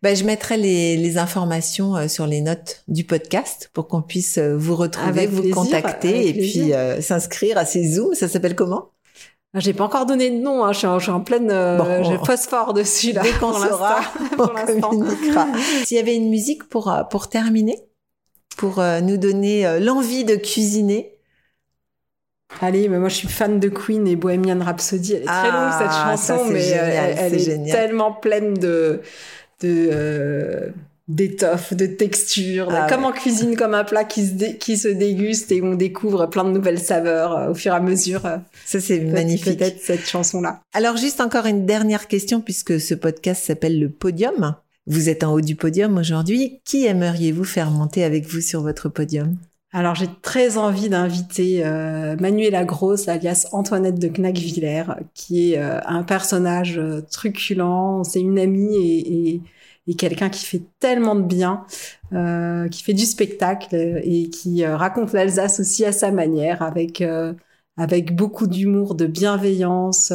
Ben, 0.00 0.14
je 0.14 0.22
mettrai 0.22 0.56
les, 0.56 0.96
les 0.96 1.18
informations 1.18 1.96
euh, 1.96 2.06
sur 2.06 2.24
les 2.26 2.40
notes 2.40 2.84
du 2.86 3.02
podcast 3.02 3.68
pour 3.72 3.88
qu'on 3.88 4.00
puisse 4.00 4.38
euh, 4.38 4.56
vous 4.56 4.76
retrouver, 4.76 5.08
Avec 5.08 5.30
vous 5.30 5.40
plaisir, 5.40 5.56
contacter 5.56 6.28
et 6.28 6.32
plaisir. 6.32 6.62
puis 6.62 6.72
euh, 6.72 7.00
s'inscrire 7.00 7.58
à 7.58 7.64
ces 7.64 7.94
Zooms. 7.94 8.14
Ça 8.14 8.28
s'appelle 8.28 8.54
comment? 8.54 8.90
Ah, 9.54 9.58
J'ai 9.58 9.72
pas 9.72 9.82
encore 9.82 10.06
donné 10.06 10.30
de 10.30 10.36
nom. 10.36 10.64
Hein. 10.64 10.72
Je, 10.72 10.78
suis 10.78 10.86
en, 10.86 11.00
je 11.00 11.04
suis 11.04 11.12
en 11.12 11.20
pleine 11.20 11.50
euh, 11.50 11.78
Bon. 11.78 12.04
j'ai 12.04 12.16
phosphore 12.24 12.74
dessus 12.74 13.10
là. 13.12 13.22
Dès 13.22 13.32
qu'on 13.32 13.52
saura, 13.52 14.00
on 14.38 14.80
communiquera. 14.80 15.48
S'il 15.84 15.96
y 15.96 16.00
avait 16.00 16.14
une 16.14 16.30
musique 16.30 16.68
pour, 16.68 16.96
pour 17.10 17.28
terminer, 17.28 17.76
pour 18.56 18.78
euh, 18.80 19.00
nous 19.00 19.16
donner 19.16 19.66
euh, 19.66 19.80
l'envie 19.80 20.24
de 20.24 20.36
cuisiner, 20.36 21.08
Allez, 22.60 22.86
mais 22.90 22.98
moi 22.98 23.08
je 23.08 23.14
suis 23.14 23.28
fan 23.28 23.58
de 23.60 23.68
Queen 23.70 24.06
et 24.06 24.14
Bohemian 24.14 24.62
Rhapsody. 24.62 25.14
Elle 25.14 25.22
est 25.22 25.24
très 25.24 25.32
Ah, 25.50 25.70
longue 25.80 25.82
cette 25.82 25.90
ça, 26.20 26.36
chanson, 26.36 26.50
mais 26.52 26.60
génial, 26.60 27.14
elle, 27.18 27.34
est 27.34 27.72
tellement 27.72 28.12
pleine 28.12 28.52
de 28.54 29.00
de 29.62 29.88
euh, 29.90 30.68
d'étoffe, 31.08 31.72
de 31.72 31.86
texture, 31.86 32.68
Ah 32.70 32.86
comme 32.90 33.00
ouais. 33.02 33.06
en 33.08 33.12
cuisine, 33.12 33.56
comme 33.56 33.72
un 33.74 33.84
plat 33.84 34.04
qui 34.04 34.26
se 34.26 34.32
dé- 34.34 34.58
qui 34.58 34.76
se 34.76 34.88
déguste 34.88 35.50
et 35.50 35.62
on 35.62 35.74
découvre 35.74 36.26
plein 36.26 36.44
de 36.44 36.50
nouvelles 36.50 36.78
saveurs 36.78 37.32
euh, 37.36 37.50
au 37.50 37.54
fur 37.54 37.72
et 37.72 37.76
à 37.76 37.80
mesure. 37.80 38.26
euh, 38.26 38.36
ça 38.66 38.80
c'est 38.80 39.00
magnifique. 39.00 39.58
Peut-être 39.58 39.80
cette 39.80 40.06
chanson 40.06 40.42
là. 40.42 40.60
Alors 40.74 40.98
juste 40.98 41.22
encore 41.22 41.46
une 41.46 41.64
dernière 41.64 42.06
question 42.06 42.42
puisque 42.42 42.78
ce 42.78 42.92
podcast 42.94 43.44
s'appelle 43.44 43.80
le 43.80 43.88
podium. 43.88 44.56
Vous 44.86 45.08
êtes 45.08 45.22
en 45.22 45.32
haut 45.32 45.40
du 45.40 45.54
podium 45.54 45.96
aujourd'hui. 45.96 46.60
Qui 46.64 46.86
aimeriez-vous 46.86 47.44
faire 47.44 47.70
monter 47.70 48.02
avec 48.04 48.26
vous 48.26 48.40
sur 48.40 48.62
votre 48.62 48.88
podium? 48.88 49.36
Alors 49.74 49.94
j'ai 49.94 50.08
très 50.20 50.58
envie 50.58 50.90
d'inviter 50.90 51.64
euh, 51.64 52.14
Manuela 52.20 52.64
Grosse, 52.64 53.08
alias 53.08 53.48
Antoinette 53.52 53.98
de 53.98 54.08
Knackviller, 54.08 54.84
qui 55.14 55.52
est 55.52 55.58
euh, 55.58 55.80
un 55.86 56.02
personnage 56.02 56.76
euh, 56.78 57.00
truculent. 57.10 58.02
C'est 58.04 58.20
une 58.20 58.38
amie 58.38 58.76
et, 58.76 59.30
et, 59.34 59.40
et 59.86 59.94
quelqu'un 59.94 60.28
qui 60.28 60.44
fait 60.44 60.62
tellement 60.78 61.14
de 61.14 61.22
bien, 61.22 61.64
qui 62.70 62.82
fait 62.82 62.92
du 62.92 63.06
spectacle 63.06 63.74
et 64.04 64.28
qui 64.28 64.66
raconte 64.66 65.12
l'Alsace 65.12 65.60
aussi 65.60 65.84
à 65.84 65.92
sa 65.92 66.12
manière, 66.12 66.60
avec 66.60 67.02
avec 67.76 68.14
beaucoup 68.14 68.46
d'humour, 68.46 68.94
de 68.94 69.06
bienveillance. 69.06 70.12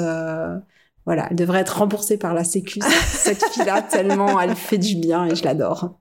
Voilà, 1.08 1.26
elle 1.30 1.38
devrait 1.38 1.62
être 1.62 1.78
remboursée 1.80 2.18
par 2.18 2.34
la 2.36 2.44
Sécu, 2.44 2.82
cette 3.08 3.44
fille-là, 3.54 3.82
tellement 3.82 4.40
elle 4.42 4.56
fait 4.56 4.78
du 4.78 4.96
bien 4.98 5.26
et 5.26 5.36
je 5.36 5.44
l'adore. 5.46 5.98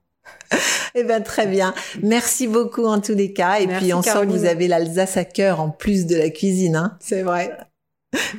Eh 0.95 1.03
bien 1.05 1.21
très 1.21 1.47
bien. 1.47 1.73
Merci 2.03 2.47
beaucoup 2.47 2.85
en 2.85 2.99
tous 2.99 3.13
les 3.15 3.31
cas. 3.31 3.59
Et 3.61 3.67
Merci, 3.67 3.85
puis 3.85 3.93
on 3.93 4.01
sent 4.01 4.09
que 4.09 4.13
Caroline. 4.13 4.37
vous 4.37 4.45
avez 4.45 4.67
l'Alsace 4.67 5.15
à 5.15 5.23
cœur 5.23 5.61
en 5.61 5.69
plus 5.69 6.05
de 6.07 6.17
la 6.17 6.29
cuisine. 6.29 6.75
Hein. 6.75 6.97
C'est 6.99 7.21
vrai. 7.23 7.57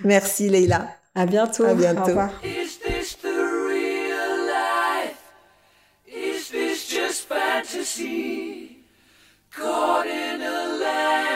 Merci 0.04 0.50
Leïla. 0.50 0.88
À 1.14 1.24
bientôt. 1.24 1.64
À 1.64 1.72
bientôt. 1.74 2.00
Au 2.02 2.06
revoir. 2.06 2.30
Is 2.44 2.78
this 2.80 3.16
the 3.22 3.26
real 3.26 4.46
life? 4.46 5.16
Is 6.06 6.50
this 6.50 6.86
just 6.86 7.26
fantasy? 7.28 8.84
Caught 9.56 10.06
in 10.06 10.42
a 10.42 10.68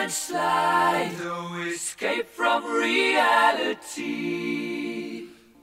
landslide, 0.03 1.17
no 1.23 1.55
escape 1.73 2.27
from 2.29 2.63
reality. 2.65 4.03